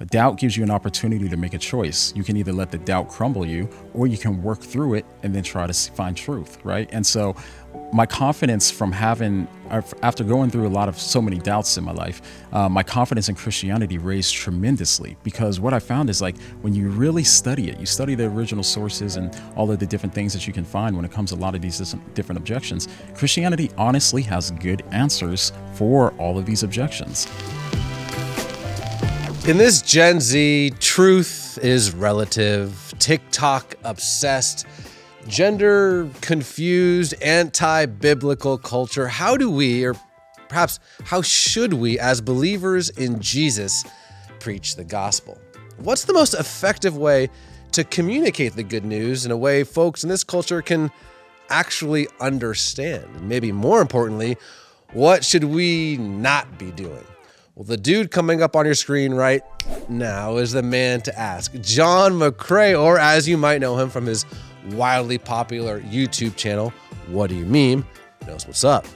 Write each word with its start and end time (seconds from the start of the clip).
A 0.00 0.06
doubt 0.06 0.38
gives 0.38 0.56
you 0.56 0.64
an 0.64 0.72
opportunity 0.72 1.28
to 1.28 1.36
make 1.36 1.54
a 1.54 1.58
choice. 1.58 2.12
You 2.16 2.24
can 2.24 2.36
either 2.36 2.52
let 2.52 2.72
the 2.72 2.78
doubt 2.78 3.08
crumble 3.08 3.46
you, 3.46 3.68
or 3.92 4.08
you 4.08 4.18
can 4.18 4.42
work 4.42 4.60
through 4.60 4.94
it 4.94 5.06
and 5.22 5.32
then 5.32 5.44
try 5.44 5.68
to 5.68 5.72
find 5.72 6.16
truth, 6.16 6.58
right? 6.64 6.88
And 6.90 7.06
so, 7.06 7.36
my 7.92 8.04
confidence 8.04 8.72
from 8.72 8.90
having, 8.90 9.46
after 10.02 10.24
going 10.24 10.50
through 10.50 10.66
a 10.66 10.68
lot 10.68 10.88
of 10.88 10.98
so 10.98 11.22
many 11.22 11.38
doubts 11.38 11.76
in 11.78 11.84
my 11.84 11.92
life, 11.92 12.22
uh, 12.52 12.68
my 12.68 12.82
confidence 12.82 13.28
in 13.28 13.36
Christianity 13.36 13.98
raised 13.98 14.34
tremendously 14.34 15.16
because 15.22 15.60
what 15.60 15.72
I 15.72 15.78
found 15.78 16.10
is 16.10 16.20
like 16.20 16.36
when 16.62 16.74
you 16.74 16.88
really 16.88 17.22
study 17.22 17.70
it, 17.70 17.78
you 17.78 17.86
study 17.86 18.16
the 18.16 18.24
original 18.24 18.64
sources 18.64 19.14
and 19.14 19.32
all 19.54 19.70
of 19.70 19.78
the 19.78 19.86
different 19.86 20.12
things 20.12 20.32
that 20.32 20.44
you 20.44 20.52
can 20.52 20.64
find 20.64 20.96
when 20.96 21.04
it 21.04 21.12
comes 21.12 21.30
to 21.30 21.36
a 21.36 21.38
lot 21.38 21.54
of 21.54 21.62
these 21.62 21.94
different 22.14 22.36
objections, 22.36 22.88
Christianity 23.14 23.70
honestly 23.78 24.22
has 24.22 24.50
good 24.50 24.82
answers 24.90 25.52
for 25.74 26.10
all 26.14 26.36
of 26.36 26.46
these 26.46 26.64
objections. 26.64 27.28
In 29.46 29.58
this 29.58 29.82
Gen 29.82 30.20
Z, 30.20 30.72
truth 30.80 31.58
is 31.58 31.94
relative, 31.94 32.94
TikTok 32.98 33.74
obsessed, 33.84 34.66
gender 35.28 36.08
confused, 36.22 37.14
anti 37.20 37.84
biblical 37.84 38.56
culture. 38.56 39.06
How 39.06 39.36
do 39.36 39.50
we, 39.50 39.84
or 39.84 39.96
perhaps 40.48 40.80
how 41.04 41.20
should 41.20 41.74
we, 41.74 41.98
as 41.98 42.22
believers 42.22 42.88
in 42.88 43.20
Jesus, 43.20 43.84
preach 44.40 44.76
the 44.76 44.84
gospel? 44.84 45.38
What's 45.76 46.06
the 46.06 46.14
most 46.14 46.32
effective 46.32 46.96
way 46.96 47.28
to 47.72 47.84
communicate 47.84 48.56
the 48.56 48.62
good 48.62 48.86
news 48.86 49.26
in 49.26 49.30
a 49.30 49.36
way 49.36 49.62
folks 49.62 50.04
in 50.04 50.08
this 50.08 50.24
culture 50.24 50.62
can 50.62 50.90
actually 51.50 52.08
understand? 52.18 53.04
And 53.14 53.28
maybe 53.28 53.52
more 53.52 53.82
importantly, 53.82 54.38
what 54.94 55.22
should 55.22 55.44
we 55.44 55.98
not 55.98 56.58
be 56.58 56.70
doing? 56.70 57.04
Well, 57.56 57.64
the 57.64 57.76
dude 57.76 58.10
coming 58.10 58.42
up 58.42 58.56
on 58.56 58.64
your 58.64 58.74
screen 58.74 59.14
right 59.14 59.40
now 59.88 60.38
is 60.38 60.50
the 60.50 60.62
man 60.62 61.02
to 61.02 61.16
ask. 61.16 61.52
Jon 61.60 62.14
McCray, 62.14 62.76
or 62.76 62.98
as 62.98 63.28
you 63.28 63.36
might 63.36 63.60
know 63.60 63.78
him 63.78 63.90
from 63.90 64.06
his 64.06 64.26
wildly 64.70 65.18
popular 65.18 65.80
YouTube 65.82 66.34
channel, 66.34 66.72
Whaddo 67.08 67.38
You 67.38 67.46
Meme, 67.46 67.86
knows 68.26 68.44
what's 68.44 68.64
up, 68.64 68.86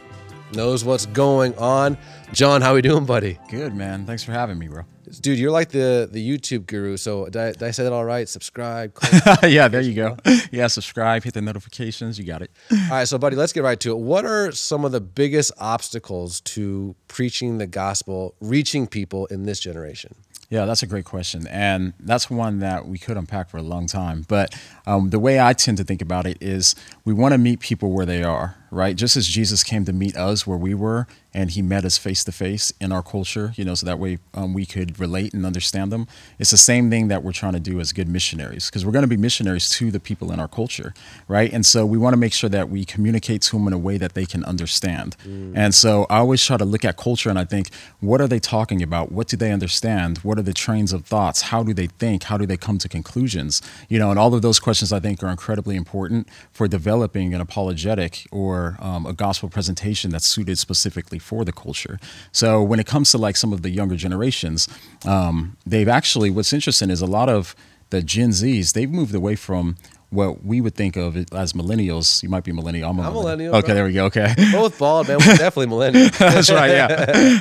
knows 0.55 0.85
what's 0.85 1.07
going 1.07 1.57
on. 1.57 1.97
John, 2.33 2.61
how 2.61 2.75
we 2.75 2.83
doing, 2.83 3.07
buddy? 3.07 3.39
Good, 3.49 3.77
man. 3.77 4.07
Thanks 4.07 4.25
for 4.25 4.33
having 4.33 4.59
me, 4.59 4.67
bro. 4.67 4.83
Dude, 5.09 5.39
you're 5.39 5.51
like 5.51 5.71
the 5.71 6.09
the 6.11 6.27
YouTube 6.27 6.67
guru. 6.67 6.97
So 6.97 7.27
did 7.27 7.37
I, 7.37 7.53
did 7.53 7.63
I 7.63 7.71
say 7.71 7.85
that 7.85 7.93
all 7.93 8.05
right? 8.05 8.29
Subscribe. 8.29 8.97
yeah, 9.43 9.69
there 9.69 9.81
you 9.81 9.95
go. 9.95 10.17
Yeah, 10.51 10.67
subscribe, 10.67 11.25
hit 11.25 11.35
the 11.35 11.43
notifications. 11.43 12.19
You 12.19 12.25
got 12.25 12.43
it. 12.43 12.51
All 12.71 12.79
right, 12.91 13.09
so 13.09 13.19
buddy, 13.19 13.37
let's 13.37 13.53
get 13.53 13.63
right 13.63 13.79
to 13.81 13.91
it. 13.93 13.99
What 13.99 14.25
are 14.25 14.53
some 14.53 14.85
of 14.85 14.93
the 14.93 15.01
biggest 15.01 15.53
obstacles 15.59 16.41
to 16.43 16.95
preaching 17.09 17.59
the 17.59 17.67
gospel, 17.67 18.35
reaching 18.41 18.87
people 18.87 19.27
in 19.27 19.45
this 19.45 19.61
generation? 19.61 20.15
Yeah, 20.51 20.65
that's 20.65 20.83
a 20.83 20.87
great 20.87 21.05
question. 21.05 21.47
And 21.47 21.93
that's 22.01 22.31
one 22.31 22.61
that 22.61 22.87
we 22.87 22.99
could 22.99 23.19
unpack 23.19 23.51
for 23.51 23.59
a 23.59 23.63
long 23.63 23.87
time. 23.87 24.25
But 24.29 24.59
um, 24.87 25.11
the 25.11 25.19
way 25.19 25.39
I 25.39 25.53
tend 25.53 25.77
to 25.77 25.85
think 25.85 26.01
about 26.01 26.27
it 26.27 26.39
is 26.41 26.75
we 27.05 27.13
want 27.13 27.33
to 27.33 27.39
meet 27.39 27.61
people 27.61 27.93
where 27.93 28.07
they 28.07 28.23
are, 28.23 28.57
right? 28.71 28.97
Just 28.97 29.17
as 29.17 29.27
Jesus 29.27 29.63
came 29.63 29.85
to 29.85 29.93
meet 29.93 30.17
us 30.17 30.47
where 30.47 30.59
we 30.59 30.75
were, 30.75 31.07
and 31.35 31.51
he 31.51 31.61
met 31.61 31.85
us 31.85 31.99
face 31.99 32.25
to 32.25 32.33
face 32.33 32.73
in 32.81 32.91
our 32.91 33.03
culture, 33.03 33.53
you 33.55 33.65
know, 33.65 33.75
so 33.75 33.85
that 33.85 33.99
way 33.99 34.19
um, 34.33 34.55
we 34.55 34.65
could 34.65 34.99
relate 34.99 35.35
and 35.35 35.45
understand 35.45 35.93
them. 35.93 36.07
It's 36.39 36.51
the 36.51 36.57
same 36.57 36.89
thing 36.91 37.09
that 37.09 37.23
we're 37.23 37.33
trying 37.33 37.53
to 37.53 37.61
do 37.61 37.81
as 37.81 37.93
good 37.93 38.09
missionaries, 38.09 38.67
because 38.67 38.85
we're 38.85 38.93
going 38.93 39.03
to 39.03 39.09
be 39.09 39.17
missionaries 39.17 39.69
to 39.71 39.91
the 39.91 40.01
people 40.01 40.33
in 40.33 40.41
our 40.41 40.49
culture, 40.49 40.95
right? 41.29 41.53
And 41.53 41.67
so 41.67 41.85
we 41.85 41.99
want 41.99 42.15
to 42.15 42.17
make 42.17 42.33
sure 42.33 42.49
that 42.51 42.71
we 42.71 42.85
communicate 42.85 43.43
to 43.43 43.57
them 43.57 43.67
in 43.67 43.75
a 43.75 43.79
way 43.79 43.99
that 43.99 44.15
they 44.15 44.25
can 44.25 44.43
understand. 44.45 45.17
Mm. 45.25 45.53
And 45.55 45.75
so 45.75 46.07
I 46.09 46.19
always 46.19 46.43
try 46.43 46.57
to 46.57 46.65
look 46.65 46.85
at 46.85 46.97
culture 46.97 47.29
and 47.29 47.39
I 47.39 47.45
think, 47.45 47.69
what 48.01 48.21
are 48.23 48.29
they 48.29 48.41
talking 48.41 48.83
about? 48.83 49.13
What 49.13 49.29
do 49.29 49.37
they 49.37 49.53
understand? 49.53 50.19
What 50.19 50.39
are 50.39 50.43
the 50.43 50.55
trains 50.55 50.93
of 50.95 51.05
thoughts? 51.05 51.43
How 51.43 51.63
do 51.63 51.75
they 51.75 51.89
think? 51.89 52.25
How 52.25 52.39
do 52.39 52.47
they 52.47 52.57
come 52.57 52.79
to 52.79 52.89
conclusions? 52.89 53.61
You 53.89 53.99
know, 53.99 54.11
and 54.11 54.19
all 54.19 54.35
of 54.35 54.41
those 54.43 54.59
questions 54.59 54.93
I 54.93 55.01
think 55.01 55.23
are 55.23 55.29
incredibly 55.29 55.77
important 55.77 56.27
for 56.53 56.67
developing 56.67 57.35
an 57.35 57.41
apologetic 57.41 58.27
or 58.33 58.58
um, 58.81 59.07
a 59.07 59.13
gospel 59.13 59.49
presentation 59.49 60.11
that's 60.11 60.27
suited 60.27 60.59
specifically 60.59 61.19
for 61.19 61.45
the 61.45 61.53
culture. 61.53 61.99
So 62.33 62.63
when 62.71 62.81
it 62.81 62.87
comes 62.87 63.11
to 63.13 63.19
like 63.19 63.37
some 63.37 63.53
of 63.53 63.61
the 63.63 63.71
younger 63.71 63.97
generations, 63.97 64.69
um, 65.07 65.57
they've 65.73 65.93
actually 65.99 66.31
what's 66.31 66.53
interesting 66.53 66.91
is 66.91 67.01
a 67.01 67.13
lot 67.19 67.29
of 67.29 67.55
the 67.91 68.03
Gen 68.03 68.31
Zs 68.31 68.73
they've 68.75 68.91
moved 68.91 69.15
away 69.15 69.37
from 69.37 69.77
what 70.11 70.43
we 70.43 70.61
would 70.61 70.75
think 70.75 70.97
of 70.97 71.17
as 71.35 71.53
millennials. 71.53 72.23
You 72.23 72.29
might 72.29 72.45
be 72.45 72.53
millennial. 72.53 72.91
I'm 72.91 72.99
a 72.99 73.03
I'm 73.03 73.13
millennial. 73.13 73.55
Okay, 73.57 73.67
bro. 73.67 73.75
there 73.75 73.85
we 73.85 73.93
go. 73.93 74.07
Okay. 74.07 74.35
Both 74.53 74.79
bald, 74.79 75.09
man. 75.09 75.19
We're 75.19 75.37
definitely 75.37 75.67
millennial. 75.75 76.09
That's 76.19 76.51
right, 76.51 76.71
yeah. 76.71 77.41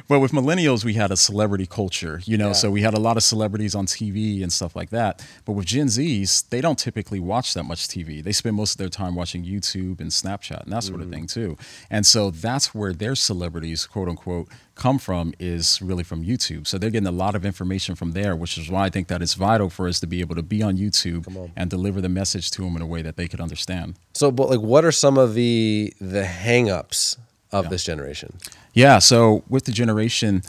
but 0.08 0.20
with 0.20 0.32
millennials, 0.32 0.84
we 0.84 0.94
had 0.94 1.10
a 1.10 1.16
celebrity 1.16 1.66
culture, 1.66 2.20
you 2.24 2.36
know, 2.36 2.48
yeah. 2.48 2.52
so 2.52 2.70
we 2.70 2.82
had 2.82 2.94
a 2.94 3.00
lot 3.00 3.16
of 3.16 3.22
celebrities 3.22 3.74
on 3.74 3.86
TV 3.86 4.42
and 4.42 4.52
stuff 4.52 4.76
like 4.76 4.90
that. 4.90 5.26
But 5.44 5.52
with 5.52 5.66
Gen 5.66 5.86
Zs, 5.86 6.48
they 6.50 6.60
don't 6.60 6.78
typically 6.78 7.20
watch 7.20 7.54
that 7.54 7.64
much 7.64 7.88
TV. 7.88 8.22
They 8.22 8.32
spend 8.32 8.56
most 8.56 8.72
of 8.72 8.78
their 8.78 8.90
time 8.90 9.14
watching 9.14 9.44
YouTube 9.44 10.00
and 10.00 10.10
Snapchat 10.10 10.64
and 10.64 10.72
that 10.72 10.82
sort 10.82 11.00
mm-hmm. 11.00 11.08
of 11.08 11.14
thing 11.14 11.26
too. 11.26 11.56
And 11.90 12.04
so 12.04 12.30
that's 12.30 12.74
where 12.74 12.92
their 12.92 13.14
celebrities, 13.14 13.86
quote 13.86 14.08
unquote, 14.08 14.48
come 14.74 14.98
from 14.98 15.34
is 15.38 15.80
really 15.82 16.04
from 16.04 16.24
YouTube. 16.24 16.66
So 16.66 16.78
they're 16.78 16.90
getting 16.90 17.06
a 17.06 17.12
lot 17.12 17.34
of 17.34 17.44
information 17.44 17.94
from 17.94 18.12
there, 18.12 18.34
which 18.34 18.56
is 18.56 18.70
why 18.70 18.86
I 18.86 18.90
think 18.90 19.08
that 19.08 19.22
it's 19.22 19.34
vital 19.34 19.68
for 19.70 19.86
us 19.86 20.00
to 20.00 20.06
be 20.06 20.20
able 20.20 20.34
to 20.34 20.42
be 20.42 20.62
on 20.62 20.76
YouTube 20.76 21.28
on. 21.36 21.52
and 21.56 21.70
deliver 21.70 22.00
the 22.00 22.08
message 22.08 22.50
to 22.52 22.62
them 22.62 22.76
in 22.76 22.82
a 22.82 22.86
way 22.86 23.02
that 23.02 23.16
they 23.16 23.28
could 23.28 23.40
understand. 23.40 23.96
So, 24.14 24.30
but 24.30 24.48
like, 24.48 24.60
what 24.60 24.84
are 24.84 24.92
some 24.92 25.18
of 25.18 25.34
the 25.34 25.92
the 26.00 26.22
hangups 26.22 27.18
of 27.50 27.64
yeah. 27.64 27.70
this 27.70 27.84
generation? 27.84 28.38
Yeah. 28.72 28.98
So 28.98 29.44
with 29.48 29.64
the 29.64 29.72
generation 29.72 30.42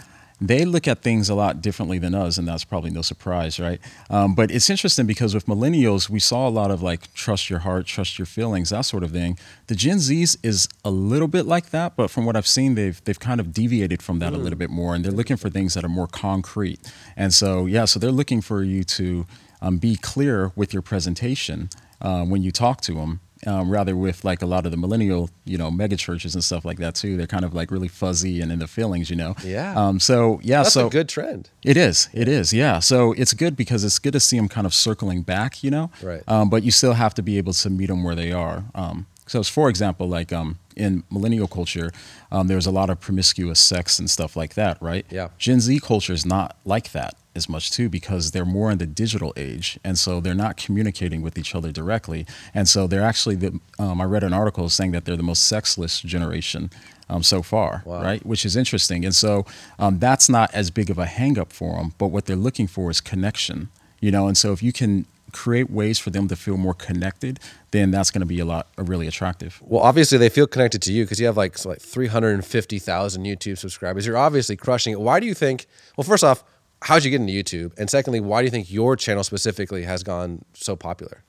they 0.48 0.66
look 0.66 0.90
at 0.90 1.02
things 1.02 1.30
a 1.30 1.36
lot 1.36 1.62
differently 1.62 1.98
than 2.00 2.14
us, 2.14 2.38
and 2.38 2.46
that's 2.46 2.66
probably 2.66 2.90
no 2.90 3.02
surprise, 3.02 3.62
right? 3.62 3.80
Um, 4.10 4.36
but 4.36 4.52
it's 4.52 4.70
interesting 4.70 5.06
because 5.06 5.34
with 5.34 5.46
millennials, 5.46 6.10
we 6.10 6.20
saw 6.20 6.50
a 6.50 6.52
lot 6.52 6.70
of 6.70 6.82
like 6.82 7.14
trust 7.14 7.50
your 7.50 7.60
heart, 7.60 7.86
trust 7.86 8.20
your 8.20 8.26
feelings, 8.26 8.70
that 8.72 8.82
sort 8.82 9.04
of 9.04 9.12
thing. 9.12 9.40
The 9.68 9.76
Gen 9.76 9.98
Zs 9.98 10.38
is 10.44 10.68
a 10.84 10.92
little 10.92 11.30
bit 11.30 11.46
like 11.46 11.70
that, 11.70 11.96
but 11.96 12.12
from 12.12 12.26
what 12.26 12.36
I've 12.36 12.48
seen, 12.48 12.76
they've 12.76 13.02
they've 13.06 13.20
kind 13.20 13.40
of 13.40 13.54
deviated 13.54 14.04
from 14.04 14.20
that 14.20 14.34
mm. 14.34 14.36
a 14.36 14.40
little 14.40 14.60
bit 14.60 14.70
more, 14.70 14.94
and 14.94 15.06
they're 15.06 15.14
looking 15.14 15.38
for 15.38 15.50
things 15.50 15.76
that 15.76 15.86
are 15.86 15.90
more 15.90 16.08
concrete. 16.08 16.80
And 17.16 17.34
so, 17.34 17.66
yeah, 17.66 17.86
so 17.86 17.98
they're 17.98 18.12
looking 18.12 18.42
for 18.42 18.64
you 18.64 18.84
to 18.84 19.26
um, 19.62 19.78
be 19.78 19.96
clear 19.96 20.52
with 20.58 20.74
your 20.74 20.82
presentation 20.82 21.70
uh, 22.02 22.26
when 22.26 22.44
you 22.44 22.52
talk 22.52 22.82
to 22.82 22.96
them 22.96 23.22
um, 23.48 23.70
rather 23.70 23.96
with 23.96 24.24
like 24.24 24.42
a 24.42 24.46
lot 24.46 24.66
of 24.66 24.72
the 24.72 24.78
millennial, 24.78 25.30
you 25.46 25.58
know, 25.58 25.72
mega 25.72 25.96
churches 25.96 26.34
and 26.36 26.44
stuff 26.44 26.66
like 26.66 26.78
that 26.80 26.96
too. 26.96 27.18
They're 27.18 27.28
kind 27.28 27.46
of 27.46 27.54
like 27.54 27.72
really 27.72 27.88
fuzzy 27.88 28.42
and 28.42 28.52
in 28.52 28.60
the 28.60 28.68
feelings, 28.68 29.10
you 29.10 29.16
know. 29.16 29.36
Yeah. 29.44 29.74
Um, 29.76 30.00
so 30.00 30.40
yeah, 30.44 30.64
That's 30.64 30.74
so 30.74 30.88
a 30.88 30.90
good 30.90 31.10
trend. 31.10 31.50
It 31.64 31.78
is. 31.78 32.10
It 32.14 32.28
is. 32.28 32.54
Yeah. 32.54 32.80
So 32.80 33.14
it's 33.14 33.34
good 33.34 33.56
because 33.56 33.84
it's 33.84 34.00
good 34.00 34.14
to 34.14 34.20
see 34.20 34.38
them 34.38 34.50
kind 34.50 34.66
of 34.66 34.74
circling 34.74 35.22
back, 35.22 35.64
you 35.64 35.72
know. 35.72 35.92
Right. 36.02 36.24
Um, 36.28 36.50
but 36.50 36.64
you 36.64 36.72
still 36.72 36.94
have 36.94 37.14
to 37.16 37.22
be 37.22 37.38
able 37.38 37.54
to 37.54 37.70
meet 37.70 37.88
them 37.88 38.04
where 38.04 38.16
they 38.16 38.32
are. 38.32 38.66
Um, 38.76 39.08
so, 39.26 39.42
for 39.44 39.70
example, 39.70 40.08
like 40.10 40.34
um, 40.34 40.60
in 40.76 41.04
millennial 41.10 41.48
culture, 41.48 41.92
um, 42.32 42.48
there's 42.48 42.66
a 42.66 42.72
lot 42.72 42.90
of 42.90 43.00
promiscuous 43.00 43.60
sex 43.60 44.00
and 44.00 44.10
stuff 44.10 44.36
like 44.36 44.56
that, 44.56 44.82
right? 44.82 45.06
Yeah. 45.10 45.30
Gen 45.38 45.62
Z 45.62 45.80
culture 45.80 46.14
is 46.14 46.26
not 46.26 46.58
like 46.66 46.92
that 46.92 47.16
as 47.36 47.50
much 47.50 47.72
too 47.72 47.90
because 47.90 48.32
they're 48.32 48.46
more 48.46 48.72
in 48.72 48.78
the 48.78 48.86
digital 48.86 49.34
age 49.36 49.80
and 49.84 49.98
so 49.98 50.20
they're 50.20 50.34
not 50.34 50.58
communicating 50.58 51.22
with 51.22 51.38
each 51.38 51.56
other 51.56 51.72
directly. 51.72 52.26
And 52.54 52.68
so 52.68 52.88
they're 52.88 53.04
actually 53.04 53.36
the 53.36 53.60
um, 53.80 54.02
i 54.02 54.06
read 54.06 54.24
an 54.24 54.34
article 54.34 54.70
saying 54.70 54.92
that 54.92 55.06
they're 55.06 55.18
the 55.18 55.24
most 55.24 55.46
sexless 55.46 56.02
generation 56.02 56.70
um, 57.10 57.24
so 57.24 57.42
far 57.42 57.84
wow. 57.86 58.02
right? 58.02 58.26
Which 58.26 58.46
is 58.46 58.56
interesting. 58.56 59.06
And 59.06 59.16
so 59.16 59.46
um, 59.80 60.00
that's 60.00 60.30
not 60.30 60.54
as 60.54 60.72
big 60.72 60.90
of 60.90 60.98
a 60.98 61.06
hangup 61.06 61.52
for 61.52 61.78
them 61.78 61.94
but 61.98 62.08
what 62.08 62.26
they're 62.26 62.36
looking 62.36 62.68
for 62.68 62.90
is 62.90 63.02
connection 63.02 63.70
you 64.00 64.12
know? 64.12 64.28
And 64.28 64.38
so 64.38 64.52
if 64.52 64.62
you 64.62 64.74
can 64.74 65.06
create 65.32 65.72
ways 65.72 65.98
for 65.98 66.12
them 66.12 66.28
to 66.28 66.36
feel 66.36 66.58
more 66.58 66.76
connected 66.76 67.40
then 67.72 67.90
that's 67.90 68.12
going 68.12 68.20
to 68.20 68.26
be 68.28 68.40
a 68.40 68.46
lot 68.46 68.68
uh, 68.78 68.84
really 68.84 69.08
attractive. 69.08 69.60
Well 69.66 69.82
obviously 69.82 70.20
they 70.20 70.30
feel 70.30 70.46
connected 70.46 70.82
to 70.84 70.94
you 70.94 71.06
because 71.06 71.20
you 71.20 71.26
have 71.26 71.38
like, 71.38 71.58
so 71.58 71.70
like 71.70 71.82
350000 71.82 73.24
youtube 73.24 73.58
subscribers. 73.58 74.06
You're 74.06 74.18
obviously 74.18 74.56
crushing 74.56 74.94
it. 74.94 75.00
Why 75.00 75.20
do 75.20 75.26
you 75.26 75.34
think 75.34 75.66
well 75.98 76.06
first 76.06 76.24
off 76.24 76.44
how'd 76.84 77.04
you 77.04 77.12
get 77.12 77.22
into 77.22 77.34
YouTube? 77.34 77.78
And 77.78 77.90
secondly, 77.90 78.20
why 78.20 78.42
do 78.42 78.46
you 78.46 78.52
think 78.52 78.72
your 78.72 78.96
channel 78.96 79.24
specifically 79.24 79.84
has 79.84 80.04
gone 80.04 80.44
so 80.54 80.76
popular? 80.76 81.24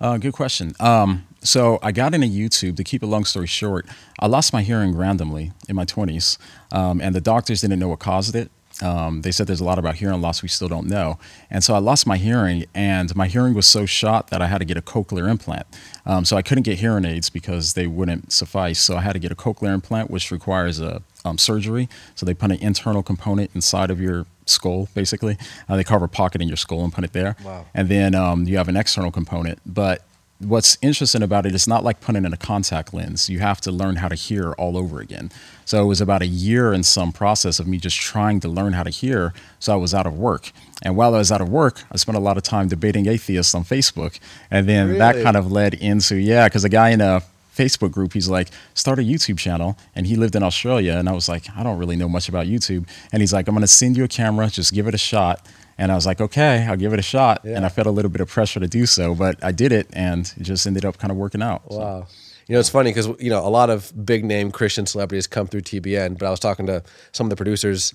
Uh, 0.00 0.16
good 0.18 0.32
question. 0.32 0.72
Um, 0.78 1.26
so 1.42 1.78
I 1.82 1.92
got 1.92 2.14
into 2.14 2.26
YouTube. 2.28 2.76
To 2.76 2.84
keep 2.84 3.02
a 3.02 3.06
long 3.06 3.24
story 3.24 3.46
short, 3.46 3.86
I 4.20 4.26
lost 4.26 4.52
my 4.52 4.62
hearing 4.62 4.96
randomly 4.96 5.52
in 5.68 5.76
my 5.76 5.84
20s, 5.84 6.38
um, 6.72 7.00
and 7.00 7.14
the 7.14 7.20
doctors 7.20 7.60
didn't 7.62 7.78
know 7.78 7.88
what 7.88 7.98
caused 7.98 8.34
it. 8.36 8.50
um, 8.80 9.22
they 9.22 9.32
said 9.32 9.48
there's 9.48 9.60
a 9.60 9.64
lot 9.64 9.78
about 9.78 9.96
hearing 9.96 10.20
loss 10.20 10.40
we 10.40 10.48
still 10.48 10.68
don't 10.68 10.86
know. 10.86 11.18
And 11.50 11.64
so 11.64 11.74
I 11.74 11.78
lost 11.78 12.06
my 12.06 12.16
hearing, 12.16 12.64
and 12.74 13.14
my 13.16 13.26
hearing 13.26 13.54
was 13.54 13.66
so 13.66 13.86
shot 13.86 14.28
that 14.28 14.40
I 14.40 14.46
had 14.46 14.58
to 14.58 14.64
get 14.64 14.76
a 14.76 14.82
cochlear 14.82 15.28
implant. 15.28 15.66
Um, 16.06 16.24
so 16.24 16.36
I 16.36 16.42
couldn't 16.42 16.62
get 16.62 16.78
hearing 16.78 17.04
aids 17.04 17.28
because 17.28 17.74
they 17.74 17.88
wouldn't 17.88 18.32
suffice. 18.32 18.78
So 18.80 18.96
I 18.96 19.00
had 19.00 19.14
to 19.14 19.18
get 19.18 19.32
a 19.32 19.34
cochlear 19.34 19.74
implant, 19.74 20.10
which 20.10 20.30
requires 20.30 20.80
a 20.80 21.02
um, 21.24 21.38
surgery. 21.38 21.88
So 22.14 22.24
they 22.24 22.34
put 22.34 22.52
an 22.52 22.58
internal 22.60 23.02
component 23.02 23.50
inside 23.54 23.90
of 23.90 24.00
your 24.00 24.26
skull, 24.48 24.88
basically. 24.94 25.36
Uh, 25.68 25.76
they 25.76 25.84
carve 25.84 26.02
a 26.02 26.08
pocket 26.08 26.40
in 26.40 26.48
your 26.48 26.56
skull 26.56 26.84
and 26.84 26.92
put 26.92 27.04
it 27.04 27.12
there. 27.12 27.36
Wow. 27.44 27.66
And 27.74 27.88
then 27.88 28.14
um, 28.14 28.46
you 28.46 28.56
have 28.56 28.68
an 28.68 28.76
external 28.76 29.10
component. 29.10 29.60
But 29.66 30.04
what's 30.40 30.78
interesting 30.82 31.22
about 31.22 31.46
it 31.46 31.54
is 31.54 31.66
not 31.66 31.82
like 31.82 32.00
putting 32.00 32.24
in 32.24 32.32
a 32.32 32.36
contact 32.36 32.94
lens. 32.94 33.28
You 33.28 33.40
have 33.40 33.60
to 33.62 33.72
learn 33.72 33.96
how 33.96 34.08
to 34.08 34.14
hear 34.14 34.52
all 34.52 34.76
over 34.76 35.00
again. 35.00 35.30
So 35.64 35.82
it 35.82 35.86
was 35.86 36.00
about 36.00 36.22
a 36.22 36.26
year 36.26 36.72
in 36.72 36.82
some 36.82 37.12
process 37.12 37.58
of 37.58 37.66
me 37.66 37.78
just 37.78 37.98
trying 37.98 38.40
to 38.40 38.48
learn 38.48 38.72
how 38.72 38.84
to 38.84 38.90
hear. 38.90 39.34
So 39.58 39.72
I 39.72 39.76
was 39.76 39.94
out 39.94 40.06
of 40.06 40.16
work. 40.16 40.52
And 40.82 40.96
while 40.96 41.14
I 41.14 41.18
was 41.18 41.32
out 41.32 41.40
of 41.40 41.48
work, 41.48 41.82
I 41.90 41.96
spent 41.96 42.16
a 42.16 42.20
lot 42.20 42.36
of 42.36 42.44
time 42.44 42.68
debating 42.68 43.06
atheists 43.06 43.54
on 43.54 43.64
Facebook. 43.64 44.20
And 44.50 44.68
then 44.68 44.98
that 44.98 45.22
kind 45.22 45.36
of 45.36 45.50
led 45.50 45.74
into, 45.74 46.16
yeah, 46.16 46.46
because 46.48 46.64
a 46.64 46.68
guy 46.68 46.90
in 46.90 47.00
a 47.00 47.22
Facebook 47.58 47.90
group, 47.90 48.12
he's 48.12 48.28
like, 48.28 48.48
start 48.74 48.98
a 48.98 49.02
YouTube 49.02 49.38
channel. 49.38 49.76
And 49.94 50.06
he 50.06 50.14
lived 50.16 50.34
in 50.36 50.42
Australia. 50.42 50.92
And 50.92 51.08
I 51.08 51.12
was 51.12 51.28
like, 51.28 51.44
I 51.56 51.62
don't 51.62 51.78
really 51.78 51.96
know 51.96 52.08
much 52.08 52.28
about 52.28 52.46
YouTube. 52.46 52.88
And 53.12 53.20
he's 53.22 53.32
like, 53.32 53.48
I'm 53.48 53.54
going 53.54 53.62
to 53.62 53.66
send 53.82 53.96
you 53.96 54.04
a 54.04 54.08
camera, 54.08 54.48
just 54.48 54.72
give 54.72 54.86
it 54.86 54.94
a 54.94 54.98
shot. 55.12 55.46
And 55.80 55.92
I 55.92 55.94
was 55.94 56.06
like, 56.06 56.20
okay, 56.20 56.66
I'll 56.68 56.76
give 56.76 56.92
it 56.92 56.98
a 56.98 57.02
shot. 57.02 57.42
Yeah. 57.44 57.56
And 57.56 57.64
I 57.66 57.68
felt 57.68 57.86
a 57.86 57.90
little 57.90 58.10
bit 58.10 58.20
of 58.20 58.28
pressure 58.28 58.60
to 58.60 58.66
do 58.68 58.84
so, 58.86 59.14
but 59.14 59.42
I 59.44 59.52
did 59.52 59.70
it 59.72 59.86
and 59.92 60.32
it 60.36 60.42
just 60.42 60.66
ended 60.66 60.84
up 60.84 60.98
kind 60.98 61.10
of 61.10 61.16
working 61.16 61.42
out. 61.42 61.62
So, 61.70 61.78
Wow. 61.78 62.06
You 62.48 62.54
know, 62.54 62.60
it's 62.60 62.70
funny 62.70 62.90
because 62.90 63.08
you 63.20 63.28
know 63.28 63.46
a 63.46 63.52
lot 63.60 63.68
of 63.68 63.92
big 64.06 64.24
name 64.24 64.50
Christian 64.50 64.86
celebrities 64.86 65.26
come 65.26 65.46
through 65.48 65.60
TBN, 65.60 66.16
but 66.18 66.26
I 66.26 66.30
was 66.30 66.40
talking 66.40 66.64
to 66.66 66.82
some 67.12 67.26
of 67.26 67.30
the 67.30 67.36
producers 67.36 67.92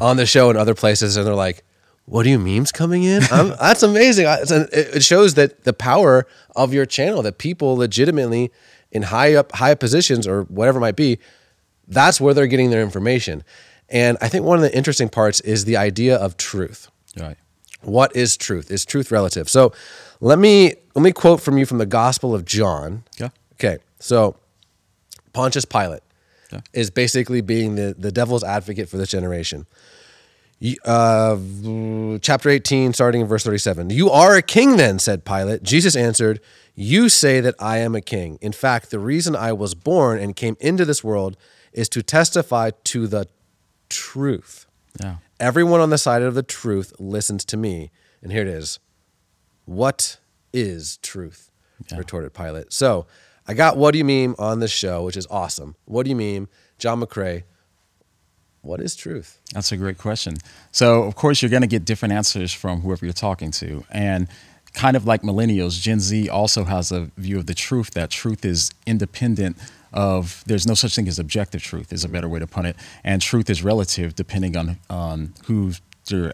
on 0.00 0.16
the 0.16 0.26
show 0.26 0.50
and 0.50 0.58
other 0.58 0.74
places, 0.74 1.16
and 1.16 1.24
they're 1.24 1.36
like, 1.36 1.62
"What 2.06 2.26
are 2.26 2.28
you 2.28 2.40
memes 2.40 2.72
coming 2.72 3.04
in? 3.04 3.20
That's 3.30 3.84
amazing." 3.84 4.26
I- 4.26 4.40
it's 4.40 4.50
an- 4.50 4.68
It 4.72 4.96
it 4.96 5.02
shows 5.04 5.34
that 5.34 5.62
the 5.62 5.72
power 5.72 6.26
of 6.56 6.74
your 6.74 6.84
channel, 6.84 7.22
that 7.22 7.38
people 7.38 7.76
legitimately 7.76 8.50
in 8.92 9.02
high 9.02 9.34
up 9.34 9.52
high 9.52 9.74
positions 9.74 10.26
or 10.26 10.44
whatever 10.44 10.78
it 10.78 10.82
might 10.82 10.96
be, 10.96 11.18
that's 11.88 12.20
where 12.20 12.32
they're 12.34 12.46
getting 12.46 12.70
their 12.70 12.82
information. 12.82 13.42
And 13.88 14.16
I 14.22 14.28
think 14.28 14.44
one 14.46 14.56
of 14.58 14.62
the 14.62 14.74
interesting 14.74 15.08
parts 15.08 15.40
is 15.40 15.64
the 15.64 15.76
idea 15.76 16.16
of 16.16 16.36
truth 16.36 16.88
right. 17.20 17.36
what 17.82 18.14
is 18.16 18.36
truth 18.38 18.70
is 18.70 18.86
truth 18.86 19.10
relative 19.10 19.48
so 19.50 19.72
let 20.20 20.38
me 20.38 20.74
let 20.94 21.02
me 21.02 21.12
quote 21.12 21.40
from 21.42 21.58
you 21.58 21.66
from 21.66 21.76
the 21.78 21.84
gospel 21.84 22.34
of 22.34 22.44
john 22.46 23.02
Okay. 23.20 23.30
okay 23.54 23.78
so 23.98 24.36
pontius 25.34 25.66
pilate 25.66 26.00
Okay. 26.52 26.62
is 26.72 26.90
basically 26.90 27.40
being 27.42 27.74
the, 27.76 27.94
the 27.98 28.10
devil's 28.12 28.44
advocate 28.44 28.88
for 28.88 28.96
this 28.98 29.10
generation 29.10 29.66
uh, 30.84 31.36
chapter 32.20 32.48
18 32.48 32.92
starting 32.92 33.20
in 33.22 33.26
verse 33.26 33.44
37 33.44 33.90
you 33.90 34.10
are 34.10 34.36
a 34.36 34.42
king 34.42 34.76
then 34.76 34.98
said 34.98 35.24
pilate 35.24 35.62
jesus 35.62 35.96
answered 35.96 36.40
you 36.74 37.08
say 37.08 37.40
that 37.40 37.54
i 37.58 37.78
am 37.78 37.94
a 37.94 38.00
king 38.00 38.38
in 38.40 38.52
fact 38.52 38.90
the 38.90 38.98
reason 38.98 39.34
i 39.34 39.52
was 39.52 39.74
born 39.74 40.18
and 40.18 40.36
came 40.36 40.56
into 40.60 40.84
this 40.84 41.02
world 41.02 41.36
is 41.72 41.88
to 41.88 42.02
testify 42.02 42.70
to 42.84 43.06
the 43.06 43.26
truth 43.88 44.66
Yeah. 45.00 45.16
Everyone 45.40 45.80
on 45.80 45.90
the 45.90 45.98
side 45.98 46.22
of 46.22 46.34
the 46.34 46.42
truth 46.44 46.92
listens 47.00 47.44
to 47.46 47.56
me. 47.56 47.90
And 48.22 48.30
here 48.30 48.42
it 48.42 48.48
is. 48.48 48.78
What 49.64 50.18
is 50.52 50.98
truth? 50.98 51.50
Yeah. 51.90 51.98
retorted 51.98 52.32
Pilate. 52.32 52.72
So 52.72 53.06
I 53.48 53.54
got 53.54 53.76
What 53.76 53.90
Do 53.92 53.98
You 53.98 54.04
Mean 54.04 54.36
on 54.38 54.60
the 54.60 54.68
show, 54.68 55.02
which 55.02 55.16
is 55.16 55.26
awesome. 55.30 55.74
What 55.84 56.04
do 56.04 56.10
you 56.10 56.16
Mean? 56.16 56.46
Jon 56.78 57.00
McCray. 57.00 57.42
What 58.62 58.80
is 58.80 58.94
truth? 58.94 59.40
That's 59.52 59.72
a 59.72 59.76
great 59.76 59.98
question. 59.98 60.36
So, 60.70 61.02
of 61.02 61.16
course, 61.16 61.42
you're 61.42 61.50
going 61.50 61.62
to 61.62 61.68
get 61.68 61.84
different 61.84 62.14
answers 62.14 62.52
from 62.52 62.80
whoever 62.80 63.04
you're 63.04 63.12
talking 63.12 63.50
to. 63.52 63.84
And 63.90 64.28
kind 64.72 64.96
of 64.96 65.04
like 65.04 65.22
millennials, 65.22 65.80
Gen 65.80 65.98
Z 66.00 66.28
also 66.28 66.64
has 66.64 66.92
a 66.92 67.10
view 67.16 67.38
of 67.38 67.46
the 67.46 67.54
truth 67.54 67.90
that 67.90 68.10
truth 68.10 68.44
is 68.44 68.70
independent 68.86 69.56
of, 69.92 70.44
there's 70.46 70.66
no 70.66 70.74
such 70.74 70.94
thing 70.94 71.08
as 71.08 71.18
objective 71.18 71.62
truth, 71.62 71.92
is 71.92 72.04
a 72.04 72.08
better 72.08 72.28
way 72.28 72.38
to 72.38 72.46
put 72.46 72.64
it. 72.64 72.76
And 73.04 73.20
truth 73.20 73.50
is 73.50 73.62
relative 73.62 74.14
depending 74.14 74.56
on, 74.56 74.78
on 74.88 75.34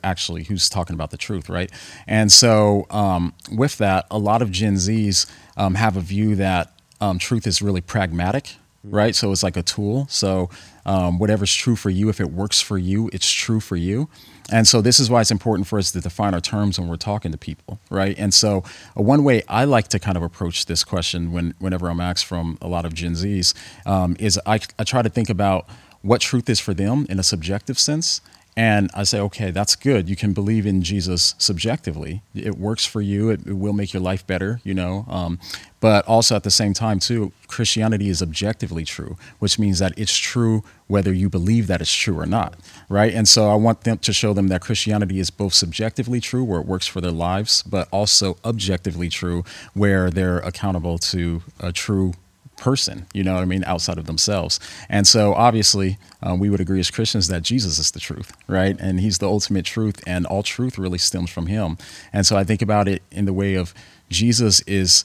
actually 0.05 0.45
who's 0.45 0.69
talking 0.69 0.95
about 0.95 1.11
the 1.11 1.17
truth, 1.17 1.49
right? 1.49 1.71
And 2.07 2.31
so, 2.31 2.87
um, 2.91 3.33
with 3.51 3.79
that, 3.79 4.07
a 4.11 4.19
lot 4.19 4.43
of 4.43 4.51
Gen 4.51 4.75
Zs 4.75 5.27
um, 5.57 5.77
have 5.77 5.97
a 5.97 6.01
view 6.01 6.37
that 6.37 6.73
um, 7.01 7.19
truth 7.19 7.47
is 7.47 7.63
really 7.63 7.81
pragmatic, 7.81 8.57
right? 8.85 9.15
So 9.15 9.33
it's 9.33 9.43
like 9.43 9.57
a 9.57 9.63
tool. 9.63 10.07
So 10.09 10.51
um, 10.87 11.19
whatever's 11.19 11.53
true 11.55 11.77
for 11.77 11.91
you, 11.91 12.09
if 12.09 12.21
it 12.21 12.31
works 12.31 12.61
for 12.61 12.79
you, 12.79 13.11
it's 13.13 13.31
true 13.31 13.61
for 13.61 13.77
you. 13.77 14.09
And 14.51 14.67
so 14.67 14.81
this 14.81 14.99
is 14.99 15.11
why 15.11 15.21
it's 15.21 15.31
important 15.31 15.69
for 15.69 15.79
us 15.79 15.91
to 15.93 16.01
define 16.01 16.33
our 16.33 16.41
terms 16.41 16.79
when 16.79 16.89
we're 16.89 16.97
talking 16.97 17.33
to 17.33 17.39
people, 17.39 17.79
right? 17.91 18.19
And 18.19 18.33
so 18.33 18.65
uh, 18.97 19.03
one 19.03 19.25
way 19.25 19.43
I 19.49 19.65
like 19.65 19.89
to 19.89 19.99
kind 19.99 20.17
of 20.17 20.23
approach 20.23 20.67
this 20.67 20.85
question 20.85 21.33
when 21.33 21.55
whenever 21.59 21.91
I'm 21.91 22.01
asked 22.01 22.25
from 22.25 22.57
a 22.63 22.69
lot 22.69 22.87
of 22.87 22.95
Gen 22.95 23.13
Zs 23.13 23.55
um, 23.87 24.17
is 24.19 24.41
I, 24.47 24.61
I 24.79 24.85
try 24.85 25.03
to 25.03 25.11
think 25.11 25.29
about 25.29 25.69
what 26.01 26.21
truth 26.21 26.49
is 26.49 26.61
for 26.61 26.73
them 26.73 27.07
in 27.11 27.19
a 27.19 27.23
subjective 27.23 27.79
sense. 27.79 28.21
And 28.59 28.91
I 28.93 29.05
say, 29.05 29.21
okay, 29.21 29.53
that's 29.53 29.77
good. 29.77 30.09
You 30.09 30.17
can 30.17 30.33
believe 30.33 30.67
in 30.67 30.83
Jesus 30.83 31.37
subjectively. 31.39 32.23
It 32.35 32.59
works 32.59 32.85
for 32.85 33.01
you. 33.01 33.31
It, 33.31 33.47
it 33.47 33.53
will 33.53 33.73
make 33.73 33.93
your 33.93 34.03
life 34.03 34.27
better, 34.27 34.61
you 34.65 34.75
know. 34.75 35.07
Um, 35.09 35.39
but 35.79 36.05
also 36.09 36.35
at 36.35 36.43
the 36.43 36.51
same 36.51 36.75
time, 36.75 36.99
too, 36.99 37.31
Christianity 37.47 38.09
is 38.09 38.21
objectively 38.21 38.85
true, 38.85 39.17
which 39.39 39.61
means 39.61 39.79
that 39.79 39.97
it's 39.97 40.17
true 40.17 40.65
whether 40.89 41.13
you 41.13 41.31
believe 41.31 41.69
that 41.69 41.81
it's 41.81 41.95
true 41.95 42.19
or 42.19 42.27
not, 42.27 42.57
right? 42.89 43.15
And 43.15 43.29
so 43.29 43.49
I 43.49 43.55
want 43.55 43.83
them 43.83 43.99
to 43.99 44.13
show 44.13 44.33
them 44.33 44.49
that 44.49 44.61
Christianity 44.61 45.21
is 45.21 45.31
both 45.31 45.55
subjectively 45.55 46.21
true, 46.21 46.43
where 46.43 46.59
it 46.59 46.67
works 46.67 46.89
for 46.89 47.01
their 47.01 47.13
lives, 47.13 47.63
but 47.63 47.87
also 47.93 48.39
objectively 48.45 49.09
true, 49.09 49.45
where 49.73 50.11
they're 50.11 50.39
accountable 50.39 50.99
to 50.99 51.43
a 51.61 51.71
true 51.71 52.15
person, 52.59 53.07
you 53.15 53.25
know 53.25 53.35
what 53.35 53.43
I 53.43 53.47
mean, 53.47 53.65
outside 53.65 53.99
of 53.99 54.07
themselves. 54.07 54.61
And 54.89 55.07
so 55.07 55.33
obviously, 55.35 55.99
uh, 56.23 56.37
we 56.39 56.51
would 56.51 56.61
agree 56.61 56.81
as 56.81 56.91
Christians 56.91 57.29
that 57.29 57.43
Jesus 57.43 57.79
is 57.79 57.91
the 57.91 58.01
truth, 58.01 58.33
right? 58.47 58.77
And 58.79 59.01
he's 59.01 59.19
the 59.19 59.27
ultimate 59.29 59.65
truth, 59.65 60.03
and 60.07 60.27
all 60.27 60.43
truth 60.43 60.79
really 60.79 60.99
stems 60.99 61.31
from 61.31 61.47
him. 61.47 61.79
And 62.13 62.27
so 62.27 62.37
I 62.37 62.45
think 62.45 62.61
about 62.61 62.89
it 62.89 63.03
in 63.11 63.25
the 63.25 63.33
way 63.33 63.55
of 63.55 63.73
Jesus 64.11 64.61
is 64.63 65.05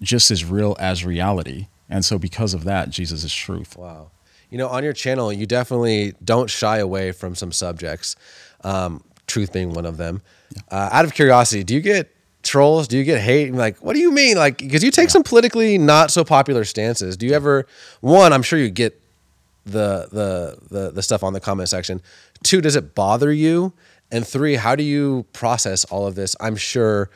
just 0.00 0.30
as 0.30 0.44
real 0.44 0.76
as 0.78 1.04
reality. 1.04 1.68
And 1.88 2.04
so 2.04 2.18
because 2.18 2.54
of 2.54 2.64
that, 2.64 2.90
Jesus 2.90 3.24
is 3.24 3.34
truth. 3.34 3.76
Wow. 3.76 4.10
You 4.50 4.58
know, 4.58 4.68
on 4.68 4.84
your 4.84 4.92
channel, 4.92 5.32
you 5.32 5.46
definitely 5.46 6.14
don't 6.22 6.50
shy 6.50 6.78
away 6.78 7.12
from 7.12 7.34
some 7.34 7.52
subjects, 7.52 8.16
um, 8.64 9.02
truth 9.26 9.52
being 9.52 9.72
one 9.72 9.86
of 9.86 9.96
them. 9.96 10.22
Uh, 10.70 10.90
out 10.92 11.04
of 11.04 11.14
curiosity, 11.14 11.64
do 11.64 11.74
you 11.74 11.80
get 11.80 12.14
trolls? 12.52 12.86
Do 12.86 12.98
you 12.98 13.04
get 13.04 13.18
hate? 13.18 13.48
And 13.48 13.56
Like, 13.56 13.78
what 13.78 13.94
do 13.94 14.00
you 14.00 14.12
mean? 14.12 14.36
Like, 14.36 14.58
because 14.58 14.84
you 14.84 14.90
take 14.90 15.08
some 15.08 15.22
politically 15.22 15.78
not 15.78 16.10
so 16.10 16.22
popular 16.22 16.64
stances. 16.64 17.16
Do 17.16 17.26
you 17.26 17.32
ever, 17.32 17.66
one, 18.00 18.30
I'm 18.34 18.42
sure 18.42 18.58
you 18.58 18.68
get 18.68 19.00
the, 19.64 20.06
the, 20.12 20.58
the, 20.70 20.90
the 20.90 21.02
stuff 21.02 21.22
on 21.22 21.32
the 21.32 21.40
comment 21.40 21.70
section. 21.70 22.02
Two, 22.42 22.60
does 22.60 22.76
it 22.76 22.94
bother 22.94 23.32
you? 23.32 23.72
And 24.10 24.26
three, 24.26 24.56
how 24.56 24.76
do 24.76 24.82
you 24.82 25.24
process 25.32 25.84
all 25.86 26.06
of 26.06 26.14
this? 26.14 26.36
I'm 26.40 26.56
sure, 26.56 27.08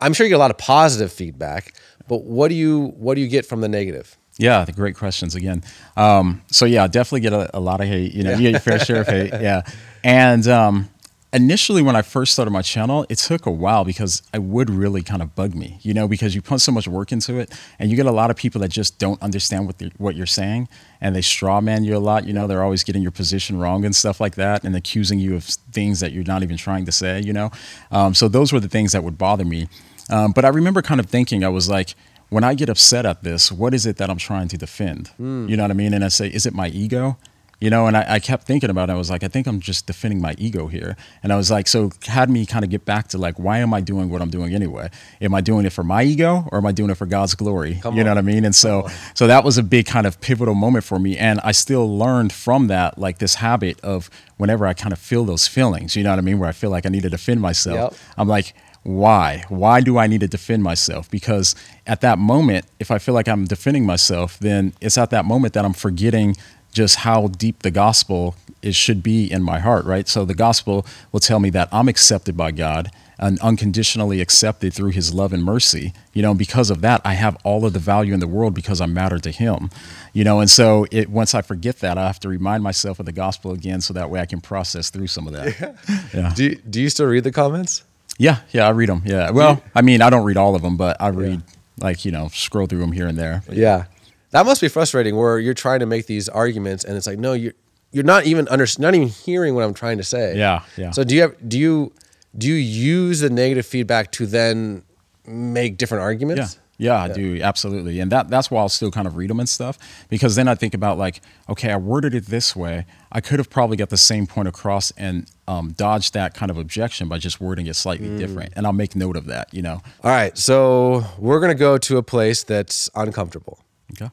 I'm 0.00 0.12
sure 0.12 0.26
you 0.26 0.30
get 0.30 0.36
a 0.36 0.38
lot 0.38 0.50
of 0.50 0.58
positive 0.58 1.12
feedback, 1.12 1.74
but 2.08 2.24
what 2.24 2.48
do 2.48 2.56
you, 2.56 2.86
what 2.96 3.14
do 3.14 3.20
you 3.20 3.28
get 3.28 3.46
from 3.46 3.60
the 3.60 3.68
negative? 3.68 4.16
Yeah, 4.38 4.64
the 4.64 4.72
great 4.72 4.96
questions 4.96 5.36
again. 5.36 5.62
Um, 5.96 6.42
so 6.50 6.64
yeah, 6.64 6.88
definitely 6.88 7.20
get 7.20 7.32
a, 7.32 7.56
a 7.56 7.60
lot 7.60 7.80
of 7.80 7.86
hate. 7.86 8.12
You 8.12 8.24
know, 8.24 8.32
you 8.32 8.38
get 8.38 8.50
your 8.50 8.60
fair 8.60 8.80
share 8.80 9.02
of 9.02 9.06
hate. 9.06 9.32
Yeah, 9.40 9.62
and 10.02 10.48
um, 10.48 10.88
initially 11.34 11.82
when 11.82 11.96
I 11.96 12.02
first 12.02 12.32
started 12.32 12.52
my 12.52 12.62
channel, 12.62 13.04
it 13.10 13.18
took 13.18 13.44
a 13.44 13.50
while 13.50 13.84
because 13.84 14.22
I 14.32 14.38
would 14.38 14.70
really 14.70 15.02
kind 15.02 15.20
of 15.20 15.34
bug 15.34 15.54
me. 15.54 15.78
You 15.82 15.92
know, 15.92 16.08
because 16.08 16.34
you 16.34 16.40
put 16.40 16.60
so 16.60 16.72
much 16.72 16.88
work 16.88 17.12
into 17.12 17.38
it, 17.38 17.52
and 17.78 17.90
you 17.90 17.96
get 17.96 18.06
a 18.06 18.12
lot 18.12 18.30
of 18.30 18.36
people 18.36 18.60
that 18.62 18.68
just 18.68 18.98
don't 18.98 19.20
understand 19.22 19.66
what 19.66 19.78
the, 19.78 19.92
what 19.98 20.16
you're 20.16 20.26
saying, 20.26 20.68
and 21.00 21.14
they 21.14 21.20
straw 21.20 21.60
man 21.60 21.84
you 21.84 21.96
a 21.96 21.98
lot. 21.98 22.26
You 22.26 22.32
know, 22.32 22.46
they're 22.46 22.62
always 22.62 22.84
getting 22.84 23.02
your 23.02 23.10
position 23.10 23.58
wrong 23.58 23.84
and 23.84 23.94
stuff 23.94 24.20
like 24.20 24.36
that, 24.36 24.64
and 24.64 24.74
accusing 24.74 25.18
you 25.18 25.34
of 25.34 25.44
things 25.44 26.00
that 26.00 26.12
you're 26.12 26.24
not 26.24 26.42
even 26.42 26.56
trying 26.56 26.86
to 26.86 26.92
say. 26.92 27.20
You 27.20 27.32
know, 27.32 27.50
um, 27.90 28.14
so 28.14 28.28
those 28.28 28.52
were 28.52 28.60
the 28.60 28.68
things 28.68 28.92
that 28.92 29.04
would 29.04 29.18
bother 29.18 29.44
me. 29.44 29.68
Um, 30.10 30.32
but 30.32 30.44
I 30.44 30.48
remember 30.48 30.82
kind 30.82 31.00
of 31.00 31.06
thinking, 31.06 31.44
I 31.44 31.48
was 31.48 31.68
like 31.68 31.94
when 32.30 32.44
I 32.44 32.54
get 32.54 32.68
upset 32.68 33.06
at 33.06 33.22
this, 33.22 33.52
what 33.52 33.74
is 33.74 33.86
it 33.86 33.96
that 33.98 34.10
I'm 34.10 34.16
trying 34.16 34.48
to 34.48 34.56
defend? 34.56 35.10
You 35.48 35.56
know 35.56 35.62
what 35.62 35.70
I 35.70 35.74
mean? 35.74 35.94
And 35.94 36.04
I 36.04 36.08
say, 36.08 36.28
is 36.28 36.46
it 36.46 36.54
my 36.54 36.68
ego? 36.68 37.16
You 37.60 37.70
know, 37.70 37.86
and 37.86 37.96
I, 37.96 38.14
I 38.14 38.18
kept 38.18 38.46
thinking 38.46 38.70
about 38.70 38.90
it. 38.90 38.92
I 38.92 38.96
was 38.96 39.10
like, 39.10 39.22
I 39.22 39.28
think 39.28 39.46
I'm 39.46 39.60
just 39.60 39.86
defending 39.86 40.20
my 40.20 40.34
ego 40.38 40.66
here. 40.66 40.96
And 41.22 41.32
I 41.32 41.36
was 41.36 41.50
like, 41.50 41.66
so 41.66 41.90
had 42.06 42.28
me 42.28 42.46
kind 42.46 42.64
of 42.64 42.70
get 42.70 42.84
back 42.84 43.08
to 43.08 43.18
like, 43.18 43.38
why 43.38 43.58
am 43.58 43.72
I 43.72 43.80
doing 43.80 44.10
what 44.10 44.20
I'm 44.20 44.30
doing 44.30 44.54
anyway? 44.54 44.90
Am 45.20 45.34
I 45.34 45.40
doing 45.40 45.64
it 45.64 45.70
for 45.70 45.84
my 45.84 46.02
ego 46.02 46.48
or 46.52 46.58
am 46.58 46.66
I 46.66 46.72
doing 46.72 46.90
it 46.90 46.96
for 46.96 47.06
God's 47.06 47.34
glory? 47.34 47.78
Come 47.80 47.96
you 47.96 48.04
know 48.04 48.10
what 48.10 48.18
I 48.18 48.22
mean? 48.22 48.44
And 48.44 48.54
so, 48.54 48.88
so 49.14 49.26
that 49.26 49.44
was 49.44 49.56
a 49.56 49.62
big 49.62 49.86
kind 49.86 50.06
of 50.06 50.20
pivotal 50.20 50.54
moment 50.54 50.84
for 50.84 50.98
me. 50.98 51.16
And 51.16 51.40
I 51.42 51.52
still 51.52 51.96
learned 51.96 52.32
from 52.32 52.66
that, 52.68 52.98
like 52.98 53.18
this 53.18 53.36
habit 53.36 53.80
of 53.80 54.10
whenever 54.36 54.66
I 54.66 54.74
kind 54.74 54.92
of 54.92 54.98
feel 54.98 55.24
those 55.24 55.46
feelings, 55.46 55.96
you 55.96 56.02
know 56.02 56.10
what 56.10 56.18
I 56.18 56.22
mean? 56.22 56.38
Where 56.38 56.48
I 56.48 56.52
feel 56.52 56.70
like 56.70 56.86
I 56.86 56.88
need 56.88 57.02
to 57.02 57.10
defend 57.10 57.40
myself. 57.40 57.92
Yep. 57.92 58.00
I'm 58.18 58.28
like, 58.28 58.54
why? 58.84 59.44
Why 59.48 59.80
do 59.80 59.96
I 59.96 60.06
need 60.06 60.20
to 60.20 60.28
defend 60.28 60.62
myself? 60.62 61.10
Because 61.10 61.54
at 61.86 62.02
that 62.02 62.18
moment, 62.18 62.66
if 62.78 62.90
I 62.90 62.98
feel 62.98 63.14
like 63.14 63.28
I'm 63.28 63.46
defending 63.46 63.86
myself, 63.86 64.38
then 64.38 64.74
it's 64.80 64.98
at 64.98 65.10
that 65.10 65.24
moment 65.24 65.54
that 65.54 65.64
I'm 65.64 65.72
forgetting 65.72 66.36
just 66.74 66.96
how 66.96 67.28
deep 67.28 67.62
the 67.62 67.70
gospel 67.70 68.36
it 68.60 68.74
should 68.74 69.02
be 69.02 69.30
in 69.30 69.42
my 69.42 69.60
heart, 69.60 69.84
right? 69.84 70.08
So 70.08 70.24
the 70.24 70.34
gospel 70.34 70.86
will 71.12 71.20
tell 71.20 71.38
me 71.38 71.50
that 71.50 71.68
I'm 71.72 71.88
accepted 71.88 72.36
by 72.36 72.50
God 72.50 72.90
and 73.18 73.38
unconditionally 73.40 74.20
accepted 74.20 74.72
through 74.72 74.90
his 74.90 75.14
love 75.14 75.32
and 75.32 75.44
mercy. 75.44 75.92
You 76.12 76.22
know, 76.22 76.34
because 76.34 76.70
of 76.70 76.80
that, 76.80 77.00
I 77.04 77.14
have 77.14 77.36
all 77.44 77.64
of 77.64 77.72
the 77.72 77.78
value 77.78 78.12
in 78.12 78.20
the 78.20 78.26
world 78.26 78.54
because 78.54 78.80
I 78.80 78.86
matter 78.86 79.18
to 79.18 79.30
him. 79.30 79.70
You 80.12 80.24
know, 80.24 80.40
and 80.40 80.50
so 80.50 80.86
it 80.90 81.08
once 81.08 81.34
I 81.34 81.42
forget 81.42 81.78
that, 81.80 81.96
I 81.96 82.06
have 82.06 82.20
to 82.20 82.28
remind 82.28 82.62
myself 82.62 82.98
of 82.98 83.06
the 83.06 83.12
gospel 83.12 83.52
again 83.52 83.80
so 83.80 83.94
that 83.94 84.10
way 84.10 84.20
I 84.20 84.26
can 84.26 84.40
process 84.40 84.90
through 84.90 85.06
some 85.06 85.26
of 85.26 85.32
that. 85.34 85.60
Yeah. 85.60 86.02
yeah. 86.12 86.32
Do, 86.34 86.44
you, 86.44 86.56
do 86.56 86.80
you 86.80 86.88
still 86.88 87.06
read 87.06 87.24
the 87.24 87.32
comments? 87.32 87.84
Yeah, 88.18 88.38
yeah, 88.52 88.66
I 88.66 88.70
read 88.70 88.88
them. 88.88 89.02
Yeah. 89.04 89.30
Well, 89.30 89.62
I 89.74 89.82
mean, 89.82 90.00
I 90.00 90.08
don't 90.08 90.24
read 90.24 90.36
all 90.36 90.54
of 90.54 90.62
them, 90.62 90.76
but 90.76 90.96
I 91.00 91.08
read 91.08 91.42
yeah. 91.46 91.84
like, 91.84 92.04
you 92.04 92.12
know, 92.12 92.28
scroll 92.28 92.66
through 92.66 92.80
them 92.80 92.92
here 92.92 93.06
and 93.06 93.18
there. 93.18 93.42
Yeah. 93.50 93.86
That 94.34 94.44
must 94.46 94.60
be 94.60 94.66
frustrating 94.66 95.14
where 95.14 95.38
you're 95.38 95.54
trying 95.54 95.78
to 95.78 95.86
make 95.86 96.06
these 96.06 96.28
arguments 96.28 96.82
and 96.82 96.96
it's 96.96 97.06
like, 97.06 97.20
no, 97.20 97.34
you're 97.34 97.52
you're 97.92 98.02
not 98.02 98.26
even 98.26 98.48
under, 98.48 98.66
not 98.80 98.92
even 98.96 99.06
hearing 99.06 99.54
what 99.54 99.62
I'm 99.62 99.74
trying 99.74 99.98
to 99.98 100.02
say. 100.02 100.36
Yeah, 100.36 100.64
yeah. 100.76 100.90
So 100.90 101.04
do 101.04 101.14
you 101.14 101.20
have 101.20 101.48
do 101.48 101.56
you 101.56 101.92
do 102.36 102.48
you 102.48 102.54
use 102.54 103.20
the 103.20 103.30
negative 103.30 103.64
feedback 103.64 104.10
to 104.12 104.26
then 104.26 104.82
make 105.24 105.78
different 105.78 106.02
arguments? 106.02 106.54
Yeah. 106.54 106.60
Yeah, 106.76 107.00
I 107.00 107.12
do 107.12 107.40
absolutely, 107.40 108.00
and 108.00 108.10
that 108.10 108.28
that's 108.28 108.50
why 108.50 108.60
I'll 108.60 108.68
still 108.68 108.90
kind 108.90 109.06
of 109.06 109.14
read 109.16 109.30
them 109.30 109.38
and 109.38 109.48
stuff 109.48 109.78
because 110.08 110.34
then 110.34 110.48
I 110.48 110.56
think 110.56 110.74
about 110.74 110.98
like, 110.98 111.20
okay, 111.48 111.70
I 111.70 111.76
worded 111.76 112.16
it 112.16 112.26
this 112.26 112.56
way. 112.56 112.84
I 113.12 113.20
could 113.20 113.38
have 113.38 113.48
probably 113.48 113.76
got 113.76 113.90
the 113.90 113.96
same 113.96 114.26
point 114.26 114.48
across 114.48 114.90
and 114.96 115.30
um, 115.46 115.70
dodged 115.70 116.14
that 116.14 116.34
kind 116.34 116.50
of 116.50 116.58
objection 116.58 117.08
by 117.08 117.18
just 117.18 117.40
wording 117.40 117.68
it 117.68 117.76
slightly 117.76 118.08
mm. 118.08 118.18
different, 118.18 118.54
and 118.56 118.66
I'll 118.66 118.72
make 118.72 118.96
note 118.96 119.16
of 119.16 119.26
that. 119.26 119.54
You 119.54 119.62
know. 119.62 119.82
All 120.02 120.10
right, 120.10 120.36
so 120.36 121.04
we're 121.16 121.38
gonna 121.38 121.54
go 121.54 121.78
to 121.78 121.96
a 121.96 122.02
place 122.02 122.42
that's 122.42 122.90
uncomfortable. 122.96 123.60
Okay. 123.92 124.10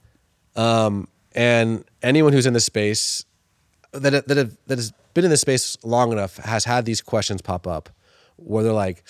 Um, 0.61 1.07
and 1.33 1.85
anyone 2.03 2.33
who's 2.33 2.45
in 2.45 2.53
this 2.53 2.65
space 2.65 3.25
that 3.93 4.27
that 4.27 4.37
have, 4.37 4.57
that 4.67 4.77
has 4.77 4.93
been 5.13 5.25
in 5.25 5.31
this 5.31 5.41
space 5.41 5.77
long 5.83 6.11
enough 6.11 6.37
has 6.37 6.65
had 6.65 6.85
these 6.85 7.01
questions 7.01 7.41
pop 7.41 7.65
up 7.67 7.89
where 8.37 8.63
they're 8.63 8.73
like, 8.73 9.03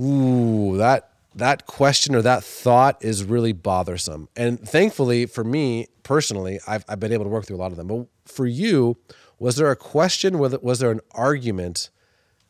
"Ooh, 0.00 0.76
that 0.78 1.10
that 1.34 1.66
question 1.66 2.14
or 2.14 2.22
that 2.22 2.42
thought 2.42 3.04
is 3.04 3.24
really 3.24 3.52
bothersome." 3.52 4.28
And 4.36 4.58
thankfully 4.60 5.26
for 5.26 5.44
me 5.44 5.88
personally, 6.02 6.60
I've 6.66 6.84
I've 6.88 7.00
been 7.00 7.12
able 7.12 7.24
to 7.24 7.30
work 7.30 7.46
through 7.46 7.56
a 7.56 7.62
lot 7.64 7.72
of 7.72 7.76
them. 7.76 7.88
But 7.88 8.06
for 8.24 8.46
you, 8.46 8.96
was 9.38 9.56
there 9.56 9.70
a 9.70 9.76
question? 9.76 10.38
Was 10.38 10.56
was 10.62 10.78
there 10.78 10.90
an 10.90 11.00
argument? 11.12 11.90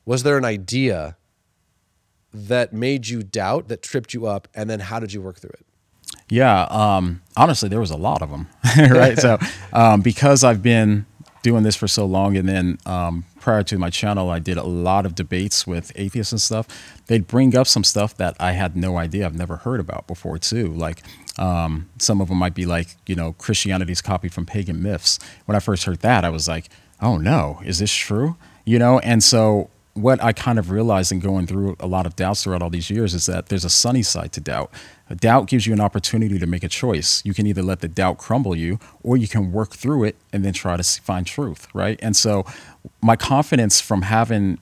Was 0.04 0.22
there 0.22 0.38
an 0.38 0.44
idea 0.44 1.16
that 2.32 2.72
made 2.72 3.08
you 3.08 3.22
doubt, 3.22 3.68
that 3.68 3.82
tripped 3.82 4.14
you 4.14 4.26
up, 4.26 4.46
and 4.54 4.70
then 4.70 4.78
how 4.78 5.00
did 5.00 5.12
you 5.12 5.20
work 5.20 5.38
through 5.40 5.54
it? 5.54 5.65
Yeah, 6.28 6.62
um, 6.70 7.22
honestly, 7.36 7.68
there 7.68 7.80
was 7.80 7.90
a 7.90 7.96
lot 7.96 8.22
of 8.22 8.30
them, 8.30 8.48
right? 8.90 9.18
so 9.18 9.38
um, 9.72 10.00
because 10.00 10.42
I've 10.42 10.62
been 10.62 11.06
doing 11.42 11.62
this 11.62 11.76
for 11.76 11.86
so 11.86 12.04
long, 12.04 12.36
and 12.36 12.48
then 12.48 12.78
um, 12.84 13.24
prior 13.38 13.62
to 13.62 13.78
my 13.78 13.90
channel, 13.90 14.30
I 14.30 14.40
did 14.40 14.56
a 14.56 14.64
lot 14.64 15.06
of 15.06 15.14
debates 15.14 15.66
with 15.66 15.92
atheists 15.94 16.32
and 16.32 16.42
stuff. 16.42 16.66
They'd 17.06 17.28
bring 17.28 17.56
up 17.56 17.68
some 17.68 17.84
stuff 17.84 18.16
that 18.16 18.34
I 18.40 18.52
had 18.52 18.76
no 18.76 18.96
idea, 18.96 19.24
I've 19.24 19.36
never 19.36 19.56
heard 19.56 19.78
about 19.78 20.08
before, 20.08 20.38
too. 20.38 20.68
Like 20.72 21.02
um, 21.38 21.88
some 21.98 22.20
of 22.20 22.28
them 22.28 22.38
might 22.38 22.54
be 22.54 22.66
like, 22.66 22.88
you 23.06 23.14
know, 23.14 23.34
Christianity's 23.34 24.00
copied 24.00 24.32
from 24.32 24.46
pagan 24.46 24.82
myths. 24.82 25.18
When 25.44 25.54
I 25.54 25.60
first 25.60 25.84
heard 25.84 26.00
that, 26.00 26.24
I 26.24 26.30
was 26.30 26.48
like, 26.48 26.68
oh 27.00 27.18
no, 27.18 27.60
is 27.64 27.78
this 27.78 27.92
true? 27.92 28.36
You 28.64 28.78
know, 28.78 28.98
and 29.00 29.22
so 29.22 29.70
what 29.94 30.22
I 30.22 30.32
kind 30.32 30.58
of 30.58 30.70
realized 30.70 31.12
in 31.12 31.20
going 31.20 31.46
through 31.46 31.76
a 31.80 31.86
lot 31.86 32.06
of 32.06 32.16
doubts 32.16 32.42
throughout 32.42 32.62
all 32.62 32.70
these 32.70 32.90
years 32.90 33.14
is 33.14 33.26
that 33.26 33.46
there's 33.46 33.64
a 33.64 33.70
sunny 33.70 34.02
side 34.02 34.32
to 34.32 34.40
doubt. 34.40 34.70
Doubt 35.14 35.46
gives 35.46 35.66
you 35.66 35.72
an 35.72 35.80
opportunity 35.80 36.38
to 36.38 36.46
make 36.46 36.64
a 36.64 36.68
choice. 36.68 37.22
You 37.24 37.32
can 37.32 37.46
either 37.46 37.62
let 37.62 37.80
the 37.80 37.88
doubt 37.88 38.18
crumble 38.18 38.56
you, 38.56 38.80
or 39.02 39.16
you 39.16 39.28
can 39.28 39.52
work 39.52 39.74
through 39.74 40.04
it 40.04 40.16
and 40.32 40.44
then 40.44 40.52
try 40.52 40.76
to 40.76 40.82
find 40.82 41.26
truth, 41.26 41.68
right? 41.72 41.98
And 42.02 42.16
so, 42.16 42.44
my 43.00 43.14
confidence 43.16 43.80
from 43.80 44.02
having 44.02 44.58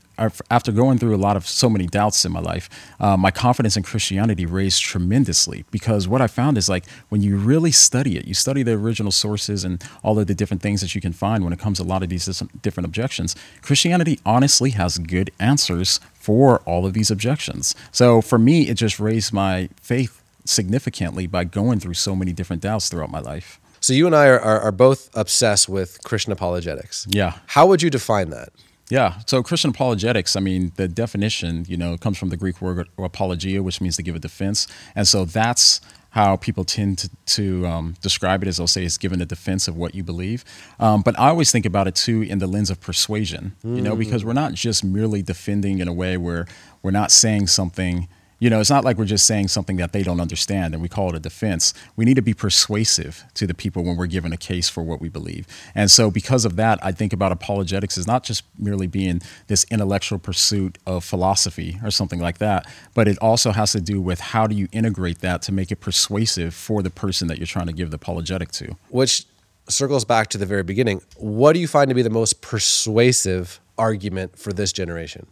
after 0.50 0.70
going 0.70 0.98
through 0.98 1.14
a 1.14 1.18
lot 1.18 1.36
of 1.36 1.46
so 1.46 1.68
many 1.68 1.86
doubts 1.86 2.24
in 2.24 2.30
my 2.30 2.40
life, 2.40 2.70
uh, 3.00 3.16
my 3.16 3.30
confidence 3.30 3.76
in 3.76 3.82
Christianity 3.82 4.46
raised 4.46 4.80
tremendously 4.80 5.64
because 5.70 6.06
what 6.06 6.20
I 6.20 6.28
found 6.28 6.56
is 6.56 6.68
like 6.68 6.86
when 7.08 7.20
you 7.20 7.36
really 7.36 7.72
study 7.72 8.16
it, 8.16 8.26
you 8.26 8.34
study 8.34 8.62
the 8.62 8.72
original 8.72 9.10
sources 9.10 9.64
and 9.64 9.82
all 10.04 10.18
of 10.18 10.26
the 10.26 10.34
different 10.34 10.62
things 10.62 10.80
that 10.82 10.94
you 10.94 11.00
can 11.00 11.12
find 11.12 11.42
when 11.42 11.52
it 11.52 11.58
comes 11.58 11.78
to 11.78 11.84
a 11.84 11.84
lot 11.84 12.02
of 12.02 12.10
these 12.10 12.26
different 12.62 12.86
objections. 12.86 13.34
Christianity 13.62 14.20
honestly 14.24 14.70
has 14.70 14.98
good 14.98 15.30
answers 15.40 15.98
for 16.14 16.60
all 16.60 16.86
of 16.86 16.92
these 16.92 17.10
objections. 17.10 17.74
So 17.90 18.20
for 18.20 18.38
me, 18.38 18.68
it 18.68 18.74
just 18.74 19.00
raised 19.00 19.32
my 19.32 19.68
faith 19.80 20.23
significantly 20.44 21.26
by 21.26 21.44
going 21.44 21.80
through 21.80 21.94
so 21.94 22.14
many 22.14 22.32
different 22.32 22.62
doubts 22.62 22.88
throughout 22.88 23.10
my 23.10 23.20
life. 23.20 23.60
So 23.80 23.92
you 23.92 24.06
and 24.06 24.16
I 24.16 24.28
are, 24.28 24.40
are, 24.40 24.60
are 24.60 24.72
both 24.72 25.10
obsessed 25.14 25.68
with 25.68 26.02
Christian 26.04 26.32
apologetics. 26.32 27.06
Yeah. 27.10 27.38
How 27.48 27.66
would 27.66 27.82
you 27.82 27.90
define 27.90 28.30
that? 28.30 28.48
Yeah. 28.88 29.20
So 29.26 29.42
Christian 29.42 29.70
apologetics, 29.70 30.36
I 30.36 30.40
mean, 30.40 30.72
the 30.76 30.88
definition, 30.88 31.64
you 31.68 31.76
know, 31.76 31.96
comes 31.98 32.16
from 32.16 32.30
the 32.30 32.36
Greek 32.36 32.60
word 32.60 32.88
apologia, 32.98 33.62
which 33.62 33.80
means 33.80 33.96
to 33.96 34.02
give 34.02 34.14
a 34.14 34.18
defense. 34.18 34.66
And 34.94 35.06
so 35.06 35.24
that's 35.24 35.80
how 36.10 36.36
people 36.36 36.64
tend 36.64 36.98
to, 36.98 37.10
to 37.26 37.66
um, 37.66 37.94
describe 38.00 38.42
it 38.42 38.48
as 38.48 38.58
they'll 38.58 38.66
say 38.66 38.84
it's 38.84 38.98
given 38.98 39.20
a 39.20 39.26
defense 39.26 39.68
of 39.68 39.76
what 39.76 39.94
you 39.94 40.04
believe. 40.04 40.44
Um, 40.78 41.02
but 41.02 41.18
I 41.18 41.28
always 41.28 41.50
think 41.50 41.66
about 41.66 41.88
it 41.88 41.94
too 41.94 42.22
in 42.22 42.38
the 42.38 42.46
lens 42.46 42.70
of 42.70 42.80
persuasion, 42.80 43.56
mm-hmm. 43.58 43.76
you 43.76 43.82
know, 43.82 43.96
because 43.96 44.22
mm. 44.22 44.26
we're 44.26 44.34
not 44.34 44.54
just 44.54 44.84
merely 44.84 45.22
defending 45.22 45.80
in 45.80 45.88
a 45.88 45.92
way 45.92 46.16
where 46.16 46.46
we're 46.82 46.90
not 46.90 47.10
saying 47.10 47.48
something– 47.48 48.08
you 48.38 48.50
know, 48.50 48.60
it's 48.60 48.70
not 48.70 48.84
like 48.84 48.98
we're 48.98 49.04
just 49.04 49.26
saying 49.26 49.48
something 49.48 49.76
that 49.76 49.92
they 49.92 50.02
don't 50.02 50.20
understand 50.20 50.74
and 50.74 50.82
we 50.82 50.88
call 50.88 51.10
it 51.10 51.14
a 51.14 51.20
defense. 51.20 51.72
We 51.96 52.04
need 52.04 52.14
to 52.14 52.22
be 52.22 52.34
persuasive 52.34 53.24
to 53.34 53.46
the 53.46 53.54
people 53.54 53.84
when 53.84 53.96
we're 53.96 54.06
given 54.06 54.32
a 54.32 54.36
case 54.36 54.68
for 54.68 54.82
what 54.82 55.00
we 55.00 55.08
believe. 55.08 55.46
And 55.74 55.90
so, 55.90 56.10
because 56.10 56.44
of 56.44 56.56
that, 56.56 56.78
I 56.82 56.92
think 56.92 57.12
about 57.12 57.32
apologetics 57.32 57.96
as 57.96 58.06
not 58.06 58.24
just 58.24 58.44
merely 58.58 58.86
being 58.86 59.20
this 59.46 59.64
intellectual 59.70 60.18
pursuit 60.18 60.78
of 60.86 61.04
philosophy 61.04 61.78
or 61.82 61.90
something 61.90 62.20
like 62.20 62.38
that, 62.38 62.66
but 62.94 63.08
it 63.08 63.18
also 63.18 63.52
has 63.52 63.72
to 63.72 63.80
do 63.80 64.00
with 64.00 64.20
how 64.20 64.46
do 64.46 64.56
you 64.56 64.68
integrate 64.72 65.20
that 65.20 65.42
to 65.42 65.52
make 65.52 65.70
it 65.70 65.76
persuasive 65.76 66.54
for 66.54 66.82
the 66.82 66.90
person 66.90 67.28
that 67.28 67.38
you're 67.38 67.46
trying 67.46 67.66
to 67.66 67.72
give 67.72 67.90
the 67.90 67.96
apologetic 67.96 68.50
to. 68.52 68.76
Which 68.88 69.26
circles 69.68 70.04
back 70.04 70.28
to 70.28 70.38
the 70.38 70.46
very 70.46 70.62
beginning. 70.62 71.00
What 71.16 71.54
do 71.54 71.60
you 71.60 71.68
find 71.68 71.88
to 71.88 71.94
be 71.94 72.02
the 72.02 72.10
most 72.10 72.42
persuasive 72.42 73.60
argument 73.78 74.38
for 74.38 74.52
this 74.52 74.72
generation? 74.72 75.26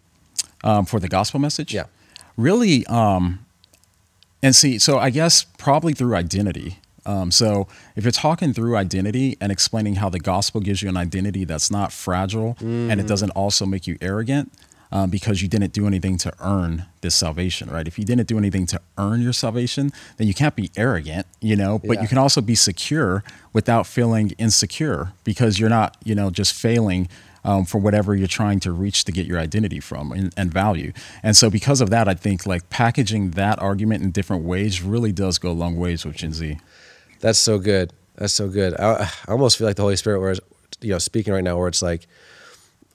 Um, 0.64 0.84
for 0.84 1.00
the 1.00 1.08
gospel 1.08 1.40
message? 1.40 1.74
Yeah 1.74 1.86
really, 2.36 2.86
um, 2.86 3.44
and 4.42 4.54
see, 4.54 4.78
so 4.78 4.98
I 4.98 5.10
guess 5.10 5.44
probably 5.44 5.92
through 5.92 6.14
identity. 6.14 6.78
Um, 7.04 7.30
so 7.30 7.66
if 7.96 8.04
you're 8.04 8.12
talking 8.12 8.52
through 8.52 8.76
identity 8.76 9.36
and 9.40 9.50
explaining 9.50 9.96
how 9.96 10.08
the 10.08 10.20
gospel 10.20 10.60
gives 10.60 10.82
you 10.82 10.88
an 10.88 10.96
identity 10.96 11.44
that's 11.44 11.70
not 11.70 11.92
fragile 11.92 12.54
mm-hmm. 12.54 12.90
and 12.90 12.92
it 12.92 12.98
mm-hmm. 12.98 13.08
doesn't 13.08 13.30
also 13.30 13.66
make 13.66 13.88
you 13.88 13.98
arrogant 14.00 14.52
um, 14.92 15.08
because 15.08 15.40
you 15.40 15.48
didn't 15.48 15.72
do 15.72 15.86
anything 15.86 16.18
to 16.18 16.32
earn 16.40 16.84
this 17.00 17.14
salvation, 17.14 17.70
right? 17.70 17.88
If 17.88 17.98
you 17.98 18.04
didn't 18.04 18.28
do 18.28 18.36
anything 18.36 18.66
to 18.66 18.80
earn 18.98 19.22
your 19.22 19.32
salvation, 19.32 19.90
then 20.18 20.28
you 20.28 20.34
can't 20.34 20.54
be 20.54 20.70
arrogant, 20.76 21.26
you 21.40 21.56
know, 21.56 21.78
but 21.78 21.94
yeah. 21.94 22.02
you 22.02 22.08
can 22.08 22.18
also 22.18 22.42
be 22.42 22.54
secure 22.54 23.24
without 23.54 23.86
feeling 23.86 24.32
insecure 24.38 25.12
because 25.24 25.58
you're 25.58 25.70
not, 25.70 25.96
you 26.04 26.14
know, 26.14 26.30
just 26.30 26.52
failing 26.52 27.08
um, 27.44 27.64
for 27.64 27.78
whatever 27.78 28.14
you're 28.14 28.28
trying 28.28 28.60
to 28.60 28.72
reach 28.72 29.04
to 29.04 29.12
get 29.12 29.26
your 29.26 29.38
identity 29.38 29.80
from 29.80 30.12
and, 30.12 30.32
and, 30.36 30.52
value. 30.52 30.92
And 31.22 31.36
so, 31.36 31.50
because 31.50 31.80
of 31.80 31.90
that, 31.90 32.08
I 32.08 32.14
think 32.14 32.46
like 32.46 32.70
packaging 32.70 33.32
that 33.32 33.60
argument 33.60 34.02
in 34.02 34.10
different 34.10 34.44
ways 34.44 34.82
really 34.82 35.12
does 35.12 35.38
go 35.38 35.50
a 35.50 35.52
long 35.52 35.76
ways 35.76 36.04
with 36.04 36.16
Gen 36.16 36.32
Z. 36.32 36.58
That's 37.20 37.38
so 37.38 37.58
good. 37.58 37.92
That's 38.16 38.32
so 38.32 38.48
good. 38.48 38.78
I, 38.78 39.10
I 39.26 39.32
almost 39.32 39.58
feel 39.58 39.66
like 39.66 39.76
the 39.76 39.82
Holy 39.82 39.96
Spirit, 39.96 40.20
was, 40.20 40.40
you 40.80 40.90
know, 40.90 40.98
speaking 40.98 41.32
right 41.32 41.44
now, 41.44 41.56
where 41.58 41.68
it's 41.68 41.82
like, 41.82 42.06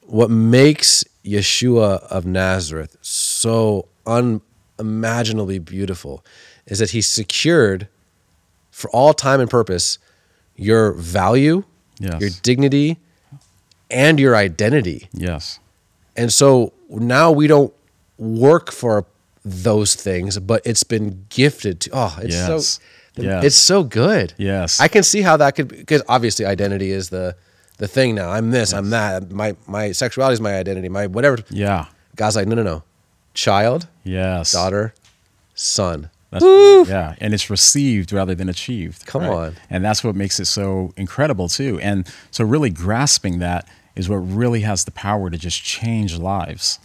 what 0.02 0.30
makes 0.30 1.04
Yeshua 1.26 2.04
of 2.04 2.26
Nazareth 2.26 2.96
so 3.02 3.90
unimaginably 4.06 5.60
beautiful 5.60 6.24
is 6.66 6.80
that 6.80 6.92
he 6.92 7.02
secured 7.02 7.88
for 8.72 8.90
all 8.92 9.14
time 9.14 9.42
and 9.42 9.50
purpose 9.50 9.98
your 10.56 10.94
value, 10.94 11.64
yes. 12.00 12.22
your 12.22 12.30
dignity, 12.42 12.98
and 13.90 14.20
your 14.20 14.36
identity. 14.36 15.10
Yes. 15.14 15.60
And 16.16 16.32
so 16.32 16.74
now 16.90 17.32
we 17.32 17.48
don't 17.48 17.74
work 18.18 18.72
for 18.72 19.06
those 19.46 19.96
things, 19.96 20.40
but 20.40 20.62
it's 20.66 20.84
been 20.84 21.26
gifted 21.30 21.82
to. 21.82 21.90
Oh, 21.94 22.18
it's 22.22 22.36
yes. 22.36 22.66
so. 22.66 22.82
Yes. 23.20 23.44
It's 23.46 23.56
so 23.56 23.84
good. 23.84 24.36
Yes. 24.38 24.80
I 24.80 24.88
can 24.88 25.02
see 25.02 25.24
how 25.24 25.38
that 25.38 25.56
could 25.56 25.70
because 25.70 26.04
obviously 26.08 26.46
identity 26.46 26.92
is 26.92 27.10
the 27.10 27.36
the 27.78 27.88
thing 27.88 28.14
now. 28.14 28.30
I'm 28.30 28.52
this, 28.52 28.72
yes. 28.72 28.78
I'm 28.78 28.90
that. 28.92 29.32
My 29.32 29.56
my 29.66 29.92
sexuality 29.92 30.34
is 30.34 30.42
my 30.42 30.56
identity. 30.56 30.90
My 30.90 31.08
whatever. 31.08 31.40
Yeah. 31.50 31.86
God's 32.16 32.36
like, 32.36 32.48
no, 32.48 32.56
no, 32.56 32.64
no. 32.64 32.84
Child. 33.34 33.88
Yes. 34.04 34.52
Daughter. 34.52 34.94
Son. 35.56 36.10
That's 36.32 36.44
right. 36.44 36.86
Yeah. 36.88 37.16
And 37.20 37.34
it's 37.34 37.50
received 37.50 38.12
rather 38.12 38.36
than 38.36 38.50
achieved. 38.50 39.06
Come 39.06 39.24
right? 39.24 39.32
on. 39.32 39.56
And 39.70 39.84
that's 39.84 40.04
what 40.04 40.16
makes 40.16 40.40
it 40.40 40.46
so 40.46 40.94
incredible 40.98 41.48
too. 41.48 41.80
And 41.80 42.08
so 42.32 42.44
really 42.44 42.70
grasping 42.70 43.40
that 43.40 43.68
is 43.98 44.08
what 44.08 44.18
really 44.18 44.62
has 44.62 44.86
the 44.86 44.92
power 44.92 45.30
to 45.30 45.38
just 45.38 45.64
change 45.64 46.18
lives. 46.18 46.80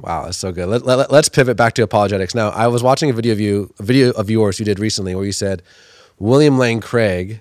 Wow, 0.00 0.24
that's 0.24 0.38
so 0.38 0.52
good. 0.52 0.68
Let, 0.68 0.84
let, 0.84 1.10
let's 1.10 1.28
pivot 1.28 1.56
back 1.56 1.74
to 1.74 1.82
apologetics. 1.82 2.34
Now, 2.34 2.50
I 2.50 2.66
was 2.68 2.82
watching 2.82 3.10
a 3.10 3.12
video 3.12 3.32
of 3.32 3.40
you, 3.40 3.74
a 3.78 3.82
video 3.82 4.10
of 4.10 4.30
yours 4.30 4.58
you 4.58 4.64
did 4.64 4.78
recently 4.78 5.14
where 5.14 5.24
you 5.24 5.32
said 5.32 5.62
William 6.18 6.58
Lane 6.58 6.80
Craig 6.80 7.40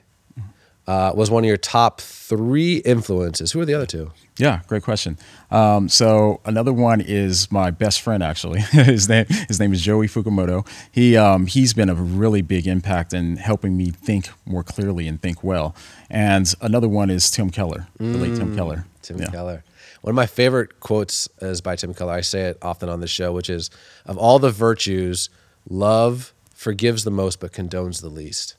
uh, 0.88 1.12
was 1.16 1.32
one 1.32 1.44
of 1.44 1.48
your 1.48 1.58
top 1.58 2.02
three 2.02 2.78
influences. 2.78 3.52
Who 3.52 3.62
are 3.62 3.66
the 3.66 3.74
other 3.74 3.86
two? 3.86 4.12
Yeah, 4.38 4.62
great 4.68 4.82
question. 4.84 5.18
Um, 5.52 5.88
so 5.88 6.42
another 6.46 6.74
one 6.74 7.00
is 7.02 7.52
my 7.52 7.70
best 7.72 8.02
friend. 8.02 8.24
Actually, 8.24 8.62
his 8.72 9.08
name 9.08 9.26
his 9.48 9.60
name 9.60 9.72
is 9.74 9.82
Joey 9.82 10.08
Fukumoto. 10.08 10.68
He 10.92 11.16
um, 11.16 11.46
he's 11.46 11.74
been 11.74 11.90
a 11.90 11.96
really 11.96 12.42
big 12.42 12.68
impact 12.68 13.14
in 13.14 13.38
helping 13.38 13.78
me 13.78 13.92
think 13.92 14.30
more 14.46 14.64
clearly 14.64 15.08
and 15.08 15.22
think 15.22 15.44
well. 15.44 15.76
And 16.10 16.52
another 16.62 16.90
one 16.90 17.10
is 17.10 17.30
Tim 17.32 17.50
Keller, 17.50 17.88
the 17.98 18.06
late 18.18 18.36
Tim 18.36 18.56
Keller. 18.56 18.86
Tim 19.02 19.20
Yeah. 19.20 19.28
Keller. 19.28 19.64
One 20.02 20.12
of 20.12 20.16
my 20.16 20.26
favorite 20.26 20.80
quotes 20.82 21.30
is 21.42 21.62
by 21.62 21.76
Tim 21.78 21.94
Keller. 21.94 22.14
I 22.14 22.22
say 22.22 22.42
it 22.42 22.58
often 22.62 22.90
on 22.90 23.00
the 23.00 23.08
show, 23.08 23.32
which 23.32 23.50
is 23.50 23.70
of 24.06 24.18
all 24.18 24.38
the 24.40 24.52
virtues, 24.52 25.30
love 25.70 26.34
forgives 26.54 27.04
the 27.04 27.12
most 27.12 27.40
but 27.40 27.52
condones 27.54 28.02
the 28.02 28.10
least. 28.10 28.56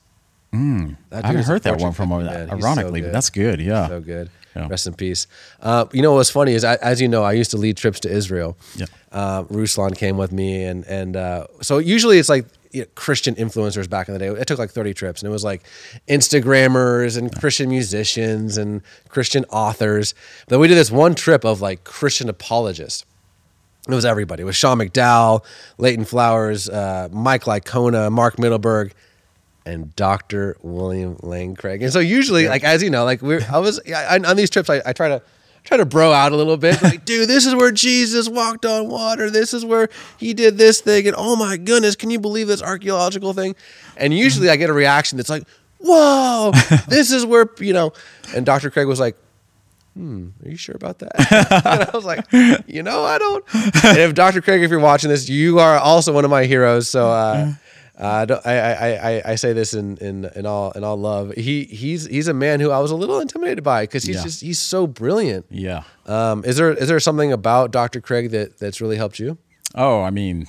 Hmm. 0.53 0.91
I 1.11 1.27
haven't 1.27 1.43
heard 1.43 1.63
that 1.63 1.79
one 1.79 1.93
from 1.93 2.11
him. 2.11 2.25
man. 2.25 2.49
He's 2.49 2.63
so 2.63 2.67
Ironically, 2.67 3.01
but 3.01 3.11
that's 3.11 3.29
good. 3.29 3.59
Yeah. 3.59 3.87
So 3.87 3.99
good. 3.99 4.29
Yeah. 4.55 4.69
Rest 4.69 4.87
in 4.87 4.93
peace. 4.93 5.27
Uh, 5.61 5.85
you 5.91 6.01
know 6.01 6.13
what's 6.13 6.29
funny 6.29 6.53
is, 6.53 6.63
I, 6.63 6.75
as 6.75 7.01
you 7.01 7.09
know, 7.09 7.23
I 7.23 7.33
used 7.33 7.51
to 7.51 7.57
lead 7.57 7.75
trips 7.75 7.99
to 8.01 8.09
Israel. 8.09 8.57
Yeah. 8.77 8.85
Uh, 9.11 9.43
Ruslan 9.43 9.97
came 9.97 10.17
with 10.17 10.31
me, 10.31 10.63
and 10.63 10.85
and 10.85 11.17
uh, 11.17 11.47
so 11.61 11.77
usually 11.79 12.19
it's 12.19 12.29
like 12.29 12.45
you 12.71 12.81
know, 12.81 12.87
Christian 12.95 13.35
influencers 13.35 13.89
back 13.89 14.07
in 14.07 14.13
the 14.13 14.19
day. 14.19 14.27
It 14.27 14.47
took 14.47 14.57
like 14.57 14.71
thirty 14.71 14.93
trips, 14.93 15.21
and 15.21 15.27
it 15.27 15.31
was 15.31 15.43
like 15.43 15.63
Instagrammers 16.07 17.17
and 17.17 17.35
Christian 17.37 17.69
musicians 17.69 18.57
and 18.57 18.81
Christian 19.09 19.43
authors. 19.49 20.13
Then 20.47 20.59
we 20.59 20.69
did 20.69 20.75
this 20.75 20.91
one 20.91 21.15
trip 21.15 21.43
of 21.43 21.59
like 21.61 21.83
Christian 21.83 22.29
apologists. 22.29 23.05
It 23.87 23.93
was 23.93 24.05
everybody. 24.05 24.41
It 24.41 24.45
was 24.45 24.55
Sean 24.55 24.79
McDowell, 24.79 25.43
Leighton 25.77 26.05
Flowers, 26.05 26.67
uh, 26.69 27.07
Mike 27.11 27.43
Licona, 27.43 28.11
Mark 28.11 28.37
Mittelberg, 28.37 28.93
and 29.65 29.95
Dr. 29.95 30.57
William 30.61 31.17
Lane 31.21 31.55
Craig. 31.55 31.81
And 31.81 31.91
so 31.91 31.99
usually, 31.99 32.47
like 32.47 32.63
as 32.63 32.83
you 32.83 32.89
know, 32.89 33.03
like 33.03 33.21
we're 33.21 33.45
I 33.51 33.57
was 33.57 33.79
I, 33.87 34.19
on 34.19 34.35
these 34.35 34.49
trips, 34.49 34.69
I, 34.69 34.81
I 34.85 34.93
try 34.93 35.09
to 35.09 35.21
try 35.63 35.77
to 35.77 35.85
bro 35.85 36.13
out 36.13 36.31
a 36.31 36.35
little 36.35 36.57
bit. 36.57 36.81
Like, 36.81 37.05
dude, 37.05 37.27
this 37.27 37.45
is 37.45 37.55
where 37.55 37.71
Jesus 37.71 38.29
walked 38.29 38.65
on 38.65 38.87
water. 38.87 39.29
This 39.29 39.53
is 39.53 39.65
where 39.65 39.89
he 40.17 40.33
did 40.33 40.57
this 40.57 40.81
thing. 40.81 41.07
And 41.07 41.15
oh 41.17 41.35
my 41.35 41.57
goodness, 41.57 41.95
can 41.95 42.09
you 42.09 42.19
believe 42.19 42.47
this 42.47 42.61
archaeological 42.61 43.33
thing? 43.33 43.55
And 43.97 44.13
usually 44.13 44.49
I 44.49 44.55
get 44.55 44.69
a 44.69 44.73
reaction 44.73 45.17
that's 45.17 45.29
like, 45.29 45.43
whoa, 45.79 46.51
this 46.87 47.11
is 47.11 47.25
where, 47.25 47.49
you 47.59 47.73
know, 47.73 47.93
and 48.35 48.45
Dr. 48.45 48.69
Craig 48.69 48.87
was 48.87 48.99
like, 48.99 49.17
hmm, 49.95 50.29
are 50.43 50.49
you 50.49 50.57
sure 50.57 50.75
about 50.75 50.99
that? 50.99 51.11
and 51.65 51.83
I 51.83 51.89
was 51.93 52.05
like, 52.05 52.25
you 52.67 52.83
know, 52.83 53.03
I 53.03 53.17
don't. 53.17 53.43
And 53.83 53.97
if 53.97 54.13
Dr. 54.13 54.41
Craig, 54.41 54.61
if 54.61 54.69
you're 54.69 54.79
watching 54.79 55.09
this, 55.09 55.27
you 55.29 55.59
are 55.59 55.77
also 55.77 56.13
one 56.13 56.25
of 56.25 56.31
my 56.31 56.45
heroes. 56.45 56.87
So 56.87 57.09
uh, 57.09 57.53
uh, 57.97 58.25
don't- 58.25 58.45
I, 58.45 58.57
I, 58.73 59.11
I, 59.17 59.21
I 59.31 59.35
say 59.35 59.53
this 59.53 59.73
in, 59.73 59.97
in, 59.97 60.25
in 60.35 60.45
all 60.45 60.71
in 60.71 60.83
all 60.83 60.97
love. 60.97 61.31
He 61.33 61.63
he's 61.65 62.05
he's 62.05 62.27
a 62.27 62.33
man 62.33 62.59
who 62.59 62.71
I 62.71 62.79
was 62.79 62.91
a 62.91 62.95
little 62.95 63.19
intimidated 63.19 63.63
by 63.63 63.83
because 63.83 64.03
he's 64.03 64.17
Yeah. 64.17 64.23
just 64.23 64.41
he's 64.41 64.59
so 64.59 64.85
brilliant. 64.87 65.45
Yeah. 65.49 65.83
Um, 66.05 66.43
is 66.45 66.57
there 66.57 66.73
is 66.73 66.87
there 66.87 66.99
something 66.99 67.31
about 67.31 67.71
Dr. 67.71 68.01
Craig 68.01 68.31
that 68.31 68.59
that's 68.59 68.81
really 68.81 68.97
helped 68.97 69.19
you? 69.19 69.37
Oh, 69.73 70.01
I 70.01 70.09
mean, 70.09 70.47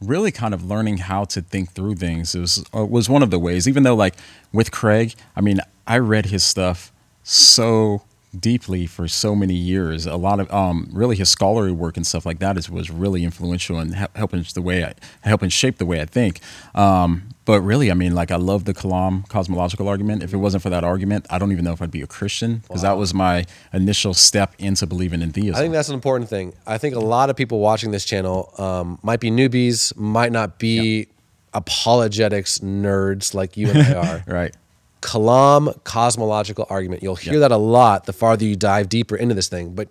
really 0.00 0.30
kind 0.30 0.54
of 0.54 0.64
learning 0.64 0.98
how 0.98 1.24
to 1.24 1.40
think 1.42 1.72
through 1.72 1.96
things 1.96 2.34
was 2.34 2.64
uh, 2.74 2.84
was 2.84 3.08
one 3.08 3.22
of 3.22 3.30
the 3.30 3.38
ways. 3.38 3.66
Even 3.68 3.82
though, 3.84 3.96
like 3.96 4.14
with 4.52 4.70
Craig, 4.70 5.14
I 5.36 5.40
mean, 5.40 5.60
I 5.86 5.98
read 5.98 6.26
his 6.26 6.44
stuff 6.44 6.92
so 7.22 8.02
deeply 8.38 8.86
for 8.86 9.08
so 9.08 9.34
many 9.34 9.54
years. 9.54 10.06
A 10.06 10.16
lot 10.16 10.40
of 10.40 10.52
um, 10.52 10.88
really 10.92 11.16
his 11.16 11.28
scholarly 11.28 11.72
work 11.72 11.96
and 11.96 12.06
stuff 12.06 12.26
like 12.26 12.38
that 12.40 12.56
is 12.56 12.68
was 12.70 12.90
really 12.90 13.24
influential 13.24 13.78
in 13.78 13.92
helping 13.92 14.44
the 14.54 14.62
way 14.62 14.84
I 14.84 14.94
helping 15.22 15.48
shape 15.48 15.78
the 15.78 15.86
way 15.86 16.00
I 16.00 16.04
think. 16.04 16.40
Um, 16.74 17.30
but 17.44 17.62
really, 17.62 17.90
I 17.90 17.94
mean, 17.94 18.14
like 18.14 18.30
I 18.30 18.36
love 18.36 18.66
the 18.66 18.74
Kalam 18.74 19.26
cosmological 19.28 19.88
argument. 19.88 20.22
If 20.22 20.34
it 20.34 20.36
wasn't 20.36 20.62
for 20.62 20.70
that 20.70 20.84
argument, 20.84 21.26
I 21.30 21.38
don't 21.38 21.50
even 21.50 21.64
know 21.64 21.72
if 21.72 21.80
I'd 21.80 21.90
be 21.90 22.02
a 22.02 22.06
Christian 22.06 22.58
because 22.58 22.82
that 22.82 22.98
was 22.98 23.14
my 23.14 23.46
initial 23.72 24.12
step 24.12 24.54
into 24.58 24.86
believing 24.86 25.22
in 25.22 25.32
theism. 25.32 25.54
I 25.54 25.60
think 25.60 25.72
that's 25.72 25.88
an 25.88 25.94
important 25.94 26.28
thing. 26.28 26.52
I 26.66 26.76
think 26.76 26.94
a 26.94 27.00
lot 27.00 27.30
of 27.30 27.36
people 27.36 27.60
watching 27.60 27.90
this 27.90 28.04
channel 28.04 28.52
um, 28.58 28.98
might 29.02 29.20
be 29.20 29.30
newbies, 29.30 29.96
might 29.96 30.30
not 30.30 30.58
be 30.58 31.08
apologetics 31.54 32.58
nerds 32.58 33.32
like 33.32 33.56
you 33.56 33.70
and 33.70 33.78
I 33.78 33.94
are. 33.94 34.24
right. 34.32 34.54
Kalam 35.00 35.82
cosmological 35.84 36.66
argument. 36.68 37.02
You'll 37.02 37.16
hear 37.16 37.38
that 37.40 37.52
a 37.52 37.56
lot 37.56 38.06
the 38.06 38.12
farther 38.12 38.44
you 38.44 38.56
dive 38.56 38.88
deeper 38.88 39.16
into 39.16 39.34
this 39.34 39.48
thing. 39.48 39.74
But 39.74 39.88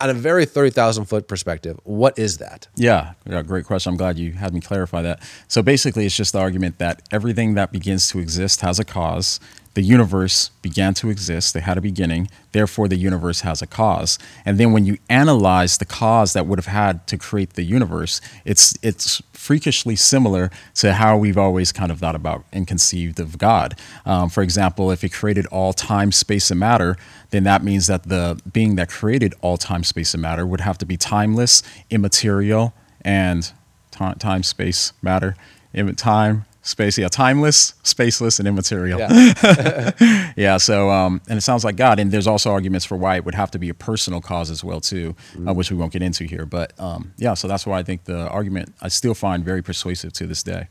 on 0.00 0.10
a 0.10 0.14
very 0.14 0.44
30,000 0.44 1.06
foot 1.06 1.28
perspective, 1.28 1.78
what 1.84 2.18
is 2.18 2.38
that? 2.38 2.68
Yeah, 2.74 3.12
yeah, 3.26 3.42
great 3.42 3.64
question. 3.64 3.90
I'm 3.90 3.96
glad 3.96 4.18
you 4.18 4.32
had 4.32 4.52
me 4.52 4.60
clarify 4.60 5.02
that. 5.02 5.22
So 5.48 5.62
basically, 5.62 6.04
it's 6.04 6.16
just 6.16 6.32
the 6.32 6.40
argument 6.40 6.78
that 6.78 7.02
everything 7.10 7.54
that 7.54 7.72
begins 7.72 8.08
to 8.10 8.18
exist 8.18 8.60
has 8.60 8.78
a 8.78 8.84
cause. 8.84 9.40
The 9.74 9.82
universe 9.82 10.50
began 10.62 10.94
to 10.94 11.10
exist, 11.10 11.56
it 11.56 11.62
had 11.62 11.78
a 11.78 11.80
beginning, 11.80 12.28
therefore, 12.52 12.86
the 12.86 12.96
universe 12.96 13.40
has 13.40 13.60
a 13.60 13.66
cause. 13.66 14.20
And 14.44 14.56
then 14.56 14.70
when 14.70 14.84
you 14.84 14.98
analyze 15.08 15.78
the 15.78 15.84
cause 15.84 16.32
that 16.32 16.46
would 16.46 16.60
have 16.60 16.66
had 16.66 17.08
to 17.08 17.18
create 17.18 17.54
the 17.54 17.64
universe, 17.64 18.20
it's, 18.44 18.78
it's 18.82 19.20
freakishly 19.44 19.94
similar 19.94 20.50
to 20.72 20.94
how 20.94 21.18
we've 21.18 21.36
always 21.36 21.70
kind 21.70 21.92
of 21.92 21.98
thought 21.98 22.14
about 22.14 22.42
and 22.50 22.66
conceived 22.66 23.20
of 23.20 23.36
God. 23.36 23.78
Um, 24.06 24.30
for 24.30 24.42
example, 24.42 24.90
if 24.90 25.02
He 25.02 25.10
created 25.10 25.44
all 25.46 25.74
time, 25.74 26.12
space, 26.12 26.50
and 26.50 26.58
matter, 26.58 26.96
then 27.28 27.44
that 27.44 27.62
means 27.62 27.86
that 27.88 28.04
the 28.04 28.40
being 28.50 28.76
that 28.76 28.88
created 28.88 29.34
all 29.42 29.58
time, 29.58 29.84
space, 29.84 30.14
and 30.14 30.22
matter 30.22 30.46
would 30.46 30.62
have 30.62 30.78
to 30.78 30.86
be 30.86 30.96
timeless, 30.96 31.62
immaterial, 31.90 32.72
and 33.02 33.52
time, 33.90 34.16
time 34.18 34.42
space, 34.42 34.94
matter, 35.02 35.36
Im- 35.74 35.94
time, 35.94 36.46
space, 36.64 36.98
yeah, 36.98 37.08
timeless, 37.08 37.74
spaceless, 37.84 38.38
and 38.40 38.48
immaterial. 38.48 38.98
Yeah. 38.98 39.92
Yeah. 40.36 40.56
So, 40.56 40.90
um, 40.90 41.20
and 41.28 41.38
it 41.38 41.42
sounds 41.42 41.64
like 41.64 41.76
God. 41.76 42.00
And 42.00 42.10
there's 42.10 42.26
also 42.26 42.50
arguments 42.50 42.84
for 42.84 42.96
why 42.96 43.14
it 43.16 43.24
would 43.24 43.36
have 43.36 43.50
to 43.52 43.58
be 43.58 43.68
a 43.68 43.74
personal 43.74 44.20
cause 44.20 44.50
as 44.50 44.64
well, 44.64 44.80
too, 44.80 45.14
uh, 45.46 45.54
which 45.54 45.70
we 45.70 45.76
won't 45.76 45.92
get 45.92 46.02
into 46.02 46.24
here. 46.24 46.44
But 46.46 46.72
um, 46.80 47.12
yeah, 47.18 47.34
so 47.34 47.46
that's 47.46 47.64
why 47.66 47.78
I 47.78 47.82
think 47.84 48.04
the 48.04 48.28
argument 48.28 48.74
I 48.82 48.88
still 48.88 49.14
find 49.14 49.44
very 49.44 49.62
persuasive 49.62 50.12
to 50.14 50.26
this 50.26 50.42
day. 50.42 50.66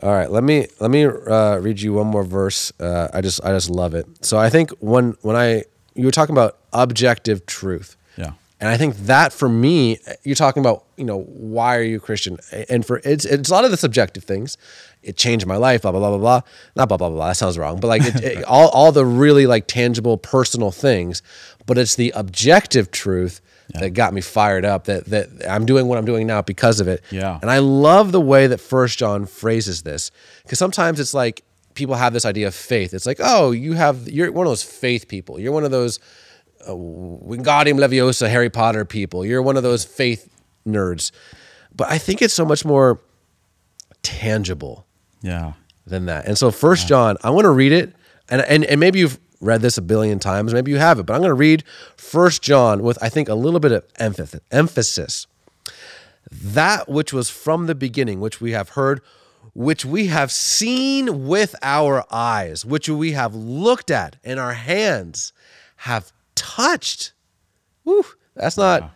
All 0.00 0.12
right, 0.12 0.30
let 0.30 0.44
me 0.44 0.68
let 0.78 0.92
me 0.92 1.04
uh, 1.06 1.56
read 1.58 1.80
you 1.80 1.94
one 1.94 2.06
more 2.06 2.22
verse. 2.22 2.72
Uh, 2.78 3.08
I 3.12 3.20
just 3.20 3.42
I 3.44 3.50
just 3.50 3.68
love 3.68 3.94
it. 3.94 4.06
So 4.24 4.38
I 4.38 4.48
think 4.50 4.70
when 4.78 5.16
when 5.22 5.34
I 5.34 5.64
you 5.94 6.04
were 6.04 6.12
talking 6.12 6.34
about 6.34 6.58
objective 6.72 7.44
truth, 7.46 7.96
Yeah. 8.16 8.32
And 8.60 8.68
I 8.68 8.76
think 8.76 8.96
that 8.98 9.32
for 9.32 9.48
me, 9.48 9.98
you're 10.24 10.34
talking 10.34 10.60
about 10.60 10.84
you 10.96 11.04
know 11.04 11.22
why 11.22 11.76
are 11.76 11.82
you 11.82 12.00
Christian, 12.00 12.38
and 12.68 12.84
for 12.84 13.00
it's 13.04 13.24
it's 13.24 13.48
a 13.48 13.52
lot 13.52 13.64
of 13.64 13.70
the 13.70 13.76
subjective 13.76 14.24
things. 14.24 14.56
It 15.02 15.16
changed 15.16 15.46
my 15.46 15.56
life, 15.56 15.82
blah 15.82 15.92
blah 15.92 16.00
blah 16.00 16.10
blah 16.10 16.18
blah. 16.18 16.40
Not 16.74 16.88
blah 16.88 16.96
blah 16.96 17.08
blah. 17.08 17.16
blah 17.16 17.28
that 17.28 17.36
sounds 17.36 17.56
wrong, 17.56 17.78
but 17.78 17.86
like 17.86 18.02
it, 18.04 18.16
it, 18.16 18.44
all 18.48 18.68
all 18.70 18.90
the 18.90 19.06
really 19.06 19.46
like 19.46 19.68
tangible 19.68 20.18
personal 20.18 20.72
things. 20.72 21.22
But 21.66 21.78
it's 21.78 21.94
the 21.94 22.12
objective 22.16 22.90
truth 22.90 23.40
that 23.74 23.90
got 23.90 24.12
me 24.12 24.20
fired 24.20 24.64
up. 24.64 24.84
That 24.84 25.04
that 25.06 25.28
I'm 25.48 25.64
doing 25.64 25.86
what 25.86 25.98
I'm 25.98 26.04
doing 26.04 26.26
now 26.26 26.42
because 26.42 26.80
of 26.80 26.88
it. 26.88 27.04
Yeah. 27.10 27.38
And 27.40 27.50
I 27.50 27.58
love 27.58 28.10
the 28.10 28.20
way 28.20 28.48
that 28.48 28.58
First 28.58 28.98
John 28.98 29.26
phrases 29.26 29.82
this 29.82 30.10
because 30.42 30.58
sometimes 30.58 30.98
it's 30.98 31.14
like 31.14 31.44
people 31.74 31.94
have 31.94 32.12
this 32.12 32.24
idea 32.24 32.48
of 32.48 32.56
faith. 32.56 32.92
It's 32.92 33.06
like, 33.06 33.18
oh, 33.20 33.52
you 33.52 33.74
have 33.74 34.08
you're 34.08 34.32
one 34.32 34.46
of 34.46 34.50
those 34.50 34.64
faith 34.64 35.06
people. 35.06 35.38
You're 35.38 35.52
one 35.52 35.64
of 35.64 35.70
those 35.70 36.00
uh, 36.66 36.72
Wingardium 36.72 37.78
Leviosa 37.78 38.28
Harry 38.28 38.50
Potter 38.50 38.84
people. 38.84 39.24
You're 39.24 39.42
one 39.42 39.56
of 39.56 39.62
those 39.62 39.84
faith 39.84 40.28
nerds. 40.66 41.10
But 41.74 41.90
I 41.90 41.98
think 41.98 42.22
it's 42.22 42.34
so 42.34 42.44
much 42.44 42.64
more 42.64 43.00
tangible 44.02 44.86
Yeah. 45.22 45.52
than 45.86 46.06
that. 46.06 46.26
And 46.26 46.36
so 46.36 46.50
First 46.50 46.88
John, 46.88 47.16
I 47.22 47.30
want 47.30 47.44
to 47.44 47.50
read 47.50 47.72
it, 47.72 47.94
and 48.28 48.42
and 48.42 48.64
and 48.64 48.80
maybe 48.80 48.98
you've 48.98 49.18
read 49.40 49.62
this 49.62 49.78
a 49.78 49.82
billion 49.82 50.18
times, 50.18 50.52
maybe 50.52 50.70
you 50.72 50.78
haven't, 50.78 51.06
but 51.06 51.14
I'm 51.14 51.20
going 51.20 51.30
to 51.30 51.34
read 51.34 51.62
First 51.96 52.42
John 52.42 52.82
with 52.82 52.98
I 53.02 53.08
think 53.08 53.28
a 53.28 53.34
little 53.34 53.60
bit 53.60 53.72
of 53.72 53.84
emphasis. 53.96 54.40
Emphasis. 54.50 55.26
That 56.30 56.88
which 56.88 57.12
was 57.12 57.30
from 57.30 57.66
the 57.66 57.74
beginning, 57.74 58.20
which 58.20 58.40
we 58.40 58.52
have 58.52 58.70
heard, 58.70 59.00
which 59.54 59.84
we 59.84 60.08
have 60.08 60.30
seen 60.30 61.26
with 61.26 61.54
our 61.62 62.04
eyes, 62.10 62.64
which 62.66 62.88
we 62.88 63.12
have 63.12 63.34
looked 63.34 63.90
at, 63.90 64.16
and 64.24 64.38
our 64.38 64.52
hands 64.52 65.32
have 65.76 66.12
touched. 66.38 67.12
Woo, 67.84 68.04
that's 68.34 68.56
not 68.56 68.92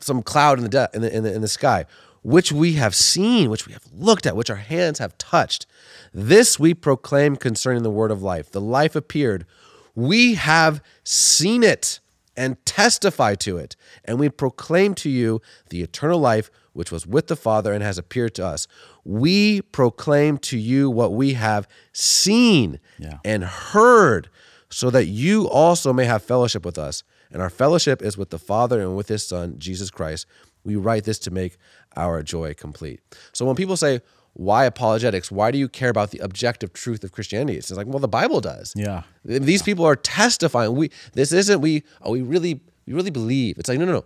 some 0.00 0.22
cloud 0.22 0.58
in 0.58 0.64
the, 0.64 0.68
de- 0.68 0.90
in 0.94 1.02
the 1.02 1.16
in 1.16 1.22
the 1.22 1.32
in 1.34 1.40
the 1.42 1.48
sky, 1.48 1.84
which 2.22 2.50
we 2.52 2.72
have 2.74 2.94
seen, 2.94 3.50
which 3.50 3.66
we 3.66 3.72
have 3.72 3.84
looked 3.94 4.26
at, 4.26 4.34
which 4.36 4.50
our 4.50 4.56
hands 4.56 4.98
have 4.98 5.16
touched. 5.18 5.66
This 6.12 6.58
we 6.58 6.74
proclaim 6.74 7.36
concerning 7.36 7.82
the 7.82 7.90
word 7.90 8.10
of 8.10 8.22
life. 8.22 8.50
The 8.50 8.60
life 8.60 8.96
appeared. 8.96 9.46
We 9.94 10.34
have 10.34 10.82
seen 11.04 11.62
it 11.62 12.00
and 12.36 12.56
testify 12.64 13.34
to 13.36 13.58
it, 13.58 13.76
and 14.04 14.18
we 14.18 14.28
proclaim 14.30 14.94
to 14.96 15.10
you 15.10 15.40
the 15.68 15.82
eternal 15.82 16.18
life 16.18 16.50
which 16.72 16.90
was 16.90 17.06
with 17.06 17.26
the 17.26 17.36
Father 17.36 17.74
and 17.74 17.82
has 17.84 17.98
appeared 17.98 18.34
to 18.34 18.46
us. 18.46 18.66
We 19.04 19.60
proclaim 19.60 20.38
to 20.38 20.56
you 20.56 20.88
what 20.90 21.12
we 21.12 21.34
have 21.34 21.68
seen 21.92 22.80
Yeah. 22.98 23.18
and 23.26 23.44
heard, 23.44 24.30
so 24.72 24.90
that 24.90 25.06
you 25.06 25.48
also 25.48 25.92
may 25.92 26.04
have 26.06 26.22
fellowship 26.22 26.64
with 26.64 26.78
us. 26.78 27.02
And 27.30 27.42
our 27.42 27.50
fellowship 27.50 28.02
is 28.02 28.16
with 28.16 28.30
the 28.30 28.38
Father 28.38 28.80
and 28.80 28.96
with 28.96 29.08
his 29.08 29.26
Son, 29.26 29.58
Jesus 29.58 29.90
Christ. 29.90 30.26
We 30.64 30.76
write 30.76 31.04
this 31.04 31.18
to 31.20 31.30
make 31.30 31.56
our 31.96 32.22
joy 32.22 32.54
complete. 32.54 33.00
So 33.32 33.44
when 33.44 33.56
people 33.56 33.76
say, 33.76 34.00
why 34.34 34.64
apologetics? 34.64 35.30
Why 35.30 35.50
do 35.50 35.58
you 35.58 35.68
care 35.68 35.90
about 35.90 36.10
the 36.10 36.18
objective 36.20 36.72
truth 36.72 37.04
of 37.04 37.12
Christianity? 37.12 37.58
It's 37.58 37.70
like, 37.70 37.86
well, 37.86 37.98
the 37.98 38.08
Bible 38.08 38.40
does. 38.40 38.72
Yeah. 38.74 39.02
These 39.24 39.62
people 39.62 39.84
are 39.84 39.96
testifying. 39.96 40.74
We 40.74 40.90
this 41.12 41.32
isn't 41.32 41.60
we 41.60 41.82
oh 42.00 42.12
we 42.12 42.22
really 42.22 42.62
we 42.86 42.94
really 42.94 43.10
believe. 43.10 43.58
It's 43.58 43.68
like 43.68 43.78
no 43.78 43.84
no 43.84 43.92
no. 43.92 44.04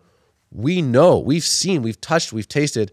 We 0.50 0.82
know. 0.82 1.18
We've 1.18 1.44
seen, 1.44 1.82
we've 1.82 2.00
touched, 2.00 2.32
we've 2.32 2.48
tasted. 2.48 2.90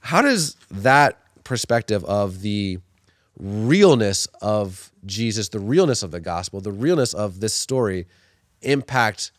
How 0.00 0.22
does 0.22 0.56
that 0.70 1.18
perspective 1.44 2.02
of 2.04 2.40
the 2.40 2.78
realness 3.40 4.26
of 4.40 4.92
Jesus, 5.06 5.48
the 5.48 5.60
realness 5.60 6.02
of 6.02 6.10
the 6.10 6.20
gospel, 6.20 6.60
the 6.60 6.72
realness 6.72 7.14
of 7.14 7.40
this 7.40 7.54
story 7.54 8.06
impact 8.62 9.32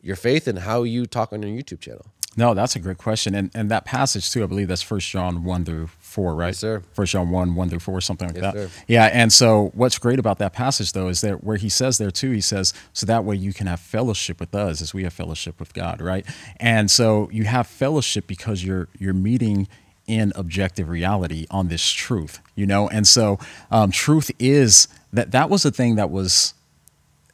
your 0.00 0.16
faith 0.16 0.46
and 0.46 0.60
how 0.60 0.84
you 0.84 1.06
talk 1.06 1.32
on 1.32 1.42
your 1.42 1.50
YouTube 1.50 1.80
channel? 1.80 2.06
No, 2.36 2.54
that's 2.54 2.76
a 2.76 2.78
great 2.78 2.98
question. 2.98 3.34
And 3.34 3.50
and 3.52 3.68
that 3.72 3.84
passage 3.84 4.30
too, 4.30 4.44
I 4.44 4.46
believe 4.46 4.68
that's 4.68 4.82
first 4.82 5.08
John 5.10 5.42
one 5.42 5.64
through 5.64 5.88
four, 5.98 6.36
right? 6.36 6.48
Yes, 6.48 6.58
sir. 6.58 6.82
First 6.92 7.10
John 7.12 7.30
one, 7.30 7.56
one 7.56 7.68
through 7.68 7.80
four, 7.80 8.00
something 8.00 8.28
like 8.28 8.36
Yes, 8.36 8.54
that. 8.54 8.70
sir. 8.70 8.70
Yeah. 8.86 9.06
And 9.06 9.32
so 9.32 9.72
what's 9.74 9.98
great 9.98 10.20
about 10.20 10.38
that 10.38 10.52
passage 10.52 10.92
though 10.92 11.08
is 11.08 11.20
that 11.22 11.42
where 11.42 11.56
he 11.56 11.68
says 11.68 11.98
there 11.98 12.12
too, 12.12 12.30
he 12.30 12.40
says, 12.40 12.72
so 12.92 13.06
that 13.06 13.24
way 13.24 13.34
you 13.34 13.52
can 13.52 13.66
have 13.66 13.80
fellowship 13.80 14.38
with 14.38 14.54
us 14.54 14.80
as 14.80 14.94
we 14.94 15.02
have 15.02 15.12
fellowship 15.12 15.58
with 15.58 15.74
God, 15.74 16.00
right? 16.00 16.24
And 16.58 16.88
so 16.92 17.28
you 17.32 17.42
have 17.44 17.66
fellowship 17.66 18.28
because 18.28 18.62
you're 18.62 18.86
you're 19.00 19.14
meeting 19.14 19.66
in 20.08 20.32
objective 20.34 20.88
reality 20.88 21.46
on 21.50 21.68
this 21.68 21.88
truth, 21.88 22.40
you 22.56 22.66
know? 22.66 22.88
And 22.88 23.06
so 23.06 23.38
um, 23.70 23.92
truth 23.92 24.32
is 24.40 24.88
that 25.12 25.30
that 25.30 25.48
was 25.48 25.62
the 25.62 25.70
thing 25.70 25.94
that 25.96 26.10
was 26.10 26.54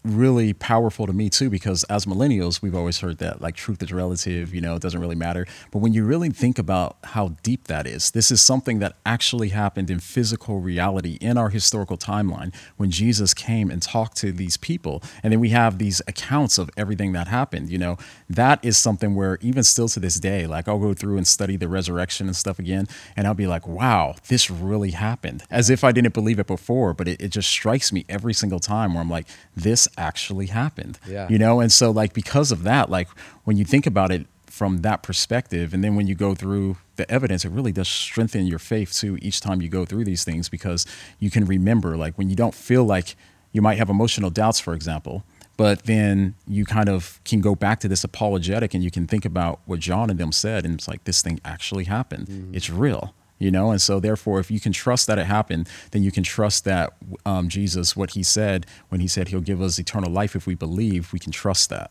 really 0.04 0.52
powerful 0.52 1.06
to 1.06 1.14
me 1.14 1.30
too 1.30 1.48
because 1.48 1.82
as 1.84 2.04
millennials 2.04 2.60
we've 2.60 2.74
always 2.74 3.00
heard 3.00 3.16
that 3.18 3.40
like 3.40 3.56
truth 3.56 3.82
is 3.82 3.90
relative 3.90 4.54
you 4.54 4.60
know 4.60 4.74
it 4.74 4.82
doesn't 4.82 5.00
really 5.00 5.14
matter. 5.14 5.46
But 5.70 5.78
when 5.78 5.94
you 5.94 6.04
really 6.04 6.28
think 6.28 6.58
about 6.58 6.98
how 7.04 7.28
deep 7.42 7.68
that 7.68 7.86
is 7.86 8.10
this 8.10 8.30
is 8.30 8.42
something 8.42 8.80
that 8.80 8.96
actually 9.06 9.48
happened 9.48 9.90
in 9.90 10.00
physical 10.00 10.60
reality 10.60 11.16
in 11.22 11.38
our 11.38 11.48
historical 11.48 11.96
timeline 11.96 12.54
when 12.76 12.90
jesus 12.90 13.32
came 13.32 13.70
and 13.70 13.80
talked 13.80 14.16
to 14.18 14.30
these 14.30 14.58
people. 14.58 15.02
And 15.22 15.32
then 15.32 15.40
we 15.40 15.48
have 15.50 15.78
these 15.78 16.02
accounts 16.06 16.58
of 16.58 16.68
everything 16.76 17.12
that 17.12 17.28
happened 17.28 17.70
you 17.70 17.78
know. 17.78 17.96
That 18.28 18.62
is 18.62 18.76
something 18.76 19.14
where 19.14 19.38
even 19.40 19.62
still 19.62 19.88
to 19.88 20.00
this 20.00 20.20
day 20.20 20.46
like 20.46 20.68
i'll 20.68 20.78
go 20.78 20.92
through 20.92 21.16
and 21.16 21.26
study 21.26 21.56
the 21.56 21.68
resurrection 21.68 22.26
and 22.26 22.36
stuff 22.36 22.58
again 22.58 22.88
and 23.16 23.26
i'll 23.26 23.32
be 23.32 23.46
like 23.46 23.66
wow 23.66 24.16
this 24.28 24.50
really 24.50 24.90
happened. 24.90 25.44
As 25.50 25.70
if 25.70 25.82
i 25.82 25.92
didn't 25.92 26.12
believe 26.12 26.38
it 26.38 26.46
before 26.46 26.92
but 26.92 27.08
it, 27.08 27.22
it 27.22 27.28
just 27.28 27.48
strikes 27.48 27.90
me 27.90 28.04
every 28.10 28.34
single 28.34 28.60
time 28.60 28.92
where 28.92 29.02
i'm 29.02 29.08
like 29.08 29.26
this 29.56 29.88
actually 29.96 30.46
happened 30.46 30.98
Yeah. 31.06 31.28
you 31.28 31.38
know? 31.38 31.60
And 31.60 31.70
so 31.72 31.90
like 31.90 32.12
because 32.12 32.52
of 32.52 32.62
that 32.64 32.90
like 32.90 33.08
when 33.44 33.56
you 33.56 33.64
think 33.64 33.86
about 33.86 34.10
it 34.12 34.26
from 34.46 34.78
that 34.82 35.02
perspective 35.02 35.74
and 35.74 35.82
then 35.82 35.96
when 35.96 36.06
you 36.06 36.14
go 36.14 36.32
through 36.34 36.76
the 36.94 37.10
evidence 37.10 37.44
it 37.44 37.50
really 37.50 37.72
does 37.72 37.88
strengthen 37.88 38.46
your 38.46 38.60
faith 38.60 38.92
too 38.94 39.18
each 39.20 39.40
time 39.40 39.60
you 39.60 39.68
go 39.68 39.84
through 39.84 40.04
these 40.04 40.22
things 40.24 40.48
because 40.48 40.86
you 41.18 41.28
can 41.28 41.44
remember 41.44 41.96
like 41.96 42.16
when 42.16 42.30
you 42.30 42.36
don't 42.36 42.54
feel 42.54 42.84
like 42.84 43.16
you 43.50 43.60
might 43.60 43.78
have 43.78 43.90
emotional 43.90 44.30
doubts 44.30 44.60
for 44.60 44.72
example 44.72 45.24
but 45.56 45.84
then 45.84 46.34
you 46.46 46.64
kind 46.64 46.88
of 46.88 47.20
can 47.24 47.40
go 47.40 47.56
back 47.56 47.80
to 47.80 47.88
this 47.88 48.04
apologetic 48.04 48.74
and 48.74 48.84
you 48.84 48.92
can 48.92 49.08
think 49.08 49.24
about 49.24 49.58
what 49.66 49.80
john 49.80 50.08
and 50.08 50.20
them 50.20 50.30
said 50.30 50.64
and 50.64 50.74
it's 50.74 50.86
like 50.86 51.02
this 51.02 51.20
thing 51.20 51.40
actually 51.44 51.84
happened. 51.84 52.28
Mm-hmm. 52.28 52.54
It's 52.54 52.70
real 52.70 53.12
you 53.44 53.50
know? 53.56 53.70
And 53.74 53.80
so 53.88 54.00
therefore 54.00 54.40
if 54.44 54.50
you 54.50 54.60
can 54.66 54.72
trust 54.72 55.06
that 55.08 55.18
it 55.22 55.26
happened 55.26 55.68
then 55.92 56.02
you 56.06 56.12
can 56.16 56.24
trust 56.36 56.64
that 56.64 56.86
um, 57.30 57.44
jesus 57.56 57.86
what 58.00 58.10
he 58.16 58.22
said 58.22 58.66
when 58.90 59.00
he 59.04 59.08
said 59.14 59.28
he'll 59.28 59.48
give 59.52 59.60
us 59.66 59.78
eternal 59.78 60.10
life 60.10 60.32
if 60.38 60.44
we 60.50 60.54
believe 60.66 61.12
we 61.12 61.18
can 61.18 61.32
trust 61.32 61.64
that. 61.74 61.90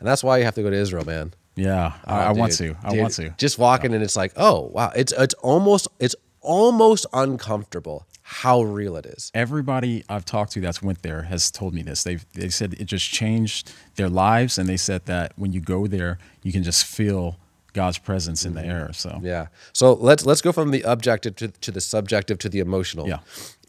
And 0.00 0.06
that's 0.08 0.22
why 0.22 0.38
you 0.38 0.44
have 0.44 0.54
to 0.54 0.62
go 0.62 0.70
to 0.70 0.76
Israel, 0.76 1.04
man. 1.04 1.32
yeah. 1.56 1.92
I, 2.04 2.18
Oh, 2.18 2.28
I 2.28 2.32
want 2.32 2.52
to. 2.62 2.76
I 2.84 2.90
Dude, 2.90 3.00
want 3.00 3.14
to. 3.14 3.30
Just 3.44 3.58
walking 3.58 3.92
and 3.94 4.02
it's 4.06 4.16
like, 4.22 4.32
oh 4.36 4.58
wow, 4.76 4.90
it's 4.94 5.12
it's 5.24 5.34
almost 5.52 5.88
it's 5.98 6.14
almost 6.40 7.04
uncomfortable 7.12 8.06
how 8.22 8.62
real 8.62 8.94
it 9.00 9.06
is. 9.06 9.30
everybody 9.34 10.04
I've 10.08 10.24
talked 10.24 10.52
to 10.52 10.60
that's 10.60 10.82
went 10.82 11.00
there 11.02 11.22
has 11.22 11.50
told 11.50 11.72
me 11.74 11.82
this. 11.82 12.02
They've 12.04 12.24
they 12.34 12.50
said 12.50 12.74
it 12.74 12.84
just 12.84 13.10
changed 13.10 13.72
their 13.96 14.08
lives, 14.10 14.58
and 14.58 14.68
they 14.68 14.76
said 14.76 15.06
that 15.06 15.32
when 15.36 15.52
you 15.52 15.60
go 15.60 15.86
there, 15.86 16.18
you 16.42 16.52
can 16.52 16.62
just 16.62 16.84
feel 16.84 17.36
God's 17.80 17.98
presence 17.98 18.40
in 18.48 18.54
the 18.58 18.64
air. 18.74 18.90
So 18.92 19.08
Mm-hmm. 19.08 19.26
Yeah. 19.26 19.46
So 19.72 19.94
let's 20.08 20.24
let's 20.26 20.42
go 20.46 20.52
from 20.52 20.70
the 20.70 20.82
objective 20.82 21.34
to, 21.36 21.48
to 21.48 21.70
the 21.70 21.80
subjective 21.80 22.38
to 22.44 22.48
the 22.48 22.60
emotional. 22.60 23.06
Yeah. 23.08 23.20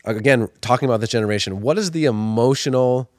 Again, 0.06 0.50
talking 0.62 0.88
about 0.90 1.02
this 1.02 1.10
generation, 1.10 1.62
what 1.62 1.78
is 1.78 1.92
the 1.92 2.06
emotional, 2.06 3.10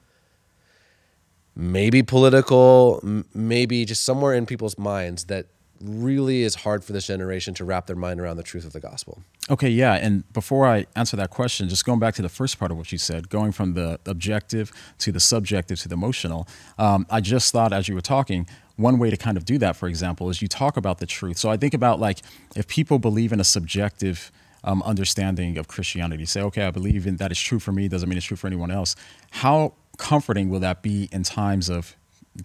maybe 1.54 2.02
political, 2.02 3.00
maybe 3.34 3.84
just 3.84 4.02
somewhere 4.04 4.34
in 4.34 4.46
people's 4.46 4.78
minds 4.78 5.24
that 5.24 5.46
really 5.80 6.42
is 6.42 6.54
hard 6.56 6.84
for 6.84 6.92
this 6.92 7.06
generation 7.06 7.54
to 7.54 7.64
wrap 7.64 7.86
their 7.86 7.96
mind 7.96 8.20
around 8.20 8.36
the 8.36 8.42
truth 8.42 8.64
of 8.64 8.72
the 8.72 8.80
gospel? 8.80 9.22
Okay, 9.48 9.68
yeah. 9.68 9.94
And 9.94 10.30
before 10.32 10.66
I 10.66 10.86
answer 10.94 11.16
that 11.16 11.30
question, 11.30 11.68
just 11.68 11.84
going 11.84 11.98
back 11.98 12.14
to 12.14 12.22
the 12.22 12.28
first 12.28 12.58
part 12.58 12.70
of 12.70 12.76
what 12.78 12.92
you 12.92 12.98
said, 12.98 13.28
going 13.28 13.52
from 13.52 13.74
the 13.74 13.98
objective 14.06 14.72
to 14.98 15.12
the 15.12 15.20
subjective 15.20 15.78
to 15.80 15.88
the 15.88 15.94
emotional, 15.94 16.46
um, 16.78 17.06
I 17.10 17.20
just 17.20 17.52
thought 17.52 17.72
as 17.72 17.88
you 17.88 17.94
were 17.94 18.08
talking, 18.16 18.46
one 18.80 18.98
way 18.98 19.10
to 19.10 19.16
kind 19.16 19.36
of 19.36 19.44
do 19.44 19.58
that, 19.58 19.76
for 19.76 19.88
example, 19.88 20.30
is 20.30 20.40
you 20.42 20.48
talk 20.48 20.76
about 20.76 20.98
the 20.98 21.06
truth. 21.06 21.38
So 21.38 21.50
I 21.50 21.56
think 21.56 21.74
about 21.74 22.00
like 22.00 22.20
if 22.56 22.66
people 22.66 22.98
believe 22.98 23.32
in 23.32 23.40
a 23.40 23.44
subjective 23.44 24.32
um, 24.64 24.82
understanding 24.82 25.58
of 25.58 25.68
Christianity, 25.68 26.26
say, 26.26 26.42
okay, 26.42 26.64
I 26.64 26.70
believe 26.70 27.06
in 27.06 27.16
that 27.16 27.30
is 27.30 27.40
true 27.40 27.58
for 27.58 27.72
me, 27.72 27.88
doesn't 27.88 28.08
mean 28.08 28.16
it's 28.16 28.26
true 28.26 28.36
for 28.36 28.46
anyone 28.46 28.70
else. 28.70 28.96
How 29.30 29.74
comforting 29.98 30.48
will 30.48 30.60
that 30.60 30.82
be 30.82 31.08
in 31.12 31.22
times 31.22 31.68
of 31.68 31.96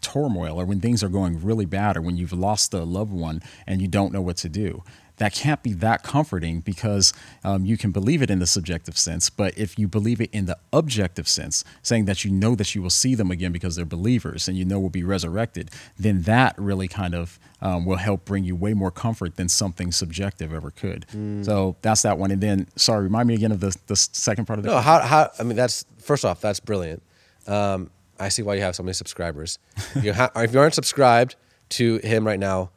turmoil 0.02 0.60
or 0.60 0.66
when 0.66 0.82
things 0.82 1.04
are 1.04 1.10
going 1.10 1.42
really 1.42 1.66
bad 1.66 1.96
or 1.98 2.02
when 2.02 2.18
you've 2.18 2.34
lost 2.34 2.74
a 2.74 2.84
loved 2.84 3.14
one 3.14 3.42
and 3.68 3.82
you 3.82 3.88
don't 3.88 4.12
know 4.12 4.22
what 4.22 4.38
to 4.38 4.50
do. 4.50 4.84
That 5.18 5.34
can't 5.34 5.64
be 5.64 5.74
that 5.74 6.04
comforting 6.04 6.60
because 6.60 7.14
um, 7.44 7.66
you 7.66 7.78
can 7.78 7.92
believe 7.92 8.22
it 8.22 8.30
in 8.30 8.40
the 8.40 8.48
subjective 8.48 8.98
sense, 8.98 9.30
but 9.30 9.58
if 9.58 9.80
you 9.80 9.88
believe 9.88 10.20
it 10.20 10.30
in 10.34 10.46
the 10.46 10.58
objective 10.74 11.28
sense, 11.28 11.64
saying 11.82 12.06
that 12.06 12.26
you 12.26 12.32
know 12.32 12.56
that 12.56 12.76
you 12.76 12.82
will 12.82 12.90
see 12.90 13.16
them 13.16 13.32
again 13.32 13.52
because 13.52 13.76
they're 13.76 13.86
believers 13.86 14.48
and 14.48 14.58
you 14.58 14.66
know 14.66 14.80
will 14.80 14.90
be 14.90 15.04
resurrected, 15.04 15.72
then 15.98 16.24
that 16.24 16.54
really 16.58 16.88
kind 16.88 17.16
of 17.16 17.40
um, 17.62 17.86
will 17.86 17.98
help 17.98 18.26
bring 18.26 18.44
you 18.44 18.56
way 18.56 18.74
more 18.74 18.92
comfort 18.92 19.38
than 19.38 19.48
something 19.50 19.92
subjective 19.92 20.54
ever 20.54 20.72
could. 20.72 21.06
So 21.44 21.78
that's 21.82 22.02
that 22.02 22.18
one. 22.18 22.32
And 22.32 22.42
then, 22.42 22.68
sorry, 22.76 23.04
remind 23.04 23.28
me 23.28 23.36
again 23.36 23.52
of 23.52 23.60
the, 23.62 23.76
the 23.88 23.96
second 23.96 24.46
part 24.46 24.60
of 24.60 24.64
the 24.66 24.72
No, 24.72 24.80
how, 24.80 25.00
how 25.00 25.32
I 25.40 25.44
mean 25.44 25.56
that's 25.56 25.86
first 25.98 26.26
off, 26.26 26.42
that's 26.42 26.60
brilliant. 26.60 27.02
Um, 27.48 27.90
I 28.20 28.30
see 28.30 28.44
why 28.44 28.56
you 28.56 28.62
have 28.62 28.76
so 28.76 28.84
many 28.84 28.94
subscribers. 28.94 29.60
you 30.02 30.14
ha- 30.14 30.32
if 30.36 30.54
you 30.54 30.60
aren't 30.60 30.74
subscribed 30.74 31.36
to 31.70 31.98
him 31.98 32.26
right 32.26 32.40
now, 32.40 32.72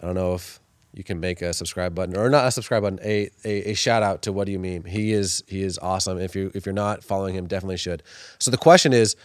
I 0.00 0.06
don't 0.06 0.14
know 0.14 0.34
if 0.34 0.60
you 0.94 1.02
can 1.02 1.20
make 1.20 1.40
a 1.40 1.52
subscribe 1.52 1.94
button 1.94 2.16
or 2.16 2.28
not 2.28 2.46
a 2.46 2.50
subscribe 2.50 2.82
button, 2.82 2.98
a, 3.02 3.30
a, 3.44 3.70
a 3.70 3.74
shout 3.74 4.02
out 4.02 4.22
to 4.22 4.32
what 4.32 4.46
do 4.46 4.52
you 4.52 4.58
mean? 4.58 4.84
He 4.84 5.12
is 5.12 5.42
he 5.46 5.62
is 5.62 5.78
awesome. 5.78 6.18
If 6.18 6.36
you 6.36 6.50
if 6.54 6.66
you're 6.66 6.74
not 6.74 7.02
following 7.02 7.34
him, 7.34 7.46
definitely 7.46 7.78
should. 7.78 8.02
So 8.38 8.50
the 8.50 8.58
question 8.58 8.92
is, 8.92 9.16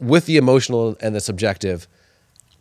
with 0.00 0.26
the 0.26 0.36
emotional 0.36 0.96
and 1.00 1.14
the 1.14 1.20
subjective, 1.20 1.86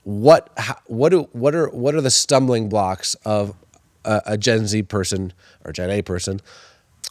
what 0.04 0.50
how, 0.58 0.78
what 0.88 1.10
do 1.10 1.30
what 1.32 1.56
are 1.56 1.70
what 1.70 1.96
are 1.96 2.02
the 2.02 2.12
stumbling 2.12 2.68
blocks 2.68 3.16
of 3.26 3.56
a, 4.04 4.22
a 4.26 4.38
Gen 4.38 4.68
Z 4.68 4.84
person 4.84 5.34
or 5.64 5.72
Gen 5.72 5.90
A 5.90 6.02
person 6.02 6.42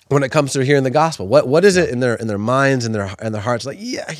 when 0.08 0.22
it 0.22 0.30
comes 0.30 0.52
to 0.52 0.64
hearing 0.64 0.84
the 0.84 0.90
gospel? 0.90 1.26
What 1.26 1.48
what 1.48 1.64
is 1.64 1.78
it 1.78 1.88
in 1.88 2.00
their 2.00 2.16
in 2.16 2.26
their 2.26 2.38
minds 2.38 2.84
and 2.84 2.94
their 2.94 3.14
and 3.18 3.34
their 3.34 3.42
hearts 3.42 3.64
like? 3.64 3.78
Yeah, 3.80 4.12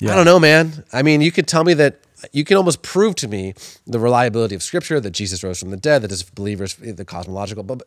yeah. 0.00 0.12
I 0.12 0.16
don't 0.16 0.24
know, 0.24 0.40
man. 0.40 0.84
I 0.92 1.02
mean, 1.02 1.20
you 1.20 1.30
could 1.30 1.46
tell 1.46 1.62
me 1.62 1.74
that 1.74 2.00
you 2.32 2.44
can 2.44 2.56
almost 2.56 2.82
prove 2.82 3.14
to 3.16 3.28
me 3.28 3.54
the 3.86 3.98
reliability 3.98 4.54
of 4.54 4.62
Scripture 4.62 5.00
that 5.00 5.10
Jesus 5.10 5.42
rose 5.42 5.58
from 5.60 5.70
the 5.70 5.76
dead, 5.76 6.02
that 6.02 6.12
as 6.12 6.22
believers, 6.22 6.74
the 6.74 7.04
cosmological, 7.04 7.62
but 7.62 7.82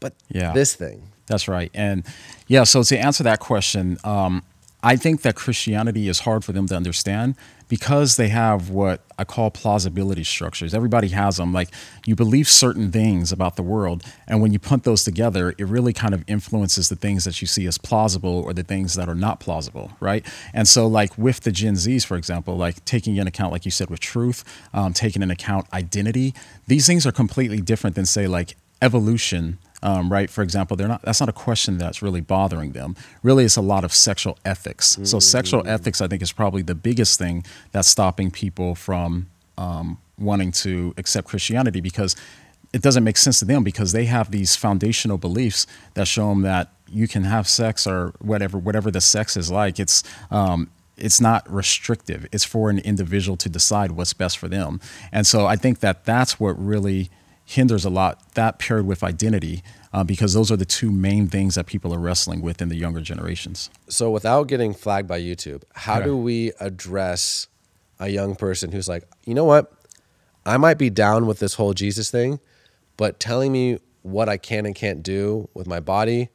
but 0.00 0.14
Yeah. 0.28 0.52
this 0.52 0.74
thing. 0.74 1.02
That's 1.26 1.48
right. 1.48 1.70
And 1.74 2.04
yeah, 2.46 2.64
so 2.64 2.82
to 2.84 2.96
answer 2.96 3.24
that 3.24 3.40
question, 3.40 3.98
um, 4.04 4.44
I 4.82 4.96
think 4.96 5.22
that 5.22 5.34
Christianity 5.34 6.08
is 6.08 6.20
hard 6.20 6.44
for 6.44 6.52
them 6.52 6.66
to 6.68 6.76
understand 6.76 7.34
because 7.68 8.16
they 8.16 8.28
have 8.28 8.70
what 8.70 9.02
I 9.18 9.24
call 9.24 9.50
plausibility 9.50 10.24
structures. 10.24 10.74
Everybody 10.74 11.08
has 11.08 11.36
them. 11.36 11.52
Like 11.52 11.68
you 12.06 12.14
believe 12.14 12.48
certain 12.48 12.90
things 12.90 13.32
about 13.32 13.56
the 13.56 13.62
world, 13.62 14.02
and 14.26 14.40
when 14.40 14.52
you 14.52 14.58
put 14.58 14.84
those 14.84 15.04
together, 15.04 15.54
it 15.58 15.64
really 15.64 15.92
kind 15.92 16.14
of 16.14 16.24
influences 16.26 16.88
the 16.88 16.96
things 16.96 17.24
that 17.24 17.40
you 17.40 17.46
see 17.46 17.66
as 17.66 17.78
plausible 17.78 18.42
or 18.42 18.52
the 18.52 18.62
things 18.62 18.94
that 18.94 19.08
are 19.08 19.14
not 19.14 19.40
plausible, 19.40 19.92
right? 20.00 20.26
And 20.54 20.66
so, 20.66 20.86
like 20.86 21.16
with 21.18 21.40
the 21.40 21.52
Gen 21.52 21.74
Zs, 21.74 22.04
for 22.04 22.16
example, 22.16 22.56
like 22.56 22.84
taking 22.84 23.16
into 23.16 23.28
account, 23.28 23.52
like 23.52 23.64
you 23.64 23.70
said, 23.70 23.90
with 23.90 24.00
truth, 24.00 24.44
um, 24.72 24.92
taking 24.92 25.22
into 25.22 25.32
account 25.34 25.66
identity, 25.72 26.34
these 26.66 26.86
things 26.86 27.06
are 27.06 27.12
completely 27.12 27.60
different 27.60 27.96
than, 27.96 28.06
say, 28.06 28.26
like 28.26 28.56
evolution 28.80 29.58
um, 29.82 30.10
right? 30.10 30.28
For 30.28 30.42
example, 30.42 30.76
they're 30.76 30.88
not. 30.88 31.02
That's 31.02 31.20
not 31.20 31.28
a 31.28 31.32
question 31.32 31.78
that's 31.78 32.02
really 32.02 32.20
bothering 32.20 32.72
them. 32.72 32.96
Really, 33.22 33.44
it's 33.44 33.56
a 33.56 33.62
lot 33.62 33.84
of 33.84 33.92
sexual 33.92 34.38
ethics. 34.44 34.98
So, 35.04 35.18
sexual 35.20 35.66
ethics, 35.66 36.00
I 36.00 36.08
think, 36.08 36.22
is 36.22 36.32
probably 36.32 36.62
the 36.62 36.74
biggest 36.74 37.18
thing 37.18 37.44
that's 37.72 37.88
stopping 37.88 38.30
people 38.30 38.74
from 38.74 39.28
um, 39.56 39.98
wanting 40.18 40.52
to 40.52 40.94
accept 40.96 41.28
Christianity 41.28 41.80
because 41.80 42.16
it 42.72 42.82
doesn't 42.82 43.04
make 43.04 43.16
sense 43.16 43.38
to 43.38 43.44
them 43.44 43.64
because 43.64 43.92
they 43.92 44.04
have 44.06 44.30
these 44.30 44.56
foundational 44.56 45.16
beliefs 45.16 45.66
that 45.94 46.06
show 46.06 46.28
them 46.28 46.42
that 46.42 46.72
you 46.88 47.08
can 47.08 47.24
have 47.24 47.48
sex 47.48 47.86
or 47.86 48.12
whatever, 48.20 48.58
whatever 48.58 48.90
the 48.90 49.00
sex 49.00 49.36
is 49.36 49.50
like. 49.50 49.78
It's 49.78 50.02
um, 50.30 50.70
it's 50.96 51.20
not 51.20 51.48
restrictive. 51.50 52.26
It's 52.32 52.44
for 52.44 52.70
an 52.70 52.80
individual 52.80 53.36
to 53.36 53.48
decide 53.48 53.92
what's 53.92 54.12
best 54.12 54.36
for 54.38 54.48
them. 54.48 54.80
And 55.12 55.26
so, 55.26 55.46
I 55.46 55.54
think 55.54 55.78
that 55.80 56.04
that's 56.04 56.40
what 56.40 56.60
really 56.62 57.10
hinders 57.48 57.84
a 57.86 57.90
lot. 57.90 58.34
That 58.34 58.58
paired 58.58 58.86
with 58.86 59.02
identity, 59.02 59.62
uh, 59.92 60.04
because 60.04 60.34
those 60.34 60.52
are 60.52 60.56
the 60.56 60.66
two 60.66 60.92
main 60.92 61.28
things 61.28 61.54
that 61.54 61.64
people 61.66 61.94
are 61.94 61.98
wrestling 61.98 62.42
with 62.42 62.60
in 62.60 62.68
the 62.68 62.76
younger 62.76 63.00
generations. 63.00 63.70
So, 63.88 64.10
without 64.10 64.48
getting 64.48 64.74
flagged 64.74 65.08
by 65.08 65.18
YouTube, 65.20 65.62
how 65.74 65.96
Okay. 65.96 66.04
do 66.04 66.16
we 66.16 66.52
address 66.60 67.46
a 67.98 68.08
young 68.08 68.36
person 68.36 68.70
who's 68.72 68.88
like, 68.88 69.04
you 69.24 69.34
know 69.34 69.44
what? 69.44 69.72
I 70.44 70.56
might 70.58 70.76
be 70.78 70.90
down 70.90 71.26
with 71.26 71.38
this 71.38 71.54
whole 71.54 71.72
Jesus 71.72 72.10
thing, 72.10 72.38
but 72.98 73.18
telling 73.18 73.50
me 73.50 73.78
what 74.02 74.28
I 74.28 74.36
can 74.36 74.66
and 74.66 74.74
can't 74.74 75.02
do 75.02 75.48
with 75.54 75.66
my 75.66 75.80
body, 75.80 76.28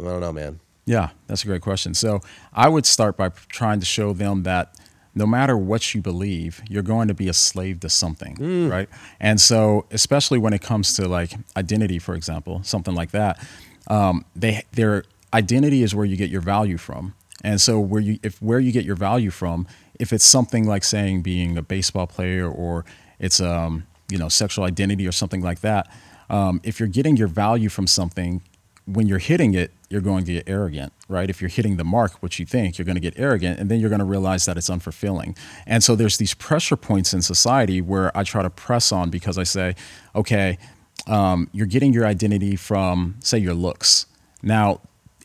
I 0.00 0.04
don't 0.04 0.20
know, 0.20 0.32
man. 0.32 0.60
Yeah, 0.84 1.10
that's 1.26 1.42
a 1.42 1.46
great 1.46 1.60
question. 1.62 1.92
So 1.94 2.20
I 2.52 2.68
would 2.68 2.86
start 2.86 3.16
by 3.16 3.30
trying 3.48 3.80
to 3.80 3.86
show 3.86 4.12
them 4.12 4.44
that 4.44 4.74
no 5.18 5.26
matter 5.26 5.56
what 5.56 5.94
you 5.94 6.00
believe, 6.00 6.62
you're 6.70 6.82
going 6.82 7.08
to 7.08 7.14
be 7.14 7.28
a 7.28 7.32
slave 7.32 7.80
to 7.80 7.88
something, 7.90 8.36
right? 8.70 8.88
And 9.20 9.40
so, 9.40 9.84
especially 9.90 10.38
when 10.38 10.52
it 10.52 10.62
comes 10.62 10.94
to 10.94 11.08
like 11.08 11.32
identity, 11.56 11.98
for 11.98 12.14
example, 12.14 12.62
something 12.62 12.94
like 12.94 13.10
that, 13.10 13.44
um, 13.88 14.24
they 14.36 14.62
their 14.72 15.02
identity 15.34 15.82
is 15.82 15.94
where 15.94 16.06
you 16.06 16.16
get 16.16 16.30
your 16.30 16.40
value 16.40 16.78
from. 16.78 17.14
And 17.42 17.60
so, 17.60 17.80
where 17.80 18.00
you 18.00 18.18
if 18.22 18.40
where 18.40 18.60
you 18.60 18.72
get 18.72 18.84
your 18.84 18.96
value 18.96 19.30
from, 19.30 19.66
if 19.98 20.12
it's 20.12 20.24
something 20.24 20.66
like 20.66 20.84
saying 20.84 21.22
being 21.22 21.58
a 21.58 21.62
baseball 21.62 22.06
player 22.06 22.48
or 22.48 22.84
it's 23.18 23.40
um 23.40 23.86
you 24.08 24.18
know 24.18 24.28
sexual 24.28 24.64
identity 24.64 25.06
or 25.06 25.12
something 25.12 25.42
like 25.42 25.60
that, 25.60 25.90
um, 26.30 26.60
if 26.62 26.78
you're 26.78 26.88
getting 26.88 27.16
your 27.16 27.28
value 27.28 27.68
from 27.68 27.86
something, 27.86 28.42
when 28.86 29.08
you're 29.08 29.18
hitting 29.18 29.54
it, 29.54 29.72
you're 29.90 30.02
going 30.02 30.24
to 30.24 30.32
get 30.34 30.48
arrogant, 30.48 30.92
right? 31.08 31.30
If 31.30 31.40
you're 31.40 31.48
hitting 31.48 31.76
the 31.76 31.84
mark, 31.84 32.12
which 32.22 32.38
you 32.38 32.44
think, 32.44 32.76
you're 32.76 32.84
going 32.84 32.96
to 32.96 33.00
get 33.00 33.14
arrogant, 33.18 33.58
and 33.58 33.70
then 33.70 33.80
you're 33.80 33.88
going 33.88 34.00
to 34.00 34.04
realize 34.04 34.44
that 34.44 34.56
it's 34.56 34.68
unfulfilling. 34.68 35.36
And 35.66 35.82
so 35.82 35.96
there's 35.96 36.18
these 36.18 36.34
pressure 36.34 36.76
points 36.76 37.14
in 37.14 37.22
society 37.22 37.80
where 37.80 38.16
I 38.16 38.22
try 38.22 38.42
to 38.42 38.50
press 38.50 38.92
on 38.92 39.08
because 39.08 39.38
I 39.38 39.44
say, 39.44 39.74
okay, 40.14 40.58
um, 41.06 41.48
you're 41.52 41.66
getting 41.66 41.92
your 41.92 42.04
identity 42.04 42.54
from, 42.56 43.16
say, 43.20 43.38
your 43.38 43.54
looks. 43.54 44.06
Now, 44.42 44.80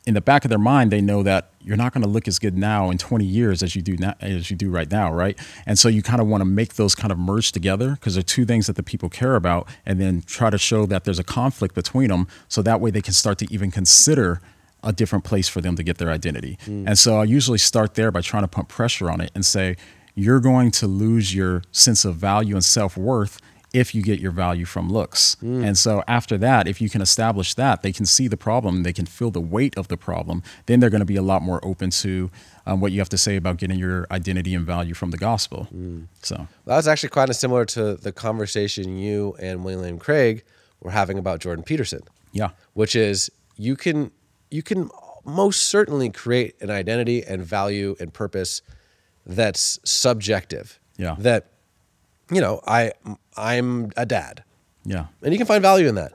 in 0.06 0.14
the 0.14 0.22
back 0.22 0.44
of 0.44 0.50
their 0.50 0.60
mind, 0.60 0.92
they 0.92 1.02
know 1.02 1.24
that 1.24 1.52
you're 1.62 1.78
not 1.78 1.94
going 1.94 2.04
to 2.04 2.10
look 2.10 2.28
as 2.28 2.40
good 2.40 2.58
now 2.58 2.90
in 2.90 2.98
20 2.98 3.24
years 3.24 3.64
as 3.64 3.76
you 3.76 3.82
do 3.82 3.96
now, 3.96 4.14
as 4.20 4.52
you 4.52 4.58
do 4.58 4.70
right 4.70 4.92
now, 4.92 5.14
right? 5.14 5.38
And 5.66 5.80
so 5.80 5.88
you 5.88 6.04
kind 6.04 6.20
of 6.20 6.28
want 6.28 6.42
to 6.42 6.46
make 6.46 6.74
those 6.74 6.94
kind 6.94 7.12
of 7.12 7.18
merge 7.18 7.54
together 7.54 7.92
because 7.92 8.16
they're 8.16 8.24
two 8.24 8.46
things 8.46 8.68
that 8.68 8.76
the 8.76 8.84
people 8.84 9.08
care 9.08 9.36
about, 9.36 9.68
and 9.86 10.02
then 10.02 10.22
try 10.26 10.50
to 10.50 10.58
show 10.58 10.86
that 10.88 11.06
there's 11.06 11.20
a 11.20 11.24
conflict 11.24 11.74
between 11.74 12.10
them, 12.10 12.28
so 12.50 12.62
that 12.62 12.82
way 12.82 12.92
they 12.92 13.02
can 13.02 13.14
start 13.14 13.38
to 13.40 13.54
even 13.54 13.72
consider 13.72 14.42
a 14.84 14.92
different 14.94 15.24
place 15.24 15.48
for 15.48 15.62
them 15.62 15.76
to 15.76 15.84
get 15.84 15.98
their 15.98 16.12
identity. 16.12 16.58
Hmm. 16.66 16.88
And 16.88 17.00
so 17.00 17.20
I 17.22 17.24
usually 17.24 17.58
start 17.58 17.96
there 17.96 18.12
by 18.12 18.22
trying 18.22 18.44
to 18.44 18.48
pump 18.48 18.70
pressure 18.70 19.10
on 19.10 19.22
it 19.22 19.32
and 19.34 19.46
say, 19.46 19.78
you're 20.16 20.40
going 20.40 20.72
to 20.72 20.88
lose 20.88 21.34
your 21.34 21.64
sense 21.72 22.06
of 22.06 22.16
value 22.16 22.56
and 22.56 22.64
self 22.64 22.96
worth 22.98 23.40
if 23.74 23.96
you 23.96 24.04
get 24.04 24.20
your 24.20 24.32
value 24.32 24.66
from 24.66 24.88
looks. 24.88 25.34
Hmm. 25.40 25.64
And 25.64 25.76
so 25.76 26.04
after 26.08 26.38
that, 26.38 26.68
if 26.68 26.80
you 26.80 26.90
can 26.92 27.02
establish 27.02 27.56
that, 27.56 27.82
they 27.82 27.92
can 27.92 28.06
see 28.06 28.28
the 28.28 28.38
problem, 28.38 28.84
they 28.84 28.94
can 28.94 29.08
feel 29.08 29.32
the 29.32 29.42
weight 29.42 29.76
of 29.76 29.88
the 29.88 29.98
problem, 29.98 30.44
then 30.68 30.80
they're 30.80 30.92
going 30.92 31.00
to 31.00 31.06
be 31.06 31.16
a 31.16 31.24
lot 31.24 31.42
more 31.42 31.60
open 31.66 31.90
to 31.90 32.30
um, 32.68 32.80
what 32.82 32.92
you 32.92 33.00
have 33.00 33.10
to 33.10 33.18
say 33.18 33.36
about 33.36 33.58
getting 33.58 33.80
your 33.80 34.06
identity 34.12 34.54
and 34.54 34.66
value 34.66 34.94
from 34.94 35.10
the 35.10 35.18
gospel. 35.18 35.64
Hmm. 35.66 36.04
So, 36.22 36.48
That 36.66 36.76
was 36.76 36.88
actually 36.88 37.10
kind 37.10 37.32
of 37.32 37.36
similar 37.36 37.66
to 37.66 37.96
the 37.96 38.12
conversation 38.12 38.98
you 39.00 39.36
and 39.40 39.66
William 39.66 39.98
Craig 39.98 40.44
were 40.80 40.92
having 40.92 41.18
about 41.18 41.40
Jordan 41.40 41.64
Peterson. 41.64 42.02
yeah. 42.32 42.50
which 42.74 42.96
is 42.96 43.32
you 43.58 43.76
can 43.76 44.12
you 44.54 44.62
can 44.64 44.90
most 45.26 45.64
certainly 45.70 46.10
create 46.10 46.54
an 46.62 46.70
identity 46.70 47.24
and 47.24 47.44
value 47.44 47.96
and 48.00 48.14
purpose 48.14 48.62
that's 49.26 49.80
subjective. 49.84 50.80
Yeah. 50.98 51.16
That 51.20 51.48
you 52.32 52.42
know, 52.42 52.62
I 52.68 52.92
I'm 53.38 53.92
a 53.98 54.06
dad, 54.06 54.44
Yeah. 54.86 55.06
and 55.22 55.34
you 55.34 55.38
can 55.38 55.48
find 55.48 55.62
value 55.62 55.88
in 55.88 55.96
that. 55.96 56.14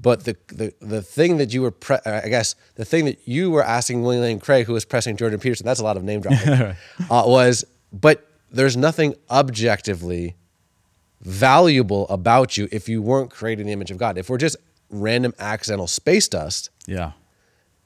But 0.00 0.24
the 0.24 0.36
the 0.48 0.72
the 0.80 1.02
thing 1.02 1.36
that 1.38 1.52
you 1.52 1.62
were, 1.62 1.70
pre- 1.70 1.98
I 2.06 2.28
guess, 2.28 2.54
the 2.76 2.84
thing 2.84 3.04
that 3.06 3.18
you 3.26 3.50
were 3.50 3.64
asking 3.64 4.02
William 4.02 4.22
Lane 4.22 4.40
Craig, 4.40 4.66
who 4.66 4.72
was 4.72 4.84
pressing 4.84 5.16
Jordan 5.16 5.38
Peterson, 5.40 5.66
that's 5.66 5.80
a 5.80 5.84
lot 5.84 5.96
of 5.98 6.04
name 6.04 6.20
dropping, 6.20 6.48
uh, 7.10 7.22
was, 7.26 7.64
but 7.92 8.26
there's 8.50 8.76
nothing 8.76 9.14
objectively 9.30 10.36
valuable 11.20 12.08
about 12.08 12.56
you 12.56 12.68
if 12.72 12.88
you 12.88 13.02
weren't 13.02 13.30
created 13.30 13.62
in 13.62 13.66
the 13.66 13.72
image 13.72 13.90
of 13.90 13.98
God. 13.98 14.16
If 14.16 14.30
we're 14.30 14.38
just 14.38 14.56
random 14.88 15.34
accidental 15.38 15.86
space 15.86 16.28
dust, 16.28 16.70
Yeah. 16.86 17.12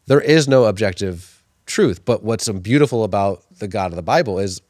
There 0.07 0.21
is 0.21 0.49
no 0.49 0.64
objective 0.64 1.43
truth. 1.67 2.05
But 2.05 2.23
what's 2.23 2.49
beautiful 2.49 3.05
about 3.05 3.43
the 3.59 3.69
God 3.69 3.93
of 3.93 3.97
the 3.97 4.03
Bible 4.03 4.38
is 4.38 4.61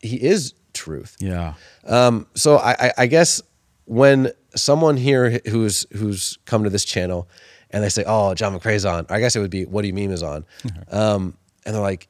he 0.00 0.22
is 0.22 0.54
truth. 0.72 1.16
Yeah. 1.20 1.54
Um, 1.84 2.26
so 2.34 2.56
I, 2.56 2.76
I, 2.78 2.92
I 2.98 3.06
guess 3.06 3.42
when 3.86 4.32
someone 4.54 4.96
here 4.96 5.40
who's 5.48 5.86
who's 5.92 6.38
come 6.44 6.64
to 6.64 6.70
this 6.70 6.84
channel 6.84 7.28
and 7.70 7.82
they 7.82 7.88
say, 7.88 8.04
"Oh, 8.06 8.34
Jon 8.34 8.58
McCray's 8.58 8.84
on," 8.84 9.06
I 9.08 9.20
guess 9.20 9.36
it 9.36 9.40
would 9.40 9.50
be, 9.50 9.64
"What 9.64 9.82
do 9.82 9.88
you 9.88 9.94
mean 9.94 10.10
is 10.10 10.22
on?" 10.22 10.44
Um, 10.90 11.36
and 11.64 11.74
they're 11.74 11.82
like, 11.82 12.08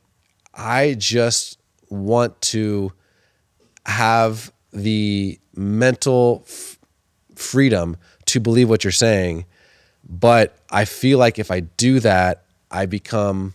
"I 0.52 0.94
just 0.98 1.58
want 1.88 2.40
to 2.42 2.92
have 3.86 4.52
the 4.72 5.38
mental 5.54 6.44
f- 6.46 6.78
freedom 7.34 7.96
to 8.26 8.40
believe 8.40 8.68
what 8.68 8.82
you're 8.82 8.90
saying, 8.90 9.44
but 10.08 10.56
I 10.70 10.84
feel 10.84 11.18
like 11.18 11.38
if 11.38 11.50
I 11.50 11.60
do 11.60 12.00
that, 12.00 12.43
I 12.74 12.86
become." 12.86 13.54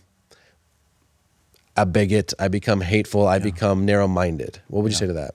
A 1.76 1.86
bigot, 1.86 2.34
I 2.38 2.48
become 2.48 2.80
hateful, 2.82 3.26
I 3.26 3.38
become 3.38 3.86
narrow 3.86 4.08
minded. 4.08 4.60
What 4.68 4.82
would 4.82 4.92
you 4.92 4.98
say 4.98 5.06
to 5.06 5.12
that? 5.14 5.34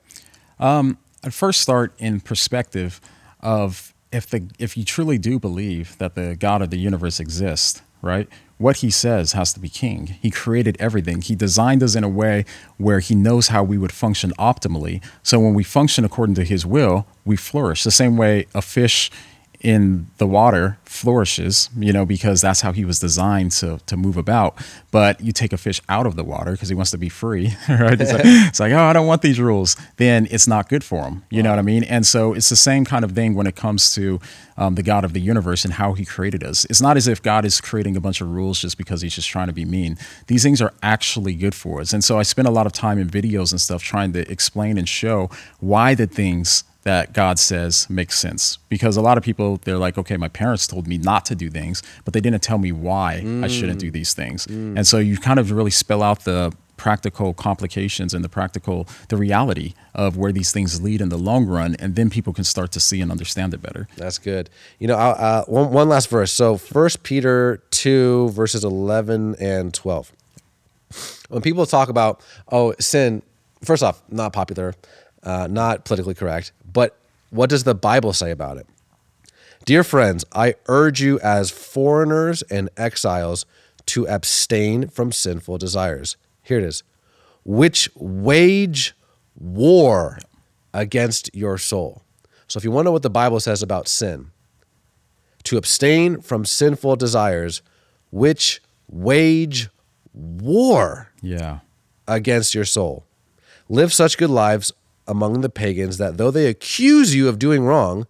Um, 0.59 0.97
I'd 1.23 1.33
first 1.33 1.61
start 1.61 1.93
in 1.97 2.19
perspective 2.19 3.01
of 3.39 3.93
if 4.11 4.29
the 4.29 4.47
if 4.59 4.77
you 4.77 4.83
truly 4.83 5.17
do 5.17 5.39
believe 5.39 5.97
that 5.97 6.13
the 6.15 6.35
God 6.35 6.61
of 6.61 6.69
the 6.69 6.77
universe 6.77 7.19
exists, 7.19 7.81
right? 8.01 8.27
What 8.57 8.77
he 8.77 8.91
says 8.91 9.33
has 9.33 9.53
to 9.53 9.59
be 9.59 9.69
king. 9.69 10.07
He 10.21 10.29
created 10.29 10.77
everything. 10.79 11.21
He 11.21 11.35
designed 11.35 11.81
us 11.83 11.95
in 11.95 12.03
a 12.03 12.09
way 12.09 12.45
where 12.77 12.99
he 12.99 13.15
knows 13.15 13.47
how 13.47 13.63
we 13.63 13.77
would 13.77 13.91
function 13.91 14.31
optimally. 14.37 15.03
So 15.23 15.39
when 15.39 15.53
we 15.53 15.63
function 15.63 16.05
according 16.05 16.35
to 16.35 16.43
his 16.43 16.65
will, 16.65 17.05
we 17.25 17.35
flourish. 17.35 17.83
The 17.83 17.91
same 17.91 18.17
way 18.17 18.45
a 18.53 18.61
fish 18.61 19.11
in 19.65 20.05
the 20.19 20.27
water 20.27 20.77
flourishes, 20.85 21.71
you 21.75 21.91
know, 21.91 22.05
because 22.05 22.39
that's 22.39 22.61
how 22.61 22.71
he 22.71 22.85
was 22.85 22.99
designed 22.99 23.51
to 23.51 23.79
to 23.87 23.97
move 23.97 24.15
about. 24.15 24.55
But 24.91 25.19
you 25.19 25.31
take 25.31 25.53
a 25.53 25.57
fish 25.57 25.81
out 25.89 26.05
of 26.05 26.15
the 26.15 26.23
water 26.23 26.51
because 26.51 26.69
he 26.69 26.75
wants 26.75 26.91
to 26.91 26.99
be 26.99 27.09
free, 27.09 27.55
right? 27.67 27.99
It's 27.99 28.13
like, 28.13 28.21
it's 28.23 28.59
like, 28.59 28.71
oh, 28.73 28.83
I 28.83 28.93
don't 28.93 29.07
want 29.07 29.23
these 29.23 29.39
rules. 29.39 29.75
Then 29.97 30.27
it's 30.29 30.47
not 30.47 30.69
good 30.69 30.83
for 30.83 31.05
him. 31.05 31.23
You 31.31 31.41
know 31.41 31.49
what 31.49 31.57
I 31.57 31.63
mean? 31.63 31.83
And 31.83 32.05
so 32.05 32.33
it's 32.33 32.47
the 32.47 32.55
same 32.55 32.85
kind 32.85 33.03
of 33.03 33.13
thing 33.13 33.33
when 33.33 33.47
it 33.47 33.55
comes 33.55 33.91
to 33.95 34.19
um, 34.55 34.75
the 34.75 34.83
God 34.83 35.03
of 35.03 35.13
the 35.13 35.19
universe 35.19 35.65
and 35.65 35.73
how 35.73 35.93
he 35.93 36.05
created 36.05 36.43
us. 36.43 36.65
It's 36.65 36.81
not 36.81 36.95
as 36.95 37.07
if 37.07 37.23
God 37.23 37.43
is 37.43 37.59
creating 37.59 37.97
a 37.97 37.99
bunch 37.99 38.21
of 38.21 38.29
rules 38.29 38.61
just 38.61 38.77
because 38.77 39.01
he's 39.01 39.15
just 39.15 39.27
trying 39.27 39.47
to 39.47 39.53
be 39.53 39.65
mean. 39.65 39.97
These 40.27 40.43
things 40.43 40.61
are 40.61 40.73
actually 40.83 41.33
good 41.33 41.55
for 41.55 41.81
us. 41.81 41.91
And 41.91 42.03
so 42.03 42.19
I 42.19 42.23
spend 42.23 42.47
a 42.47 42.51
lot 42.51 42.67
of 42.67 42.71
time 42.71 42.99
in 42.99 43.09
videos 43.09 43.51
and 43.51 43.59
stuff 43.59 43.81
trying 43.81 44.13
to 44.13 44.31
explain 44.31 44.77
and 44.77 44.87
show 44.87 45.31
why 45.59 45.95
the 45.95 46.05
things 46.05 46.65
that 46.85 47.13
God 47.13 47.39
says 47.39 47.89
makes 47.89 48.17
sense. 48.17 48.59
Because 48.69 48.95
a 48.95 49.01
lot 49.01 49.17
of 49.17 49.23
people, 49.23 49.59
they're 49.63 49.77
like, 49.77 49.97
okay, 49.97 50.17
my 50.17 50.29
parents 50.29 50.67
told 50.67 50.87
me 50.87 50.97
not 50.97 51.25
to 51.25 51.35
do 51.35 51.49
things, 51.49 51.81
but 52.05 52.13
they 52.13 52.21
didn't 52.21 52.41
tell 52.43 52.59
me 52.59 52.71
why 52.71 53.23
I 53.43 53.47
shouldn't 53.47 53.79
do 53.79 53.91
these 53.91 54.13
things. 54.13 54.45
And 54.47 54.85
so 54.87 54.99
you 54.99 55.17
kind 55.17 55.39
of 55.39 55.51
really 55.51 55.71
spell 55.71 56.01
out 56.01 56.23
the 56.25 56.53
practical 56.77 57.33
complications 57.33 58.13
and 58.13 58.23
the 58.23 58.29
practical, 58.29 58.87
the 59.09 59.17
reality 59.17 59.73
of 59.95 60.15
where 60.17 60.31
these 60.31 60.51
things 60.51 60.81
lead 60.81 61.01
in 61.01 61.09
the 61.09 61.17
long 61.17 61.45
run. 61.47 61.75
And 61.79 61.95
then 61.95 62.09
people 62.11 62.33
can 62.33 62.43
start 62.43 62.71
to 62.73 62.79
see 62.79 63.01
and 63.01 63.09
understand 63.11 63.53
it 63.53 63.61
better. 63.61 63.87
That's 63.97 64.19
good. 64.19 64.49
You 64.77 64.87
know, 64.87 64.95
uh, 64.95 65.43
one, 65.45 65.71
one 65.71 65.89
last 65.89 66.09
verse. 66.09 66.31
So 66.31 66.57
First 66.57 67.01
Peter 67.01 67.63
2, 67.71 68.29
verses 68.29 68.63
11 68.63 69.35
and 69.39 69.73
12. 69.73 70.11
When 71.29 71.41
people 71.41 71.65
talk 71.65 71.89
about, 71.89 72.21
oh, 72.51 72.75
sin, 72.79 73.23
first 73.63 73.81
off, 73.81 74.03
not 74.09 74.33
popular, 74.33 74.75
uh, 75.23 75.47
not 75.49 75.85
politically 75.85 76.13
correct, 76.13 76.51
but 76.75 76.95
what 77.31 77.49
does 77.49 77.63
the 77.63 77.73
Bible 77.73 78.13
say 78.13 78.29
about 78.29 78.57
it? 78.57 78.67
Dear 79.65 79.83
friends, 79.83 80.23
I 80.33 80.55
urge 80.67 81.01
you 81.01 81.19
as 81.21 81.49
foreigners 81.49 82.43
and 82.51 82.69
exiles 82.77 83.45
to 83.87 84.07
abstain 84.07 84.87
from 84.89 85.11
sinful 85.11 85.57
desires. 85.57 86.17
Here 86.43 86.59
it 86.59 86.63
is, 86.63 86.83
which 87.43 87.89
wage 87.95 88.93
war 89.35 90.19
against 90.73 91.33
your 91.33 91.57
soul. 91.57 92.03
So 92.47 92.57
if 92.59 92.63
you 92.63 92.69
want 92.71 92.83
to 92.85 92.89
know 92.89 92.91
what 92.91 93.01
the 93.03 93.09
Bible 93.09 93.39
says 93.39 93.63
about 93.63 93.87
sin, 93.87 94.29
to 95.45 95.57
abstain 95.57 96.21
from 96.21 96.45
sinful 96.45 96.95
desires, 96.97 97.61
which 98.11 98.61
wage 98.89 99.69
war 100.13 101.11
Yeah. 101.21 101.59
against 102.07 102.53
your 102.53 102.65
soul. 102.65 103.03
Live 103.67 103.91
such 103.93 104.17
good 104.17 104.29
lives 104.29 104.71
among 105.07 105.41
the 105.41 105.49
pagans 105.49 105.97
that 105.97 106.17
though 106.17 106.31
they 106.31 106.47
accuse 106.47 107.13
you 107.13 107.27
of 107.27 107.39
doing 107.39 107.63
wrong, 107.63 108.07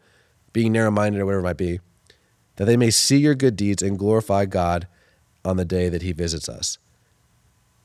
being 0.54 0.72
narrow 0.72 0.92
minded 0.92 1.20
or 1.20 1.26
whatever 1.26 1.42
it 1.42 1.44
might 1.44 1.58
be, 1.58 1.80
that 2.56 2.66
they 2.66 2.78
may 2.78 2.90
see 2.90 3.18
your 3.18 3.36
good 3.36 3.56
deeds 3.56 3.84
and 3.84 4.00
glorify 4.00 4.46
God 4.46 4.88
on 5.44 5.58
the 5.58 5.66
day 5.66 5.90
that 5.90 6.02
he 6.02 6.12
visits 6.12 6.48
us. 6.48 6.78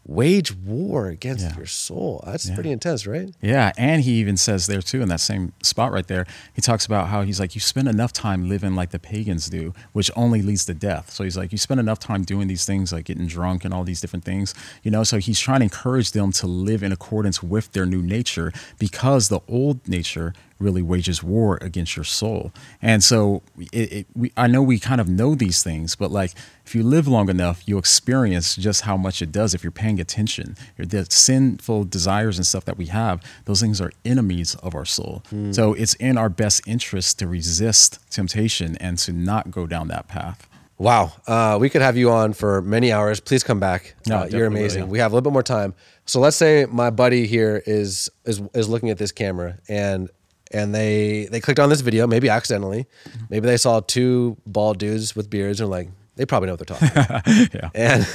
Wage 0.07 0.53
war 0.55 1.07
against 1.09 1.45
Yeah. 1.45 1.57
your 1.57 1.67
soul. 1.67 2.23
That's 2.27 2.51
pretty 2.51 2.71
intense, 2.71 3.07
right? 3.07 3.33
Yeah, 3.41 3.71
and 3.77 4.03
he 4.03 4.13
even 4.15 4.37
says 4.37 4.67
there 4.67 4.83
too 4.83 5.03
in 5.03 5.09
that 5.09 5.21
same 5.21 5.53
spot 5.63 5.93
right 5.93 6.07
there. 6.07 6.27
He 6.55 6.61
talks 6.63 6.87
about 6.87 7.09
how 7.09 7.23
he's 7.23 7.39
like 7.39 7.55
you 7.55 7.61
spend 7.61 7.87
enough 7.87 8.13
time 8.13 8.49
living 8.49 8.75
like 8.75 8.91
the 8.91 8.99
pagans 8.99 9.49
do, 9.49 9.73
which 9.93 10.11
only 10.17 10.43
leads 10.43 10.65
to 10.67 10.75
death. 10.75 11.11
So 11.11 11.23
he's 11.25 11.37
like 11.37 11.53
you 11.53 11.59
spend 11.59 11.81
enough 11.81 11.99
time 11.99 12.23
doing 12.25 12.49
these 12.49 12.65
things 12.65 12.93
like 12.93 13.05
getting 13.05 13.27
drunk 13.27 13.65
and 13.65 13.73
all 13.73 13.85
these 13.85 14.01
different 14.01 14.25
things, 14.25 14.55
you 14.83 14.91
know. 14.91 15.05
So 15.05 15.19
he's 15.19 15.39
trying 15.39 15.61
to 15.61 15.65
encourage 15.65 16.13
them 16.13 16.33
to 16.33 16.47
live 16.47 16.83
in 16.83 16.93
accordance 16.93 17.43
with 17.43 17.73
their 17.73 17.87
new 17.87 18.03
nature 18.03 18.53
because 18.79 19.29
the 19.29 19.41
old 19.49 19.87
nature 19.87 20.33
really 20.61 20.83
wages 20.83 21.23
war 21.23 21.59
against 21.63 21.97
your 21.97 22.05
soul. 22.05 22.53
And 22.83 23.03
so 23.03 23.43
it, 23.73 23.93
it, 23.93 24.07
we, 24.15 24.31
I 24.37 24.47
know 24.47 24.63
we 24.63 24.79
kind 24.79 25.01
of 25.01 25.09
know 25.09 25.35
these 25.35 25.63
things, 25.63 25.97
but 25.97 26.11
like 26.11 26.33
if 26.67 26.75
you 26.75 26.83
live 26.83 27.09
long 27.09 27.29
enough, 27.31 27.63
you'll 27.67 27.79
experience 27.79 28.55
just 28.57 28.83
how 28.83 28.97
much 28.97 29.23
it 29.23 29.33
does 29.33 29.55
if 29.55 29.65
you're 29.65 29.71
paying 29.73 29.99
attention. 29.99 30.57
The 30.79 31.07
sinful 31.09 31.85
desires 31.85 32.37
and 32.39 32.47
stuff 32.47 32.65
that 32.67 32.77
we 32.77 32.87
have, 32.87 33.23
those 33.47 33.61
things 33.61 33.81
are 33.81 33.91
enemies 34.05 34.55
of 34.57 34.75
our 34.75 34.85
soul. 34.85 35.23
So 35.53 35.73
it's 35.75 35.95
in 35.95 36.19
our 36.19 36.29
best 36.29 36.63
interest 36.67 37.19
to 37.21 37.27
resist 37.27 37.99
temptation 38.11 38.77
and 38.77 38.99
to 38.99 39.13
not 39.13 39.51
go 39.51 39.67
down 39.67 39.89
that 39.89 40.07
path. 40.09 40.47
Wow. 40.79 41.13
Uh, 41.27 41.59
we 41.61 41.69
could 41.69 41.83
have 41.83 41.97
you 41.99 42.11
on 42.11 42.33
for 42.33 42.63
many 42.63 42.91
hours. 42.91 43.21
Please 43.21 43.43
come 43.45 43.61
back. 43.61 43.95
No, 44.07 44.21
Uh, 44.21 44.25
you're 44.31 44.47
amazing. 44.47 44.85
yeah. 44.85 44.89
We 44.89 44.99
have 44.99 45.13
a 45.13 45.15
little 45.15 45.31
bit 45.31 45.35
more 45.35 45.43
time. 45.43 45.75
So 46.07 46.21
let's 46.21 46.37
say 46.39 46.67
my 46.71 46.89
buddy 46.91 47.27
here 47.27 47.63
is 47.67 48.09
is 48.25 48.41
is 48.55 48.69
looking 48.69 48.89
at 48.91 48.97
this 48.99 49.13
camera 49.13 49.59
and 49.69 50.09
and 50.51 50.75
they 50.75 51.27
they 51.31 51.41
clicked 51.41 51.61
on 51.61 51.69
this 51.69 51.81
video, 51.81 52.07
maybe 52.07 52.29
accidentally. 52.29 52.87
Maybe 53.29 53.47
they 53.47 53.57
saw 53.57 53.81
two 53.81 54.37
bald 54.47 54.79
dudes 54.79 55.15
with 55.17 55.31
beards 55.31 55.61
and 55.61 55.71
like 55.71 55.89
they 56.17 56.27
probably 56.27 56.47
know 56.49 56.55
what 56.55 56.67
they're 56.67 56.77
talking 56.77 56.91
about. 56.91 57.27
Yeah. 57.55 57.71
and 57.75 58.07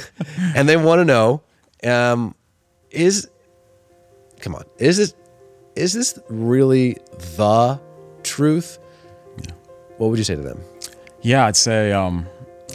and 0.54 0.68
they 0.68 0.76
want 0.76 1.00
to 1.00 1.04
know 1.04 1.42
um, 1.84 2.34
is 2.90 3.28
come 4.40 4.54
on 4.54 4.64
is 4.78 4.98
it 4.98 5.14
is 5.74 5.92
this 5.92 6.18
really 6.28 6.96
the 7.36 7.80
truth 8.22 8.78
Yeah. 9.38 9.54
what 9.98 10.08
would 10.10 10.18
you 10.18 10.24
say 10.24 10.34
to 10.36 10.42
them 10.42 10.60
Yeah, 11.22 11.46
I'd 11.46 11.56
say, 11.56 11.92
um, 11.92 12.26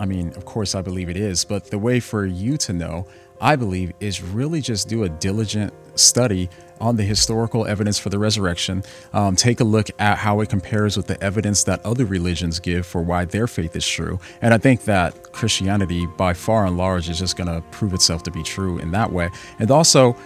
I 0.02 0.06
mean, 0.06 0.30
of 0.36 0.43
course, 0.45 0.76
I 0.76 0.82
believe 0.82 1.10
it 1.10 1.17
is, 1.17 1.45
but 1.45 1.69
the 1.71 1.78
way 1.80 2.00
for 2.02 2.26
you 2.26 2.58
to 2.58 2.74
know, 2.74 3.08
I 3.39 3.56
believe, 3.56 3.93
is 4.00 4.21
really 4.21 4.60
just 4.62 4.89
do 4.89 5.04
a 5.04 5.10
diligent 5.10 5.74
study 5.95 6.50
on 6.81 6.97
the 6.97 7.03
historical 7.03 7.65
evidence 7.65 7.97
for 7.99 8.09
the 8.09 8.19
resurrection. 8.19 8.83
Um, 9.13 9.35
take 9.35 9.59
a 9.59 9.63
look 9.63 9.89
at 9.99 10.17
how 10.17 10.41
it 10.41 10.49
compares 10.49 10.97
with 10.97 11.07
the 11.07 11.21
evidence 11.23 11.63
that 11.65 11.85
other 11.85 12.05
religions 12.05 12.59
give 12.59 12.85
for 12.85 13.01
why 13.01 13.25
their 13.25 13.47
faith 13.47 13.75
is 13.75 13.87
true. 13.87 14.19
And 14.41 14.53
I 14.53 14.57
think 14.57 14.85
that 14.85 15.31
Christianity, 15.31 16.05
by 16.17 16.33
far 16.33 16.65
and 16.65 16.77
large, 16.77 17.09
is 17.09 17.19
just 17.19 17.37
going 17.37 17.47
to 17.47 17.61
prove 17.71 17.93
itself 17.93 18.23
to 18.23 18.31
be 18.31 18.43
true 18.43 18.79
in 18.79 18.91
that 18.91 19.11
way. 19.11 19.29
And 19.59 19.71
also, 19.71 20.17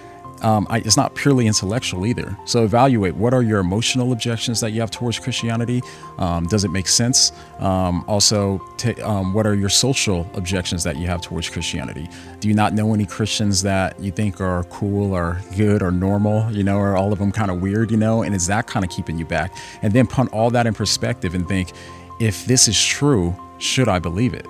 um, 0.41 0.67
I, 0.69 0.79
it's 0.79 0.97
not 0.97 1.15
purely 1.15 1.47
intellectual 1.47 2.05
either. 2.05 2.37
So 2.45 2.63
evaluate 2.63 3.15
what 3.15 3.33
are 3.33 3.41
your 3.41 3.59
emotional 3.59 4.11
objections 4.11 4.59
that 4.59 4.71
you 4.71 4.81
have 4.81 4.91
towards 4.91 5.17
Christianity. 5.19 5.81
Um, 6.17 6.45
does 6.47 6.63
it 6.63 6.69
make 6.69 6.87
sense? 6.87 7.31
Um, 7.59 8.03
also, 8.07 8.59
ta- 8.77 9.01
um, 9.03 9.33
what 9.33 9.47
are 9.47 9.55
your 9.55 9.69
social 9.69 10.29
objections 10.33 10.83
that 10.83 10.97
you 10.97 11.07
have 11.07 11.21
towards 11.21 11.49
Christianity? 11.49 12.09
Do 12.39 12.47
you 12.47 12.53
not 12.53 12.73
know 12.73 12.93
any 12.93 13.05
Christians 13.05 13.61
that 13.63 13.99
you 13.99 14.11
think 14.11 14.41
are 14.41 14.63
cool 14.65 15.13
or 15.13 15.41
good 15.55 15.81
or 15.81 15.91
normal? 15.91 16.51
You 16.51 16.63
know, 16.63 16.77
or 16.77 16.95
all 16.95 17.13
of 17.13 17.19
them 17.19 17.31
kind 17.31 17.49
of 17.49 17.61
weird? 17.61 17.91
You 17.91 17.97
know, 17.97 18.23
and 18.23 18.35
is 18.35 18.47
that 18.47 18.67
kind 18.67 18.85
of 18.85 18.91
keeping 18.91 19.17
you 19.17 19.25
back? 19.25 19.55
And 19.81 19.93
then 19.93 20.07
punt 20.07 20.31
all 20.33 20.49
that 20.51 20.67
in 20.67 20.73
perspective 20.73 21.33
and 21.33 21.47
think, 21.47 21.71
if 22.19 22.45
this 22.45 22.67
is 22.67 22.81
true, 22.81 23.35
should 23.57 23.87
I 23.87 23.99
believe 23.99 24.33
it? 24.33 24.47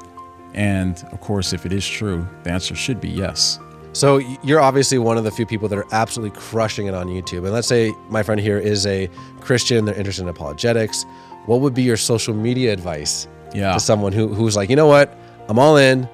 And 0.53 1.03
of 1.11 1.19
course, 1.19 1.51
if 1.51 1.65
it 1.65 1.73
is 1.73 1.85
true, 1.85 2.27
the 2.43 2.51
answer 2.51 2.75
should 2.75 3.01
be 3.01 3.09
yes. 3.09 3.59
So 3.95 4.17
you're 4.43 4.59
obviously 4.59 4.97
one 4.97 5.17
of 5.17 5.23
the 5.23 5.31
few 5.31 5.45
people 5.45 5.69
that 5.69 5.77
are 5.77 5.87
absolutely 5.93 6.37
crushing 6.39 6.87
it 6.87 6.93
on 6.93 7.07
YouTube. 7.07 7.45
And 7.45 7.51
let's 7.53 7.67
say 7.67 7.93
my 8.09 8.23
friend 8.23 8.41
here 8.41 8.57
is 8.59 8.85
a 8.85 9.09
Christian, 9.39 9.85
they're 9.85 9.95
interested 9.95 10.23
in 10.23 10.27
apologetics. 10.29 11.05
What 11.45 11.61
would 11.61 11.73
be 11.73 11.81
your 11.83 11.95
social 11.95 12.33
media 12.33 12.73
advice 12.73 13.27
Yeah. 13.53 13.73
to 13.73 13.79
someone 13.79 14.11
who, 14.11 14.27
who's 14.27 14.55
like, 14.57 14.69
you 14.69 14.75
know 14.75 14.87
what, 14.87 15.17
I'm 15.47 15.57
all 15.57 15.77
in. 15.77 16.09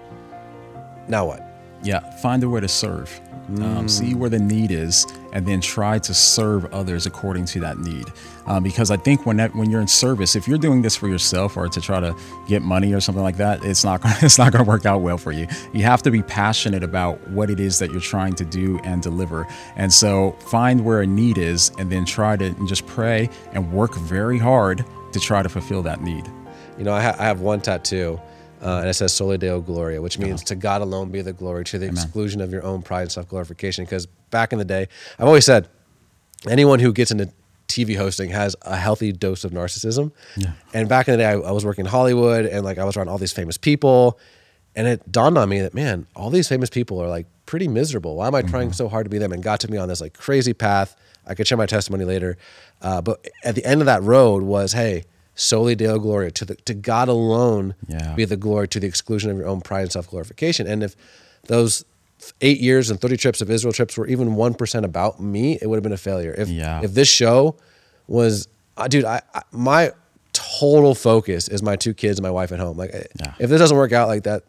Now 1.08 1.26
what? 1.26 1.42
Yeah, 1.84 2.00
find 2.18 2.44
a 2.44 2.50
way 2.50 2.62
to 2.62 2.68
serve. 2.68 3.20
Um, 3.60 3.90
see 3.90 4.14
where 4.14 4.30
the 4.30 4.40
need 4.40 4.72
is, 4.72 5.06
and 5.34 5.46
then 5.46 5.60
try 5.60 6.00
to 6.00 6.14
serve 6.14 6.72
others 6.74 7.06
according 7.06 7.46
to 7.46 7.60
that 7.62 7.80
need. 7.80 8.06
Um, 8.46 8.64
because 8.64 8.92
I 8.92 8.96
think 8.98 9.26
when 9.26 9.38
that, 9.38 9.54
when 9.56 9.70
you're 9.70 9.82
in 9.82 9.88
service, 9.88 10.38
if 10.38 10.48
you're 10.48 10.58
doing 10.58 10.82
this 10.82 10.96
for 10.96 11.10
yourself 11.10 11.58
or 11.58 11.68
to 11.68 11.82
try 11.82 12.00
to 12.00 12.16
get 12.48 12.62
money 12.62 12.94
or 12.94 13.02
something 13.02 13.24
like 13.24 13.38
that, 13.38 13.66
it's 13.66 13.84
not 13.84 14.02
gonna, 14.04 14.16
it's 14.22 14.38
not 14.38 14.54
going 14.54 14.64
to 14.64 14.70
work 14.70 14.86
out 14.86 15.02
well 15.02 15.18
for 15.18 15.34
you. 15.34 15.48
You 15.74 15.84
have 15.84 16.02
to 16.04 16.12
be 16.12 16.22
passionate 16.24 16.82
about 16.82 17.28
what 17.30 17.50
it 17.50 17.60
is 17.60 17.80
that 17.80 17.92
you're 17.92 18.00
trying 18.00 18.36
to 18.36 18.46
do 18.46 18.80
and 18.86 19.02
deliver. 19.02 19.46
And 19.76 19.92
so 19.92 20.32
find 20.48 20.86
where 20.86 21.02
a 21.02 21.08
need 21.08 21.38
is, 21.38 21.72
and 21.78 21.92
then 21.92 22.06
try 22.06 22.38
to 22.38 22.52
just 22.68 22.86
pray 22.88 23.30
and 23.52 23.74
work 23.74 23.96
very 23.96 24.38
hard 24.38 24.86
to 25.12 25.20
try 25.20 25.44
to 25.44 25.50
fulfill 25.50 25.82
that 25.84 26.02
need. 26.02 26.26
You 26.78 26.86
know, 26.86 26.94
I, 26.94 27.02
ha- 27.02 27.16
I 27.20 27.26
have 27.26 27.42
one 27.42 27.60
tattoo, 27.60 28.20
uh, 28.62 28.80
and 28.80 28.90
it 28.90 28.94
says 28.94 29.14
"Soli 29.14 29.38
Deo 29.38 29.60
Gloria," 29.62 30.02
which 30.02 30.20
means 30.20 30.44
to 30.44 30.56
God 30.56 30.82
alone 30.82 31.10
be 31.10 31.22
the 31.22 31.34
glory, 31.34 31.64
to 31.66 31.80
the 31.80 31.88
exclusion 31.88 32.42
of 32.42 32.52
your 32.52 32.64
own 32.64 32.82
pride 32.82 33.04
and 33.04 33.12
self 33.12 33.28
glorification. 33.28 33.86
Because 33.86 34.06
back 34.06 34.54
in 34.54 34.60
the 34.60 34.66
day, 34.66 34.88
I've 35.20 35.28
always 35.28 35.46
said, 35.46 35.68
anyone 36.48 36.80
who 36.80 36.94
gets 36.94 37.12
into 37.12 37.32
TV 37.68 37.96
hosting 37.96 38.30
has 38.30 38.56
a 38.64 38.76
healthy 38.76 39.12
dose 39.12 39.44
of 39.44 39.52
narcissism. 39.52 40.12
And 40.74 40.90
back 40.90 41.08
in 41.08 41.14
the 41.14 41.18
day, 41.20 41.26
I, 41.26 41.34
I 41.34 41.52
was 41.52 41.64
working 41.66 41.86
in 41.86 41.92
Hollywood, 41.92 42.46
and 42.46 42.64
like 42.66 42.78
I 42.78 42.84
was 42.84 42.98
around 42.98 43.08
all 43.10 43.18
these 43.18 43.34
famous 43.34 43.58
people, 43.58 44.20
and 44.76 44.88
it 44.88 45.12
dawned 45.12 45.38
on 45.38 45.50
me 45.50 45.62
that 45.62 45.74
man, 45.74 46.06
all 46.16 46.30
these 46.30 46.48
famous 46.48 46.70
people 46.70 47.02
are 47.02 47.08
like 47.10 47.28
pretty 47.46 47.68
miserable. 47.68 48.16
Why 48.16 48.28
am 48.28 48.36
I 48.36 48.42
trying 48.42 48.74
so 48.74 48.88
hard 48.90 49.06
to 49.06 49.10
be 49.10 49.18
them? 49.18 49.32
And 49.32 49.42
got 49.42 49.60
to 49.62 49.72
me 49.72 49.78
on 49.78 49.88
this 49.88 50.02
like 50.02 50.14
crazy 50.14 50.54
path. 50.54 50.96
I 51.26 51.36
could 51.36 51.48
share 51.48 51.58
my 51.58 51.66
testimony 51.66 52.04
later, 52.04 52.38
uh, 52.82 53.02
but 53.02 53.26
at 53.44 53.56
the 53.56 53.64
end 53.66 53.82
of 53.82 53.86
that 53.86 54.02
road 54.04 54.44
was, 54.44 54.74
hey, 54.74 55.04
soli 55.36 55.76
deo 55.76 55.98
gloria 56.00 56.32
to 56.32 56.46
the 56.46 56.56
to 56.56 56.74
God 56.74 57.08
alone 57.08 57.76
Yeah. 57.88 58.14
be 58.16 58.26
the 58.26 58.38
glory 58.38 58.68
to 58.70 58.80
the 58.80 58.88
exclusion 58.88 59.32
of 59.32 59.38
your 59.38 59.48
own 59.48 59.62
pride 59.62 59.82
and 59.84 59.92
self 59.92 60.10
glorification. 60.10 60.68
And 60.68 60.84
if 60.84 60.96
those 61.48 61.86
eight 62.42 62.60
years 62.60 62.90
and 62.90 63.00
thirty 63.02 63.18
trips 63.18 63.42
of 63.42 63.50
Israel 63.50 63.74
trips 63.74 63.98
were 63.98 64.08
even 64.08 64.36
one 64.36 64.54
percent 64.54 64.86
about 64.86 65.20
me, 65.20 65.58
it 65.62 65.68
would 65.68 65.78
have 65.78 65.84
been 65.84 65.92
a 65.94 65.98
failure. 65.98 66.36
If 66.38 66.50
Yeah. 66.50 66.82
if 66.84 66.94
this 66.94 67.08
show 67.08 67.56
was, 68.08 68.48
uh, 68.78 68.88
dude, 68.88 69.06
I, 69.06 69.22
I 69.34 69.42
my 69.52 69.92
total 70.34 70.96
focus 70.96 71.48
is 71.48 71.62
my 71.64 71.76
two 71.76 71.94
kids 71.94 72.18
and 72.20 72.24
my 72.24 72.32
wife 72.32 72.52
at 72.52 72.60
home. 72.60 72.78
Like, 72.78 72.92
Yeah. 73.20 73.34
if 73.40 73.50
this 73.50 73.60
doesn't 73.60 73.76
work 73.78 73.92
out 73.94 74.08
like 74.08 74.24
that, 74.24 74.44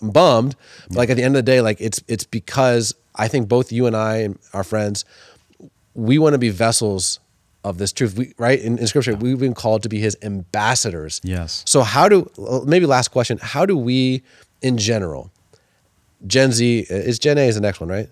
I'm 0.00 0.10
bummed. 0.10 0.54
But 0.88 0.96
like 0.98 1.10
at 1.10 1.16
the 1.16 1.22
end 1.22 1.36
of 1.36 1.44
the 1.44 1.50
day, 1.50 1.60
like 1.60 1.80
it's 1.80 2.00
it's 2.08 2.24
because 2.24 2.94
I 3.14 3.28
think 3.28 3.48
both 3.48 3.72
you 3.72 3.86
and 3.86 3.96
I 3.96 4.16
and 4.18 4.38
our 4.52 4.64
friends, 4.64 5.04
we 5.94 6.18
want 6.18 6.34
to 6.34 6.38
be 6.38 6.50
vessels 6.50 7.20
of 7.64 7.78
this 7.78 7.92
truth. 7.92 8.16
We 8.16 8.34
right 8.38 8.60
in, 8.60 8.78
in 8.78 8.86
scripture, 8.86 9.16
we've 9.16 9.38
been 9.38 9.54
called 9.54 9.82
to 9.84 9.88
be 9.88 9.98
his 9.98 10.16
ambassadors. 10.22 11.20
Yes. 11.24 11.62
So 11.66 11.82
how 11.82 12.08
do 12.08 12.30
maybe 12.66 12.86
last 12.86 13.08
question? 13.08 13.38
How 13.40 13.66
do 13.66 13.76
we, 13.76 14.22
in 14.62 14.76
general, 14.78 15.30
Gen 16.26 16.52
Z 16.52 16.86
is 16.88 17.18
Gen 17.18 17.38
A 17.38 17.48
is 17.48 17.54
the 17.56 17.60
next 17.60 17.80
one, 17.80 17.88
right? 17.88 18.08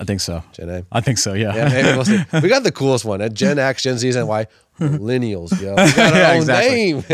I 0.00 0.04
think 0.04 0.20
so. 0.20 0.42
Gen 0.52 0.68
A. 0.70 0.84
I 0.92 1.00
think 1.00 1.18
so. 1.18 1.34
Yeah. 1.34 1.54
Yeah, 1.54 1.68
maybe 1.68 1.88
we'll 2.32 2.42
we 2.42 2.48
got 2.48 2.62
the 2.62 2.72
coolest 2.72 3.04
one. 3.04 3.20
Uh, 3.20 3.28
Gen 3.28 3.58
X, 3.58 3.82
Gen 3.82 3.98
Z, 3.98 4.08
and 4.16 4.28
Y. 4.28 4.46
Millennials, 4.80 5.60
yo. 5.60 5.70
We 5.70 5.92
got 5.92 6.12
our 6.14 6.18
Yeah, 6.20 6.32
own 6.40 6.46
name. 6.46 7.04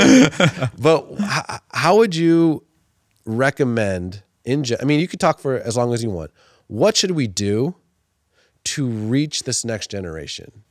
but 0.78 1.06
h- 1.18 1.60
how 1.72 1.96
would 1.96 2.14
you 2.14 2.62
recommend 3.24 4.22
in 4.44 4.64
gen- 4.64 4.78
I 4.80 4.84
mean, 4.84 5.00
you 5.00 5.08
could 5.08 5.18
talk 5.20 5.38
for 5.40 5.56
as 5.56 5.76
long 5.76 5.94
as 5.94 6.02
you 6.02 6.10
want. 6.10 6.30
What 6.66 6.94
should 6.96 7.12
we 7.12 7.26
do 7.26 7.74
to 8.64 8.86
reach 8.86 9.44
this 9.44 9.64
next 9.64 9.90
generation? 9.90 10.62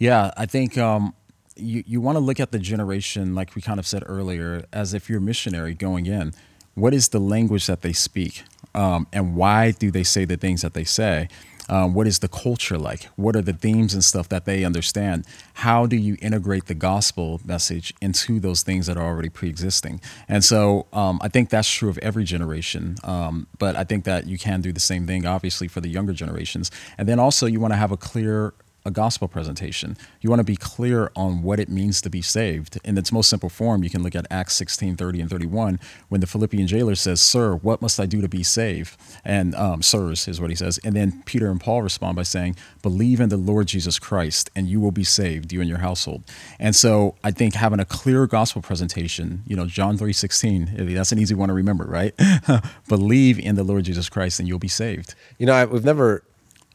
Yeah, 0.00 0.30
I 0.34 0.46
think 0.46 0.78
um, 0.78 1.12
you 1.56 1.84
you 1.86 2.00
want 2.00 2.16
to 2.16 2.20
look 2.20 2.40
at 2.40 2.52
the 2.52 2.58
generation, 2.58 3.34
like 3.34 3.54
we 3.54 3.60
kind 3.60 3.78
of 3.78 3.86
said 3.86 4.02
earlier, 4.06 4.64
as 4.72 4.94
if 4.94 5.10
you're 5.10 5.18
a 5.18 5.22
missionary 5.22 5.74
going 5.74 6.06
in. 6.06 6.32
What 6.74 6.94
is 6.94 7.10
the 7.10 7.18
language 7.18 7.66
that 7.66 7.82
they 7.82 7.92
speak, 7.92 8.44
um, 8.74 9.06
and 9.12 9.36
why 9.36 9.72
do 9.72 9.90
they 9.90 10.02
say 10.02 10.24
the 10.24 10.38
things 10.38 10.62
that 10.62 10.72
they 10.72 10.84
say? 10.84 11.28
Um, 11.68 11.92
what 11.92 12.06
is 12.06 12.20
the 12.20 12.28
culture 12.28 12.78
like? 12.78 13.04
What 13.16 13.36
are 13.36 13.42
the 13.42 13.52
themes 13.52 13.92
and 13.92 14.02
stuff 14.02 14.28
that 14.30 14.46
they 14.46 14.64
understand? 14.64 15.26
How 15.54 15.84
do 15.86 15.96
you 15.96 16.16
integrate 16.22 16.66
the 16.66 16.74
gospel 16.74 17.40
message 17.44 17.92
into 18.00 18.40
those 18.40 18.62
things 18.62 18.86
that 18.86 18.96
are 18.96 19.04
already 19.04 19.28
pre-existing? 19.28 20.00
And 20.28 20.42
so 20.42 20.86
um, 20.94 21.20
I 21.22 21.28
think 21.28 21.50
that's 21.50 21.70
true 21.70 21.90
of 21.90 21.98
every 21.98 22.24
generation. 22.24 22.96
Um, 23.04 23.46
but 23.58 23.76
I 23.76 23.84
think 23.84 24.04
that 24.04 24.26
you 24.26 24.36
can 24.36 24.62
do 24.62 24.72
the 24.72 24.80
same 24.80 25.06
thing, 25.06 25.26
obviously, 25.26 25.68
for 25.68 25.80
the 25.80 25.88
younger 25.88 26.12
generations. 26.12 26.72
And 26.98 27.06
then 27.06 27.20
also 27.20 27.46
you 27.46 27.60
want 27.60 27.72
to 27.72 27.78
have 27.78 27.92
a 27.92 27.96
clear 27.96 28.52
a 28.84 28.90
gospel 28.90 29.28
presentation. 29.28 29.96
You 30.20 30.30
want 30.30 30.40
to 30.40 30.44
be 30.44 30.56
clear 30.56 31.10
on 31.14 31.42
what 31.42 31.60
it 31.60 31.68
means 31.68 32.00
to 32.02 32.10
be 32.10 32.22
saved. 32.22 32.78
In 32.84 32.96
its 32.96 33.12
most 33.12 33.28
simple 33.28 33.48
form, 33.48 33.84
you 33.84 33.90
can 33.90 34.02
look 34.02 34.14
at 34.14 34.26
Acts 34.30 34.54
16, 34.56 34.96
30 34.96 35.20
and 35.20 35.30
31, 35.30 35.80
when 36.08 36.20
the 36.20 36.26
Philippian 36.26 36.66
jailer 36.66 36.94
says, 36.94 37.20
Sir, 37.20 37.54
what 37.54 37.82
must 37.82 38.00
I 38.00 38.06
do 38.06 38.20
to 38.20 38.28
be 38.28 38.42
saved? 38.42 38.96
And 39.24 39.54
um, 39.54 39.82
sirs 39.82 40.26
is 40.28 40.40
what 40.40 40.50
he 40.50 40.56
says. 40.56 40.78
And 40.84 40.94
then 40.94 41.22
Peter 41.26 41.50
and 41.50 41.60
Paul 41.60 41.82
respond 41.82 42.16
by 42.16 42.22
saying, 42.22 42.56
Believe 42.82 43.20
in 43.20 43.28
the 43.28 43.36
Lord 43.36 43.66
Jesus 43.66 43.98
Christ, 43.98 44.50
and 44.56 44.66
you 44.68 44.80
will 44.80 44.92
be 44.92 45.04
saved, 45.04 45.52
you 45.52 45.60
and 45.60 45.68
your 45.68 45.78
household. 45.78 46.22
And 46.58 46.74
so 46.74 47.16
I 47.22 47.30
think 47.30 47.54
having 47.54 47.80
a 47.80 47.84
clear 47.84 48.26
gospel 48.26 48.62
presentation, 48.62 49.42
you 49.46 49.56
know, 49.56 49.66
John 49.66 49.98
3, 49.98 50.12
16, 50.12 50.94
that's 50.94 51.12
an 51.12 51.18
easy 51.18 51.34
one 51.34 51.48
to 51.48 51.54
remember, 51.54 51.84
right? 51.84 52.14
Believe 52.88 53.38
in 53.38 53.56
the 53.56 53.64
Lord 53.64 53.84
Jesus 53.84 54.08
Christ, 54.08 54.38
and 54.38 54.48
you'll 54.48 54.58
be 54.58 54.68
saved. 54.68 55.14
You 55.38 55.46
know, 55.46 55.52
I, 55.52 55.64
we've 55.64 55.84
never 55.84 56.22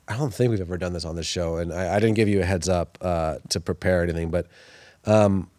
I 0.08 0.18
don't 0.18 0.34
think 0.34 0.52
we've 0.52 0.62
ever 0.62 0.78
done 0.78 0.94
this 0.94 1.06
on 1.06 1.16
this 1.16 1.26
show, 1.26 1.58
and 1.58 1.74
I, 1.74 1.96
I 1.96 2.00
didn't 2.00 2.16
give 2.16 2.28
you 2.28 2.42
a 2.42 2.46
heads 2.46 2.70
up 2.70 2.98
uh, 3.02 3.38
to 3.50 3.60
prepare 3.60 4.04
anything, 4.04 4.30
but 4.30 4.48
um, 5.06 5.50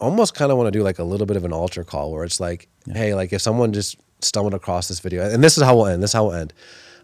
almost 0.00 0.34
kind 0.34 0.50
of 0.50 0.58
want 0.58 0.66
to 0.68 0.76
do 0.76 0.82
like 0.82 0.98
a 0.98 1.04
little 1.04 1.26
bit 1.26 1.36
of 1.36 1.44
an 1.44 1.52
altar 1.52 1.84
call 1.84 2.12
where 2.12 2.24
it's 2.24 2.40
like, 2.40 2.68
yeah. 2.86 2.94
hey, 2.94 3.14
like 3.14 3.32
if 3.32 3.40
someone 3.40 3.72
just 3.72 3.96
stumbled 4.20 4.54
across 4.54 4.88
this 4.88 5.00
video, 5.00 5.28
and 5.28 5.42
this 5.42 5.56
is 5.56 5.62
how 5.62 5.76
we'll 5.76 5.86
end. 5.86 6.02
This 6.02 6.10
is 6.10 6.14
how 6.14 6.24
we'll 6.24 6.34
end. 6.34 6.52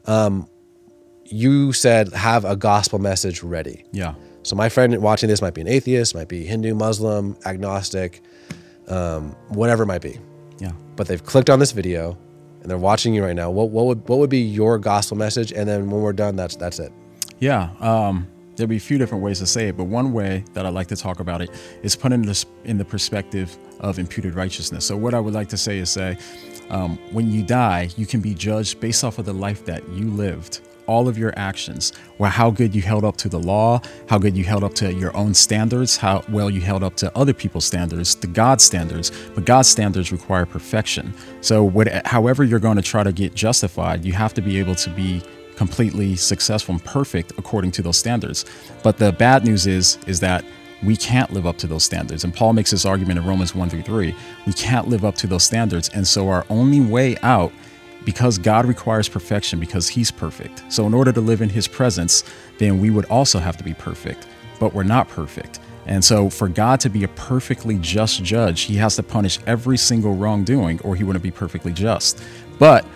Um, 0.06 0.48
you 1.26 1.72
said 1.72 2.12
have 2.12 2.44
a 2.44 2.56
gospel 2.56 2.98
message 2.98 3.42
ready. 3.42 3.84
Yeah. 3.92 4.14
So 4.42 4.56
my 4.56 4.68
friend 4.68 5.00
watching 5.00 5.28
this 5.28 5.40
might 5.40 5.54
be 5.54 5.60
an 5.60 5.68
atheist, 5.68 6.14
might 6.14 6.28
be 6.28 6.44
Hindu, 6.44 6.74
Muslim, 6.74 7.36
agnostic, 7.46 8.22
um, 8.88 9.36
whatever 9.48 9.84
it 9.84 9.86
might 9.86 10.02
be. 10.02 10.18
Yeah. 10.58 10.72
But 10.96 11.06
they've 11.06 11.24
clicked 11.24 11.48
on 11.48 11.60
this 11.60 11.72
video 11.72 12.18
and 12.62 12.70
they're 12.70 12.78
watching 12.78 13.12
you 13.12 13.24
right 13.24 13.34
now, 13.36 13.50
what, 13.50 13.70
what 13.70 13.86
would 13.86 14.08
what 14.08 14.18
would 14.18 14.30
be 14.30 14.40
your 14.40 14.78
gospel 14.78 15.16
message? 15.16 15.52
And 15.52 15.68
then 15.68 15.90
when 15.90 16.00
we're 16.00 16.12
done, 16.12 16.36
that's 16.36 16.56
that's 16.56 16.78
it. 16.78 16.92
Yeah. 17.40 17.70
Um, 17.80 18.28
there'll 18.54 18.68
be 18.68 18.76
a 18.76 18.80
few 18.80 18.98
different 18.98 19.24
ways 19.24 19.40
to 19.40 19.46
say 19.46 19.68
it, 19.68 19.76
but 19.76 19.84
one 19.84 20.12
way 20.12 20.44
that 20.52 20.64
I 20.64 20.68
like 20.68 20.86
to 20.88 20.96
talk 20.96 21.20
about 21.20 21.42
it 21.42 21.50
is 21.82 21.96
put 21.96 22.12
in 22.12 22.22
the, 22.22 22.46
in 22.64 22.78
the 22.78 22.84
perspective 22.84 23.56
of 23.80 23.98
imputed 23.98 24.34
righteousness. 24.34 24.86
So 24.86 24.96
what 24.96 25.14
I 25.14 25.20
would 25.20 25.34
like 25.34 25.48
to 25.48 25.56
say 25.56 25.78
is 25.78 25.90
say, 25.90 26.16
um, 26.70 26.98
when 27.10 27.30
you 27.32 27.42
die, 27.42 27.88
you 27.96 28.06
can 28.06 28.20
be 28.20 28.34
judged 28.34 28.78
based 28.78 29.02
off 29.02 29.18
of 29.18 29.24
the 29.24 29.32
life 29.32 29.64
that 29.64 29.86
you 29.90 30.10
lived 30.10 30.60
all 30.86 31.08
of 31.08 31.18
your 31.18 31.32
actions, 31.36 31.92
well, 32.18 32.30
how 32.30 32.50
good 32.50 32.74
you 32.74 32.82
held 32.82 33.04
up 33.04 33.16
to 33.18 33.28
the 33.28 33.38
law, 33.38 33.80
how 34.08 34.18
good 34.18 34.36
you 34.36 34.44
held 34.44 34.64
up 34.64 34.74
to 34.74 34.92
your 34.92 35.16
own 35.16 35.34
standards, 35.34 35.96
how 35.96 36.22
well 36.28 36.50
you 36.50 36.60
held 36.60 36.82
up 36.82 36.96
to 36.96 37.16
other 37.16 37.32
people's 37.32 37.64
standards, 37.64 38.14
to 38.16 38.26
God's 38.26 38.64
standards. 38.64 39.12
But 39.34 39.44
God's 39.44 39.68
standards 39.68 40.12
require 40.12 40.46
perfection. 40.46 41.14
So, 41.40 41.64
what, 41.64 41.88
however 42.06 42.44
you're 42.44 42.58
going 42.58 42.76
to 42.76 42.82
try 42.82 43.02
to 43.02 43.12
get 43.12 43.34
justified, 43.34 44.04
you 44.04 44.12
have 44.12 44.34
to 44.34 44.42
be 44.42 44.58
able 44.58 44.74
to 44.76 44.90
be 44.90 45.22
completely 45.56 46.16
successful 46.16 46.74
and 46.74 46.84
perfect 46.84 47.32
according 47.38 47.70
to 47.72 47.82
those 47.82 47.96
standards. 47.96 48.44
But 48.82 48.98
the 48.98 49.12
bad 49.12 49.44
news 49.44 49.66
is, 49.66 49.98
is 50.06 50.20
that 50.20 50.44
we 50.82 50.96
can't 50.96 51.32
live 51.32 51.46
up 51.46 51.58
to 51.58 51.66
those 51.66 51.84
standards. 51.84 52.24
And 52.24 52.34
Paul 52.34 52.52
makes 52.52 52.70
this 52.70 52.84
argument 52.84 53.18
in 53.18 53.24
Romans 53.24 53.54
1 53.54 53.70
through 53.70 53.82
3. 53.82 54.14
We 54.46 54.52
can't 54.52 54.88
live 54.88 55.04
up 55.04 55.14
to 55.16 55.26
those 55.26 55.44
standards. 55.44 55.88
And 55.90 56.06
so 56.06 56.28
our 56.28 56.44
only 56.50 56.80
way 56.80 57.16
out 57.22 57.52
because 58.04 58.38
God 58.38 58.66
requires 58.66 59.08
perfection 59.08 59.60
because 59.60 59.88
He's 59.88 60.10
perfect. 60.10 60.62
So, 60.72 60.86
in 60.86 60.94
order 60.94 61.12
to 61.12 61.20
live 61.20 61.42
in 61.42 61.48
His 61.48 61.68
presence, 61.68 62.24
then 62.58 62.80
we 62.80 62.90
would 62.90 63.04
also 63.06 63.38
have 63.38 63.56
to 63.56 63.64
be 63.64 63.74
perfect, 63.74 64.26
but 64.58 64.74
we're 64.74 64.82
not 64.82 65.08
perfect. 65.08 65.60
And 65.86 66.04
so, 66.04 66.30
for 66.30 66.48
God 66.48 66.80
to 66.80 66.88
be 66.88 67.04
a 67.04 67.08
perfectly 67.08 67.78
just 67.78 68.22
judge, 68.22 68.62
He 68.62 68.76
has 68.76 68.96
to 68.96 69.02
punish 69.02 69.38
every 69.46 69.76
single 69.76 70.14
wrongdoing, 70.14 70.80
or 70.82 70.96
He 70.96 71.04
wouldn't 71.04 71.22
be 71.22 71.30
perfectly 71.30 71.72
just. 71.72 72.22
But 72.58 72.86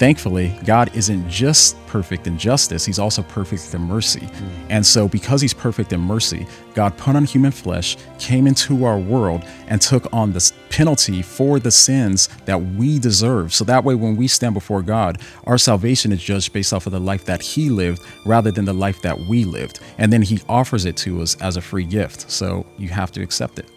thankfully, 0.00 0.58
God 0.64 0.90
isn't 0.96 1.28
just 1.28 1.76
perfect 1.86 2.26
in 2.26 2.38
justice, 2.38 2.84
He's 2.86 2.98
also 2.98 3.22
perfect 3.22 3.72
in 3.74 3.82
mercy. 3.82 4.20
Mm. 4.20 4.50
And 4.70 4.86
so, 4.86 5.06
because 5.06 5.42
He's 5.42 5.54
perfect 5.54 5.92
in 5.92 6.00
mercy, 6.00 6.46
God 6.74 6.96
put 6.96 7.14
on 7.14 7.24
human 7.24 7.52
flesh, 7.52 7.98
came 8.18 8.46
into 8.46 8.84
our 8.86 8.98
world, 8.98 9.44
and 9.68 9.80
took 9.80 10.12
on 10.12 10.32
the 10.32 10.52
penalty 10.70 11.20
for 11.20 11.60
the 11.60 11.70
sins 11.70 12.28
that 12.46 12.60
we 12.60 12.98
deserve. 12.98 13.52
So 13.52 13.62
that 13.64 13.84
way, 13.84 13.94
when 13.94 14.16
we 14.16 14.26
stand 14.26 14.54
before 14.54 14.82
God, 14.82 15.20
our 15.44 15.58
salvation 15.58 16.10
is 16.12 16.22
judged 16.22 16.52
based 16.52 16.72
off 16.72 16.86
of 16.86 16.92
the 16.92 17.00
life 17.00 17.26
that 17.26 17.42
He 17.42 17.68
lived 17.68 18.02
rather 18.24 18.50
than 18.50 18.64
the 18.64 18.72
life 18.72 19.02
that 19.02 19.16
we 19.28 19.44
lived. 19.44 19.80
And 19.98 20.10
then 20.12 20.22
He 20.22 20.40
offers 20.48 20.86
it 20.86 20.96
to 20.98 21.20
us 21.20 21.36
as 21.42 21.56
a 21.58 21.60
free 21.60 21.84
gift. 21.84 22.30
So, 22.30 22.66
you 22.78 22.88
have 22.88 23.12
to 23.12 23.22
accept 23.22 23.58
it. 23.58 23.68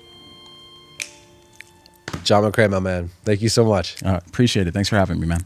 Jon 2.23 2.49
McCray, 2.49 2.69
my 2.69 2.79
man. 2.79 3.09
Thank 3.25 3.41
you 3.41 3.49
so 3.49 3.65
much. 3.65 4.01
Uh, 4.01 4.21
appreciate 4.25 4.67
it. 4.67 4.73
Thanks 4.73 4.87
for 4.87 4.95
having 4.95 5.19
me, 5.19 5.27
man. 5.27 5.43